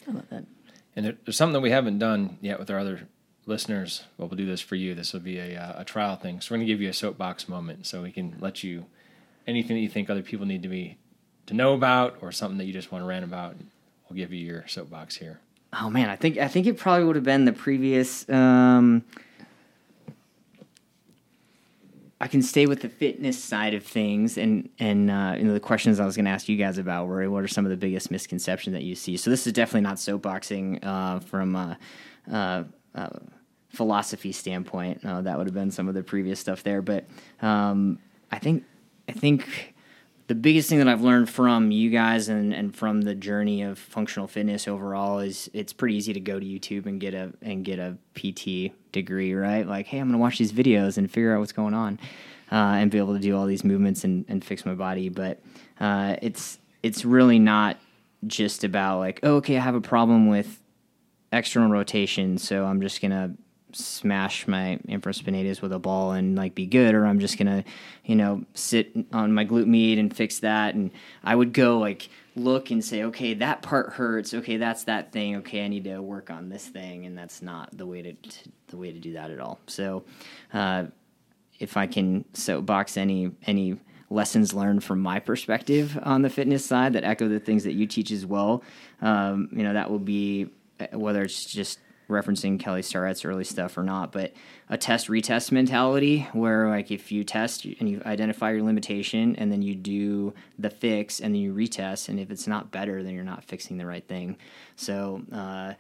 I 0.07 0.11
love 0.11 0.29
that. 0.29 0.45
And 0.95 1.05
there, 1.05 1.17
there's 1.25 1.37
something 1.37 1.53
that 1.53 1.61
we 1.61 1.71
haven't 1.71 1.99
done 1.99 2.37
yet 2.41 2.59
with 2.59 2.69
our 2.69 2.79
other 2.79 3.07
listeners. 3.45 4.03
Well, 4.17 4.27
we'll 4.27 4.37
do 4.37 4.45
this 4.45 4.61
for 4.61 4.75
you. 4.75 4.93
This 4.93 5.13
will 5.13 5.19
be 5.19 5.37
a, 5.37 5.55
uh, 5.55 5.81
a 5.81 5.85
trial 5.85 6.15
thing. 6.15 6.41
So 6.41 6.51
we're 6.51 6.57
going 6.57 6.67
to 6.67 6.73
give 6.73 6.81
you 6.81 6.89
a 6.89 6.93
soapbox 6.93 7.47
moment 7.47 7.85
so 7.85 8.01
we 8.01 8.11
can 8.11 8.35
let 8.39 8.63
you 8.63 8.85
anything 9.47 9.75
that 9.75 9.81
you 9.81 9.89
think 9.89 10.09
other 10.09 10.21
people 10.21 10.45
need 10.45 10.63
to 10.63 10.69
be 10.69 10.97
to 11.47 11.53
know 11.53 11.73
about 11.73 12.17
or 12.21 12.31
something 12.31 12.57
that 12.57 12.65
you 12.65 12.73
just 12.73 12.91
want 12.91 13.03
to 13.03 13.07
rant 13.07 13.25
about. 13.25 13.55
We'll 14.09 14.17
give 14.17 14.33
you 14.33 14.45
your 14.45 14.67
soapbox 14.67 15.17
here. 15.17 15.39
Oh 15.73 15.89
man, 15.89 16.09
I 16.09 16.17
think 16.17 16.37
I 16.37 16.47
think 16.49 16.67
it 16.67 16.77
probably 16.77 17.05
would 17.05 17.15
have 17.15 17.23
been 17.23 17.45
the 17.45 17.53
previous. 17.53 18.27
Um, 18.29 19.05
I 22.21 22.27
can 22.27 22.43
stay 22.43 22.67
with 22.67 22.81
the 22.81 22.89
fitness 22.89 23.43
side 23.43 23.73
of 23.73 23.83
things, 23.83 24.37
and 24.37 24.69
and 24.77 25.09
uh, 25.09 25.33
you 25.37 25.43
know 25.43 25.53
the 25.53 25.59
questions 25.59 25.99
I 25.99 26.05
was 26.05 26.15
going 26.15 26.25
to 26.25 26.31
ask 26.31 26.47
you 26.47 26.55
guys 26.55 26.77
about 26.77 27.07
were 27.07 27.27
what 27.31 27.43
are 27.43 27.47
some 27.47 27.65
of 27.65 27.71
the 27.71 27.77
biggest 27.77 28.11
misconceptions 28.11 28.73
that 28.75 28.83
you 28.83 28.93
see. 28.93 29.17
So 29.17 29.31
this 29.31 29.47
is 29.47 29.53
definitely 29.53 29.81
not 29.81 29.95
soapboxing 29.95 30.85
uh, 30.85 31.19
from 31.19 31.55
a 31.55 31.79
uh, 32.31 32.63
uh, 32.93 33.09
philosophy 33.69 34.31
standpoint. 34.31 35.03
Uh, 35.03 35.21
that 35.21 35.35
would 35.35 35.47
have 35.47 35.55
been 35.55 35.71
some 35.71 35.87
of 35.87 35.95
the 35.95 36.03
previous 36.03 36.39
stuff 36.39 36.61
there, 36.61 36.83
but 36.83 37.05
um, 37.41 37.97
I 38.31 38.37
think 38.37 38.65
I 39.09 39.13
think 39.13 39.73
the 40.31 40.35
biggest 40.35 40.69
thing 40.69 40.77
that 40.77 40.87
I've 40.87 41.01
learned 41.01 41.29
from 41.29 41.71
you 41.71 41.89
guys 41.89 42.29
and, 42.29 42.53
and 42.53 42.73
from 42.73 43.01
the 43.01 43.13
journey 43.13 43.63
of 43.63 43.77
functional 43.77 44.29
fitness 44.29 44.65
overall 44.65 45.19
is 45.19 45.49
it's 45.53 45.73
pretty 45.73 45.97
easy 45.97 46.13
to 46.13 46.21
go 46.21 46.39
to 46.39 46.45
YouTube 46.45 46.85
and 46.85 47.01
get 47.01 47.13
a 47.13 47.33
and 47.41 47.65
get 47.65 47.79
a 47.79 47.97
PT 48.15 48.71
degree, 48.93 49.33
right? 49.33 49.67
Like, 49.67 49.87
hey, 49.87 49.99
I'm 49.99 50.07
gonna 50.07 50.19
watch 50.19 50.37
these 50.37 50.53
videos 50.53 50.97
and 50.97 51.11
figure 51.11 51.35
out 51.35 51.41
what's 51.41 51.51
going 51.51 51.73
on, 51.73 51.99
uh, 52.49 52.79
and 52.79 52.89
be 52.89 52.97
able 52.97 53.13
to 53.13 53.19
do 53.19 53.35
all 53.35 53.45
these 53.45 53.65
movements 53.65 54.05
and, 54.05 54.23
and 54.29 54.41
fix 54.41 54.65
my 54.65 54.73
body. 54.73 55.09
But 55.09 55.41
uh, 55.81 56.15
it's 56.21 56.59
it's 56.81 57.03
really 57.03 57.37
not 57.37 57.77
just 58.25 58.63
about 58.63 58.99
like, 58.99 59.19
oh, 59.23 59.35
okay, 59.35 59.57
I 59.57 59.59
have 59.59 59.75
a 59.75 59.81
problem 59.81 60.29
with 60.29 60.63
external 61.33 61.69
rotation, 61.69 62.37
so 62.37 62.63
I'm 62.63 62.79
just 62.79 63.01
gonna 63.01 63.35
smash 63.75 64.47
my 64.47 64.79
infraspinatus 64.87 65.61
with 65.61 65.71
a 65.73 65.79
ball 65.79 66.11
and 66.11 66.35
like 66.35 66.55
be 66.55 66.65
good 66.65 66.95
or 66.95 67.05
I'm 67.05 67.19
just 67.19 67.37
gonna 67.37 67.63
you 68.05 68.15
know 68.15 68.43
sit 68.53 68.91
on 69.13 69.33
my 69.33 69.45
glute 69.45 69.67
med 69.67 69.97
and 69.97 70.15
fix 70.15 70.39
that. 70.39 70.75
And 70.75 70.91
I 71.23 71.35
would 71.35 71.53
go 71.53 71.79
like 71.79 72.09
look 72.35 72.71
and 72.71 72.83
say 72.83 73.03
okay 73.03 73.33
that 73.35 73.61
part 73.61 73.93
hurts. 73.93 74.33
Okay 74.33 74.57
that's 74.57 74.85
that 74.85 75.11
thing. 75.11 75.37
Okay 75.37 75.63
I 75.63 75.67
need 75.67 75.83
to 75.85 76.01
work 76.01 76.29
on 76.29 76.49
this 76.49 76.67
thing. 76.67 77.05
And 77.05 77.17
that's 77.17 77.41
not 77.41 77.75
the 77.77 77.85
way 77.85 78.01
to, 78.01 78.13
to 78.13 78.49
the 78.67 78.77
way 78.77 78.91
to 78.91 78.99
do 78.99 79.13
that 79.13 79.31
at 79.31 79.39
all. 79.39 79.59
So 79.67 80.03
uh, 80.53 80.85
if 81.59 81.77
I 81.77 81.87
can 81.87 82.25
soapbox 82.33 82.97
any 82.97 83.31
any 83.45 83.77
lessons 84.09 84.53
learned 84.53 84.83
from 84.83 84.99
my 84.99 85.19
perspective 85.19 85.97
on 86.03 86.21
the 86.21 86.29
fitness 86.29 86.65
side 86.65 86.93
that 86.93 87.05
echo 87.05 87.29
the 87.29 87.39
things 87.39 87.63
that 87.63 87.73
you 87.73 87.87
teach 87.87 88.11
as 88.11 88.25
well 88.25 88.61
um, 89.01 89.47
you 89.53 89.63
know 89.63 89.73
that 89.73 89.89
will 89.89 89.99
be 89.99 90.49
uh, 90.81 90.99
whether 90.99 91.21
it's 91.23 91.45
just 91.45 91.79
referencing 92.11 92.59
Kelly 92.59 92.81
Starrett's 92.81 93.25
early 93.25 93.43
stuff 93.43 93.77
or 93.77 93.83
not, 93.83 94.11
but 94.11 94.33
a 94.69 94.77
test 94.77 95.07
retest 95.07 95.51
mentality 95.51 96.27
where 96.33 96.69
like 96.69 96.91
if 96.91 97.11
you 97.11 97.23
test 97.23 97.65
and 97.65 97.89
you 97.89 98.01
identify 98.05 98.51
your 98.51 98.63
limitation 98.63 99.35
and 99.37 99.51
then 99.51 99.61
you 99.61 99.75
do 99.75 100.33
the 100.59 100.69
fix 100.69 101.19
and 101.19 101.33
then 101.33 101.41
you 101.41 101.53
retest 101.53 102.09
and 102.09 102.19
if 102.19 102.29
it's 102.29 102.47
not 102.47 102.71
better 102.71 103.03
then 103.03 103.13
you're 103.13 103.23
not 103.23 103.43
fixing 103.43 103.77
the 103.77 103.85
right 103.85 104.07
thing. 104.07 104.37
So 104.75 105.23
uh, 105.31 105.73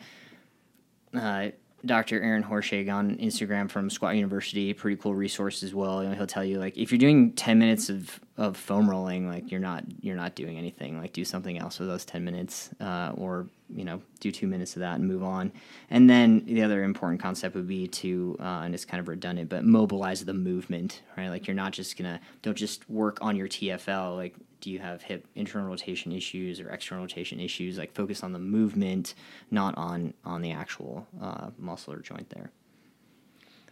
uh, 1.17 1.49
Dr. 1.85 2.21
Aaron 2.21 2.43
Horschig 2.43 2.93
on 2.93 3.15
Instagram 3.17 3.69
from 3.69 3.89
Squat 3.89 4.15
University, 4.15 4.73
pretty 4.73 4.97
cool 4.97 5.15
resource 5.15 5.63
as 5.63 5.73
well. 5.73 6.03
You 6.03 6.09
know, 6.09 6.15
he'll 6.15 6.27
tell 6.27 6.45
you 6.45 6.59
like 6.59 6.77
if 6.77 6.91
you're 6.91 6.99
doing 6.99 7.33
ten 7.33 7.57
minutes 7.57 7.89
of, 7.89 8.19
of 8.41 8.57
foam 8.57 8.89
rolling, 8.89 9.29
like 9.29 9.51
you're 9.51 9.59
not 9.59 9.83
you're 10.01 10.15
not 10.15 10.33
doing 10.33 10.57
anything. 10.57 10.97
Like 10.97 11.13
do 11.13 11.23
something 11.23 11.59
else 11.59 11.77
for 11.77 11.85
those 11.85 12.05
ten 12.05 12.25
minutes, 12.25 12.71
uh, 12.79 13.11
or 13.15 13.45
you 13.69 13.85
know 13.85 14.01
do 14.19 14.31
two 14.31 14.47
minutes 14.47 14.75
of 14.75 14.79
that 14.79 14.95
and 14.95 15.07
move 15.07 15.21
on. 15.21 15.51
And 15.91 16.09
then 16.09 16.43
the 16.45 16.63
other 16.63 16.83
important 16.83 17.21
concept 17.21 17.53
would 17.55 17.67
be 17.67 17.87
to, 17.87 18.35
uh, 18.39 18.61
and 18.63 18.73
it's 18.73 18.83
kind 18.83 18.99
of 18.99 19.07
redundant, 19.07 19.49
but 19.49 19.63
mobilize 19.63 20.25
the 20.25 20.33
movement, 20.33 21.03
right? 21.15 21.29
Like 21.29 21.45
you're 21.45 21.55
not 21.55 21.71
just 21.71 21.97
gonna 21.97 22.19
don't 22.41 22.57
just 22.57 22.89
work 22.89 23.19
on 23.21 23.35
your 23.35 23.47
TFL. 23.47 24.15
Like 24.15 24.35
do 24.59 24.71
you 24.71 24.79
have 24.79 25.03
hip 25.03 25.27
internal 25.35 25.67
rotation 25.67 26.11
issues 26.11 26.59
or 26.59 26.69
external 26.69 27.03
rotation 27.03 27.39
issues? 27.39 27.77
Like 27.77 27.93
focus 27.93 28.23
on 28.23 28.33
the 28.33 28.39
movement, 28.39 29.13
not 29.51 29.77
on 29.77 30.15
on 30.25 30.41
the 30.41 30.51
actual 30.51 31.05
uh, 31.21 31.51
muscle 31.59 31.93
or 31.93 31.99
joint 31.99 32.31
there. 32.31 32.49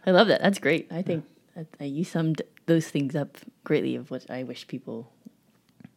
I 0.06 0.12
love 0.12 0.28
that. 0.28 0.40
That's 0.40 0.60
great. 0.60 0.86
I 0.92 1.02
think 1.02 1.24
yeah. 1.26 1.39
You 1.80 2.04
summed 2.04 2.42
those 2.66 2.88
things 2.88 3.14
up 3.14 3.38
greatly 3.64 3.96
of 3.96 4.10
what 4.10 4.30
I 4.30 4.42
wish 4.44 4.66
people 4.66 5.12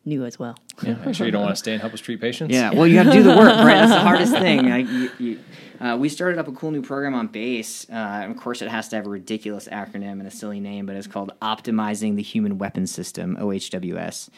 knew 0.06 0.26
as 0.26 0.38
well. 0.38 0.58
Yeah, 0.82 0.98
I'm 1.04 1.14
sure 1.14 1.26
you 1.26 1.32
don't 1.32 1.44
want 1.44 1.56
to 1.56 1.60
stay 1.60 1.74
and 1.74 1.82
help 1.82 1.94
us 1.94 2.02
treat 2.02 2.20
patients. 2.20 2.54
Yeah, 2.54 2.72
well, 2.72 2.88
you 2.88 2.96
got 2.96 3.04
to 3.04 3.12
do 3.12 3.24
the 3.24 3.36
work, 3.36 3.56
right? 3.56 3.76
That's 3.76 3.92
the 3.92 4.00
hardest 4.00 4.32
thing. 4.38 4.70
Like, 4.70 4.88
you, 4.88 5.12
you, 5.20 5.40
uh, 5.80 5.98
we 5.98 6.10
started 6.10 6.40
up 6.40 6.48
a 6.48 6.52
cool 6.52 6.72
new 6.72 6.82
program 6.82 7.14
on 7.14 7.28
base. 7.28 7.90
Uh, 7.90 8.28
of 8.30 8.36
course, 8.38 8.62
it 8.62 8.70
has 8.70 8.90
to 8.90 8.98
have 8.98 9.06
a 9.06 9.10
ridiculous 9.10 9.68
acronym 9.68 10.14
and 10.14 10.28
a 10.28 10.32
silly 10.32 10.60
name, 10.60 10.86
but 10.86 10.96
it's 10.96 11.08
called 11.08 11.32
Optimizing 11.42 12.16
the 12.16 12.22
Human 12.22 12.58
Weapon 12.58 12.88
System 12.88 13.38
(OHWS) 13.40 14.30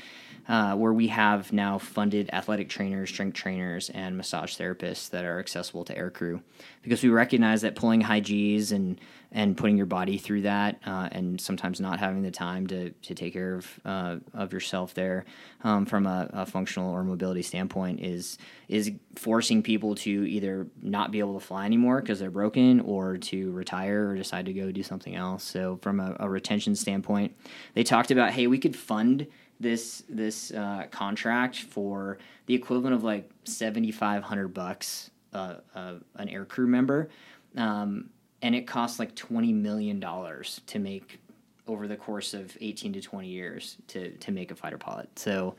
uh, 0.47 0.75
where 0.75 0.93
we 0.93 1.07
have 1.07 1.51
now 1.51 1.77
funded 1.77 2.29
athletic 2.31 2.69
trainers, 2.69 3.09
strength 3.09 3.33
trainers, 3.33 3.89
and 3.89 4.15
massage 4.15 4.55
therapists 4.55 5.09
that 5.09 5.25
are 5.25 5.39
accessible 5.39 5.83
to 5.85 5.95
aircrew, 5.95 6.41
because 6.83 7.01
we 7.01 7.09
recognize 7.09 7.61
that 7.61 7.75
pulling 7.75 8.01
high 8.01 8.19
G's 8.19 8.71
and 8.71 8.99
and 9.31 9.57
putting 9.57 9.75
your 9.75 9.85
body 9.85 10.17
through 10.17 10.43
that, 10.43 10.79
uh, 10.85 11.09
and 11.11 11.41
sometimes 11.41 11.81
not 11.81 11.99
having 11.99 12.21
the 12.21 12.31
time 12.31 12.67
to, 12.67 12.91
to 12.91 13.13
take 13.13 13.33
care 13.33 13.55
of 13.55 13.79
uh, 13.83 14.15
of 14.33 14.53
yourself 14.53 14.93
there, 14.93 15.25
um, 15.63 15.85
from 15.85 16.05
a, 16.05 16.29
a, 16.31 16.45
functional 16.45 16.89
or 16.89 17.03
mobility 17.03 17.41
standpoint, 17.41 17.99
is 17.99 18.37
is 18.67 18.91
forcing 19.15 19.63
people 19.63 19.95
to 19.95 20.09
either 20.29 20.67
not 20.81 21.11
be 21.11 21.19
able 21.19 21.33
to 21.33 21.45
fly 21.45 21.65
anymore 21.65 22.01
because 22.01 22.19
they're 22.19 22.29
broken, 22.31 22.79
or 22.81 23.17
to 23.17 23.51
retire 23.51 24.09
or 24.09 24.15
decide 24.15 24.45
to 24.45 24.53
go 24.53 24.71
do 24.71 24.83
something 24.83 25.15
else. 25.15 25.43
So, 25.43 25.79
from 25.81 25.99
a, 25.99 26.15
a 26.19 26.29
retention 26.29 26.75
standpoint, 26.75 27.35
they 27.73 27.83
talked 27.83 28.11
about, 28.11 28.31
hey, 28.31 28.47
we 28.47 28.59
could 28.59 28.75
fund 28.75 29.27
this 29.60 30.03
this 30.10 30.51
uh, 30.51 30.86
contract 30.91 31.60
for 31.60 32.18
the 32.45 32.53
equivalent 32.53 32.95
of 32.95 33.03
like 33.03 33.30
seventy 33.43 33.91
five 33.91 34.24
hundred 34.24 34.49
bucks 34.49 35.12
uh, 35.34 35.56
uh, 35.74 35.93
an 36.16 36.30
air 36.30 36.45
crew 36.45 36.68
member, 36.68 37.10
um, 37.58 38.10
and 38.41 38.56
it 38.56 38.68
costs 38.68 38.99
like 38.99 39.16
twenty 39.16 39.53
million 39.53 39.99
dollars 39.99 40.62
to 40.68 40.80
make 40.80 41.20
over 41.68 41.88
the 41.88 41.95
course 41.95 42.34
of 42.34 42.56
eighteen 42.62 42.93
to 42.93 43.01
twenty 43.01 43.30
years 43.30 43.78
to 43.88 44.12
to 44.18 44.32
make 44.32 44.51
a 44.51 44.56
fighter 44.56 44.78
pilot. 44.78 45.10
So. 45.18 45.56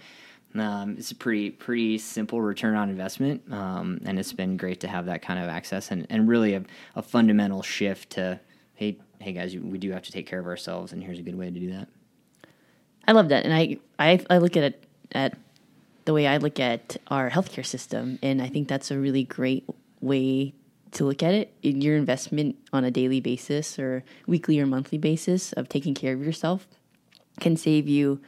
Um, 0.55 0.95
it's 0.97 1.11
a 1.11 1.15
pretty 1.15 1.51
pretty 1.51 1.99
simple 1.99 2.41
return 2.41 2.77
on 2.77 2.89
investment, 2.89 3.43
um, 3.53 4.01
and 4.07 4.19
it's 4.19 4.33
been 4.33 4.57
great 4.57 4.81
to 4.81 4.89
have 4.89 5.05
that 5.05 5.21
kind 5.21 5.39
of 5.39 5.51
access 5.51 5.91
and, 5.91 6.07
and 6.09 6.27
really 6.27 6.55
a, 6.55 6.63
a 6.95 7.03
fundamental 7.03 7.63
shift 7.63 8.11
to 8.11 8.41
hey 8.75 8.97
hey 9.19 9.33
guys 9.33 9.55
we 9.55 9.77
do 9.77 9.91
have 9.91 10.03
to 10.03 10.13
take 10.13 10.27
care 10.27 10.39
of 10.39 10.47
ourselves 10.47 10.93
and 10.93 11.03
here's 11.03 11.19
a 11.19 11.23
good 11.23 11.35
way 11.35 11.51
to 11.51 11.61
do 11.61 11.73
that. 11.73 11.89
I 13.07 13.13
love 13.13 13.29
that, 13.29 13.45
and 13.45 13.55
I 13.55 13.79
I, 13.99 14.25
I 14.29 14.39
look 14.39 14.57
at 14.57 14.65
it 14.65 14.85
at 15.13 15.37
the 16.05 16.13
way 16.13 16.27
I 16.27 16.37
look 16.37 16.61
at 16.61 16.97
our 17.09 17.31
healthcare 17.31 17.67
system, 17.67 18.19
and 18.23 18.43
I 18.43 18.49
think 18.49 18.69
that's 18.69 18.91
a 18.91 18.99
really 18.99 19.25
great 19.25 19.69
way 20.01 20.55
to 20.93 21.05
look 21.05 21.23
at 21.23 21.35
it. 21.35 21.53
In 21.63 21.81
your 21.83 21.97
investment 21.97 22.57
on 22.73 22.85
a 22.85 22.91
daily 22.91 23.21
basis 23.21 23.79
or 23.79 24.05
weekly 24.27 24.59
or 24.61 24.67
monthly 24.67 24.99
basis 24.99 25.53
of 25.53 25.69
taking 25.69 25.95
care 25.95 26.15
of 26.15 26.23
yourself 26.23 26.67
can 27.41 27.57
save 27.57 27.87
you 27.89 28.21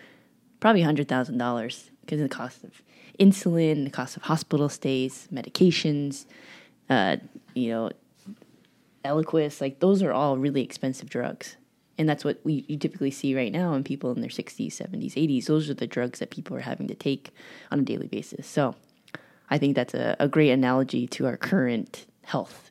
probably 0.60 0.82
hundred 0.82 1.08
thousand 1.08 1.38
dollars 1.38 1.90
because 2.02 2.20
of 2.20 2.28
the 2.28 2.34
cost 2.34 2.64
of 2.64 2.82
insulin, 3.18 3.84
the 3.84 3.90
cost 3.90 4.16
of 4.16 4.24
hospital 4.24 4.68
stays, 4.68 5.28
medications, 5.32 6.26
uh, 6.90 7.16
you 7.54 7.70
know, 7.70 7.90
Eliquis, 9.04 9.60
like 9.60 9.80
those 9.80 10.02
are 10.02 10.12
all 10.12 10.36
really 10.36 10.62
expensive 10.62 11.08
drugs 11.08 11.56
and 11.98 12.08
that's 12.08 12.24
what 12.24 12.40
we 12.44 12.64
you 12.68 12.78
typically 12.78 13.10
see 13.10 13.34
right 13.34 13.52
now 13.52 13.74
in 13.74 13.84
people 13.84 14.10
in 14.12 14.20
their 14.20 14.30
60s 14.30 14.68
70s 14.68 15.14
80s 15.14 15.46
those 15.46 15.68
are 15.68 15.74
the 15.74 15.86
drugs 15.86 16.20
that 16.20 16.30
people 16.30 16.56
are 16.56 16.60
having 16.60 16.86
to 16.88 16.94
take 16.94 17.30
on 17.70 17.80
a 17.80 17.82
daily 17.82 18.06
basis. 18.06 18.46
So 18.46 18.74
i 19.50 19.58
think 19.58 19.74
that's 19.74 19.94
a, 19.94 20.16
a 20.18 20.28
great 20.28 20.50
analogy 20.50 21.06
to 21.08 21.26
our 21.26 21.36
current 21.36 22.06
health 22.22 22.70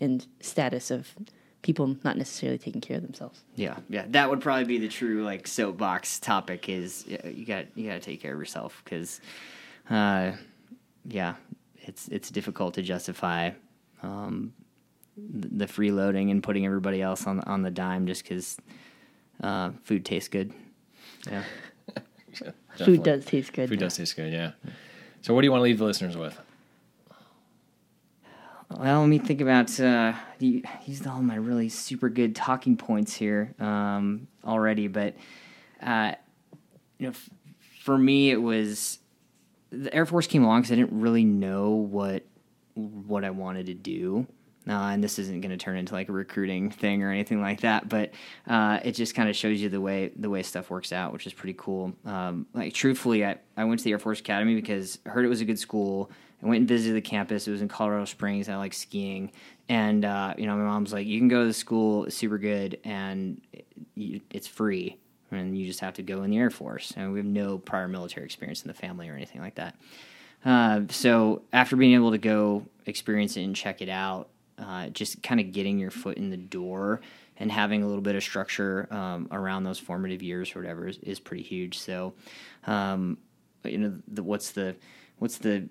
and 0.00 0.26
status 0.40 0.90
of 0.90 1.14
people 1.62 1.96
not 2.02 2.18
necessarily 2.18 2.58
taking 2.58 2.80
care 2.80 2.96
of 2.96 3.02
themselves. 3.04 3.44
Yeah. 3.54 3.76
Yeah. 3.88 4.04
That 4.08 4.28
would 4.28 4.40
probably 4.40 4.64
be 4.64 4.78
the 4.78 4.88
true 4.88 5.24
like 5.24 5.46
soapbox 5.46 6.18
topic 6.18 6.68
is 6.68 7.06
you 7.06 7.46
got 7.46 7.66
you 7.76 7.88
got 7.88 7.94
to 7.94 8.00
take 8.00 8.20
care 8.20 8.34
of 8.34 8.38
yourself 8.38 8.82
because 8.84 9.20
uh, 9.88 10.32
yeah 11.06 11.34
it's 11.76 12.08
it's 12.08 12.30
difficult 12.30 12.74
to 12.74 12.82
justify 12.82 13.50
um, 14.02 14.52
the 15.16 15.66
freeloading 15.66 16.30
and 16.30 16.42
putting 16.42 16.64
everybody 16.66 17.02
else 17.02 17.26
on 17.26 17.40
on 17.40 17.62
the 17.62 17.70
dime 17.70 18.06
just 18.06 18.22
because 18.22 18.56
uh, 19.42 19.70
food 19.84 20.04
tastes 20.04 20.28
good. 20.28 20.52
Yeah, 21.30 21.44
food 22.76 23.02
does 23.02 23.24
taste 23.24 23.52
good. 23.52 23.68
Food 23.68 23.78
does 23.80 23.96
taste 23.96 24.16
good. 24.16 24.32
Yeah. 24.32 24.52
So, 25.20 25.34
what 25.34 25.42
do 25.42 25.46
you 25.46 25.50
want 25.52 25.60
to 25.60 25.64
leave 25.64 25.78
the 25.78 25.84
listeners 25.84 26.16
with? 26.16 26.38
Well, 28.70 29.00
let 29.00 29.08
me 29.08 29.18
think 29.18 29.40
about. 29.40 29.78
Uh, 29.78 30.14
you 30.38 30.62
used 30.86 31.06
all 31.06 31.22
my 31.22 31.34
really 31.34 31.68
super 31.68 32.08
good 32.08 32.34
talking 32.34 32.76
points 32.76 33.14
here 33.14 33.54
um, 33.60 34.26
already, 34.44 34.88
but 34.88 35.14
uh, 35.82 36.12
you 36.98 37.06
know, 37.06 37.10
f- 37.10 37.30
for 37.82 37.98
me, 37.98 38.30
it 38.30 38.40
was 38.40 38.98
the 39.70 39.92
Air 39.94 40.06
Force 40.06 40.26
came 40.26 40.44
along 40.44 40.62
because 40.62 40.72
I 40.72 40.76
didn't 40.76 41.00
really 41.00 41.24
know 41.24 41.70
what 41.70 42.24
what 42.74 43.24
I 43.24 43.30
wanted 43.30 43.66
to 43.66 43.74
do. 43.74 44.26
Uh, 44.68 44.90
and 44.90 45.02
this 45.02 45.18
isn't 45.18 45.40
going 45.40 45.50
to 45.50 45.56
turn 45.56 45.76
into 45.76 45.92
like 45.92 46.08
a 46.08 46.12
recruiting 46.12 46.70
thing 46.70 47.02
or 47.02 47.10
anything 47.10 47.40
like 47.40 47.62
that, 47.62 47.88
but 47.88 48.12
uh, 48.46 48.78
it 48.84 48.92
just 48.92 49.14
kind 49.14 49.28
of 49.28 49.34
shows 49.34 49.60
you 49.60 49.68
the 49.68 49.80
way 49.80 50.12
the 50.14 50.30
way 50.30 50.42
stuff 50.42 50.70
works 50.70 50.92
out, 50.92 51.12
which 51.12 51.26
is 51.26 51.32
pretty 51.32 51.54
cool. 51.58 51.92
Um, 52.04 52.46
like 52.54 52.72
truthfully, 52.72 53.24
I, 53.24 53.38
I 53.56 53.64
went 53.64 53.80
to 53.80 53.84
the 53.84 53.90
Air 53.90 53.98
Force 53.98 54.20
Academy 54.20 54.54
because 54.54 55.00
I 55.04 55.08
heard 55.08 55.24
it 55.24 55.28
was 55.28 55.40
a 55.40 55.44
good 55.44 55.58
school. 55.58 56.10
I 56.42 56.46
went 56.46 56.60
and 56.60 56.68
visited 56.68 56.94
the 56.94 57.00
campus. 57.08 57.48
It 57.48 57.50
was 57.50 57.60
in 57.62 57.68
Colorado 57.68 58.04
Springs. 58.04 58.48
I 58.48 58.56
like 58.56 58.72
skiing, 58.72 59.32
and 59.68 60.04
uh, 60.04 60.34
you 60.38 60.46
know 60.46 60.56
my 60.56 60.62
mom's 60.64 60.92
like, 60.92 61.08
"You 61.08 61.18
can 61.18 61.28
go 61.28 61.40
to 61.40 61.46
the 61.46 61.52
school. 61.52 62.04
It's 62.04 62.16
super 62.16 62.38
good, 62.38 62.78
and 62.84 63.40
it, 63.52 64.22
it's 64.30 64.46
free." 64.46 64.98
and 65.36 65.56
you 65.56 65.66
just 65.66 65.80
have 65.80 65.94
to 65.94 66.02
go 66.02 66.22
in 66.22 66.30
the 66.30 66.38
Air 66.38 66.50
Force. 66.50 66.92
And 66.96 67.12
we 67.12 67.18
have 67.18 67.26
no 67.26 67.58
prior 67.58 67.88
military 67.88 68.26
experience 68.26 68.62
in 68.62 68.68
the 68.68 68.74
family 68.74 69.08
or 69.08 69.14
anything 69.14 69.40
like 69.40 69.54
that. 69.54 69.76
Uh, 70.44 70.82
so 70.90 71.42
after 71.52 71.76
being 71.76 71.94
able 71.94 72.10
to 72.10 72.18
go 72.18 72.66
experience 72.86 73.36
it 73.36 73.44
and 73.44 73.54
check 73.54 73.80
it 73.80 73.88
out, 73.88 74.28
uh, 74.62 74.88
just 74.88 75.22
kind 75.22 75.40
of 75.40 75.52
getting 75.52 75.78
your 75.78 75.90
foot 75.90 76.16
in 76.16 76.30
the 76.30 76.36
door 76.36 77.00
and 77.36 77.50
having 77.50 77.82
a 77.82 77.86
little 77.86 78.02
bit 78.02 78.14
of 78.14 78.22
structure 78.22 78.86
um, 78.90 79.28
around 79.30 79.64
those 79.64 79.78
formative 79.78 80.22
years 80.22 80.54
or 80.54 80.60
whatever 80.60 80.86
is, 80.86 80.98
is 80.98 81.18
pretty 81.18 81.42
huge. 81.42 81.78
So, 81.78 82.14
um, 82.66 83.18
you 83.64 83.78
know, 83.78 83.98
the, 84.08 84.22
what's 84.22 84.52
the 84.52 84.76
what's 85.18 85.38
the 85.38 85.68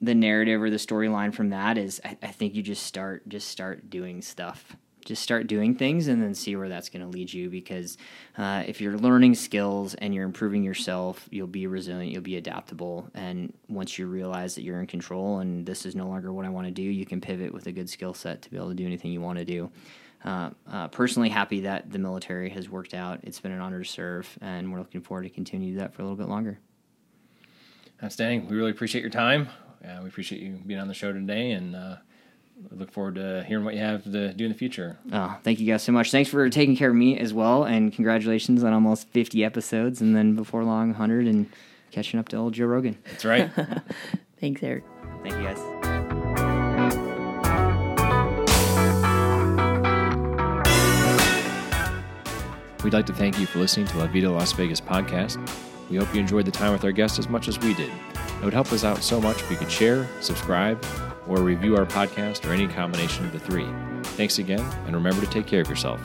the 0.00 0.14
narrative 0.14 0.60
or 0.60 0.70
the 0.70 0.76
storyline 0.76 1.32
from 1.32 1.50
that 1.50 1.78
is 1.78 2.00
I, 2.04 2.18
I, 2.22 2.28
think 2.28 2.54
you 2.54 2.62
just 2.62 2.82
start 2.82 3.28
just 3.28 3.48
start 3.48 3.88
doing 3.88 4.20
stuff 4.20 4.76
just 5.04 5.22
start 5.22 5.46
doing 5.46 5.74
things 5.74 6.08
and 6.08 6.22
then 6.22 6.34
see 6.34 6.56
where 6.56 6.68
that's 6.68 6.88
going 6.88 7.02
to 7.02 7.08
lead 7.08 7.32
you 7.32 7.50
because 7.50 7.98
uh, 8.38 8.62
if 8.66 8.80
you're 8.80 8.96
learning 8.96 9.34
skills 9.34 9.94
and 9.94 10.14
you're 10.14 10.24
improving 10.24 10.62
yourself 10.62 11.28
you'll 11.30 11.46
be 11.46 11.66
resilient 11.66 12.12
you'll 12.12 12.22
be 12.22 12.36
adaptable. 12.36 13.08
And 13.14 13.52
once 13.68 13.98
you 13.98 14.06
realize 14.06 14.54
that 14.54 14.62
you're 14.62 14.80
in 14.80 14.86
control 14.86 15.38
and 15.38 15.66
this 15.66 15.86
is 15.86 15.94
no 15.94 16.06
longer 16.06 16.32
what 16.32 16.44
i 16.44 16.48
want 16.48 16.66
to 16.66 16.70
do 16.70 16.82
you 16.82 17.06
can 17.06 17.20
pivot 17.20 17.52
with 17.52 17.66
a 17.66 17.72
good 17.72 17.88
skill 17.88 18.14
set 18.14 18.42
to 18.42 18.50
be 18.50 18.56
able 18.56 18.68
to 18.68 18.74
do 18.74 18.86
anything 18.86 19.12
you 19.12 19.20
want 19.20 19.38
to 19.38 19.44
do. 19.44 19.70
Uh, 20.24 20.50
uh, 20.70 20.86
personally 20.88 21.28
happy 21.28 21.60
that 21.62 21.90
the 21.90 21.98
military 21.98 22.48
has 22.48 22.68
worked 22.68 22.94
out. 22.94 23.18
It's 23.24 23.40
been 23.40 23.50
an 23.50 23.60
honor 23.60 23.82
to 23.82 23.88
serve 23.88 24.38
and 24.40 24.72
we're 24.72 24.78
looking 24.78 25.00
forward 25.00 25.24
to 25.24 25.30
continue 25.30 25.76
that 25.78 25.94
for 25.94 26.02
a 26.02 26.04
little 26.04 26.16
bit 26.16 26.28
longer. 26.28 26.58
Outstanding. 28.02 28.48
We 28.48 28.56
really 28.56 28.70
appreciate 28.70 29.00
your 29.00 29.10
time. 29.10 29.48
Uh, 29.84 30.00
we 30.02 30.08
appreciate 30.08 30.40
you 30.40 30.60
being 30.64 30.78
on 30.78 30.88
the 30.88 30.94
show 30.94 31.12
today 31.12 31.52
and 31.52 31.74
uh, 32.58 32.74
look 32.76 32.90
forward 32.92 33.16
to 33.16 33.44
hearing 33.46 33.64
what 33.64 33.74
you 33.74 33.80
have 33.80 34.04
to 34.04 34.32
do 34.32 34.44
in 34.44 34.52
the 34.52 34.58
future. 34.58 34.98
Oh, 35.12 35.36
thank 35.42 35.60
you 35.60 35.66
guys 35.66 35.82
so 35.82 35.92
much. 35.92 36.10
Thanks 36.10 36.30
for 36.30 36.48
taking 36.50 36.76
care 36.76 36.90
of 36.90 36.96
me 36.96 37.18
as 37.18 37.32
well, 37.32 37.64
and 37.64 37.92
congratulations 37.92 38.64
on 38.64 38.72
almost 38.72 39.08
50 39.08 39.44
episodes, 39.44 40.00
and 40.00 40.14
then 40.16 40.34
before 40.34 40.64
long, 40.64 40.88
100, 40.88 41.26
and 41.26 41.50
catching 41.90 42.18
up 42.18 42.28
to 42.30 42.36
old 42.36 42.54
Joe 42.54 42.66
Rogan. 42.66 42.98
That's 43.04 43.24
right. 43.24 43.50
Thanks, 44.40 44.62
Eric. 44.62 44.84
Thank 45.22 45.36
you 45.36 45.42
guys. 45.42 45.58
We'd 52.82 52.92
like 52.92 53.06
to 53.06 53.12
thank 53.12 53.38
you 53.38 53.46
for 53.46 53.60
listening 53.60 53.86
to 53.86 53.98
La 53.98 54.08
Vida 54.08 54.28
Las 54.28 54.50
Vegas 54.52 54.80
podcast. 54.80 55.38
We 55.88 55.98
hope 55.98 56.12
you 56.12 56.20
enjoyed 56.20 56.46
the 56.46 56.50
time 56.50 56.72
with 56.72 56.84
our 56.84 56.90
guests 56.90 57.18
as 57.18 57.28
much 57.28 57.46
as 57.46 57.58
we 57.60 57.74
did. 57.74 57.92
It 58.40 58.44
would 58.44 58.54
help 58.54 58.72
us 58.72 58.82
out 58.82 59.04
so 59.04 59.20
much 59.20 59.40
if 59.40 59.50
you 59.50 59.56
could 59.56 59.70
share, 59.70 60.08
subscribe, 60.20 60.84
or 61.26 61.40
review 61.40 61.76
our 61.76 61.86
podcast 61.86 62.48
or 62.48 62.52
any 62.52 62.68
combination 62.68 63.24
of 63.24 63.32
the 63.32 63.38
three. 63.38 63.68
Thanks 64.02 64.38
again, 64.38 64.60
and 64.86 64.94
remember 64.94 65.20
to 65.20 65.30
take 65.30 65.46
care 65.46 65.60
of 65.60 65.68
yourself. 65.68 66.00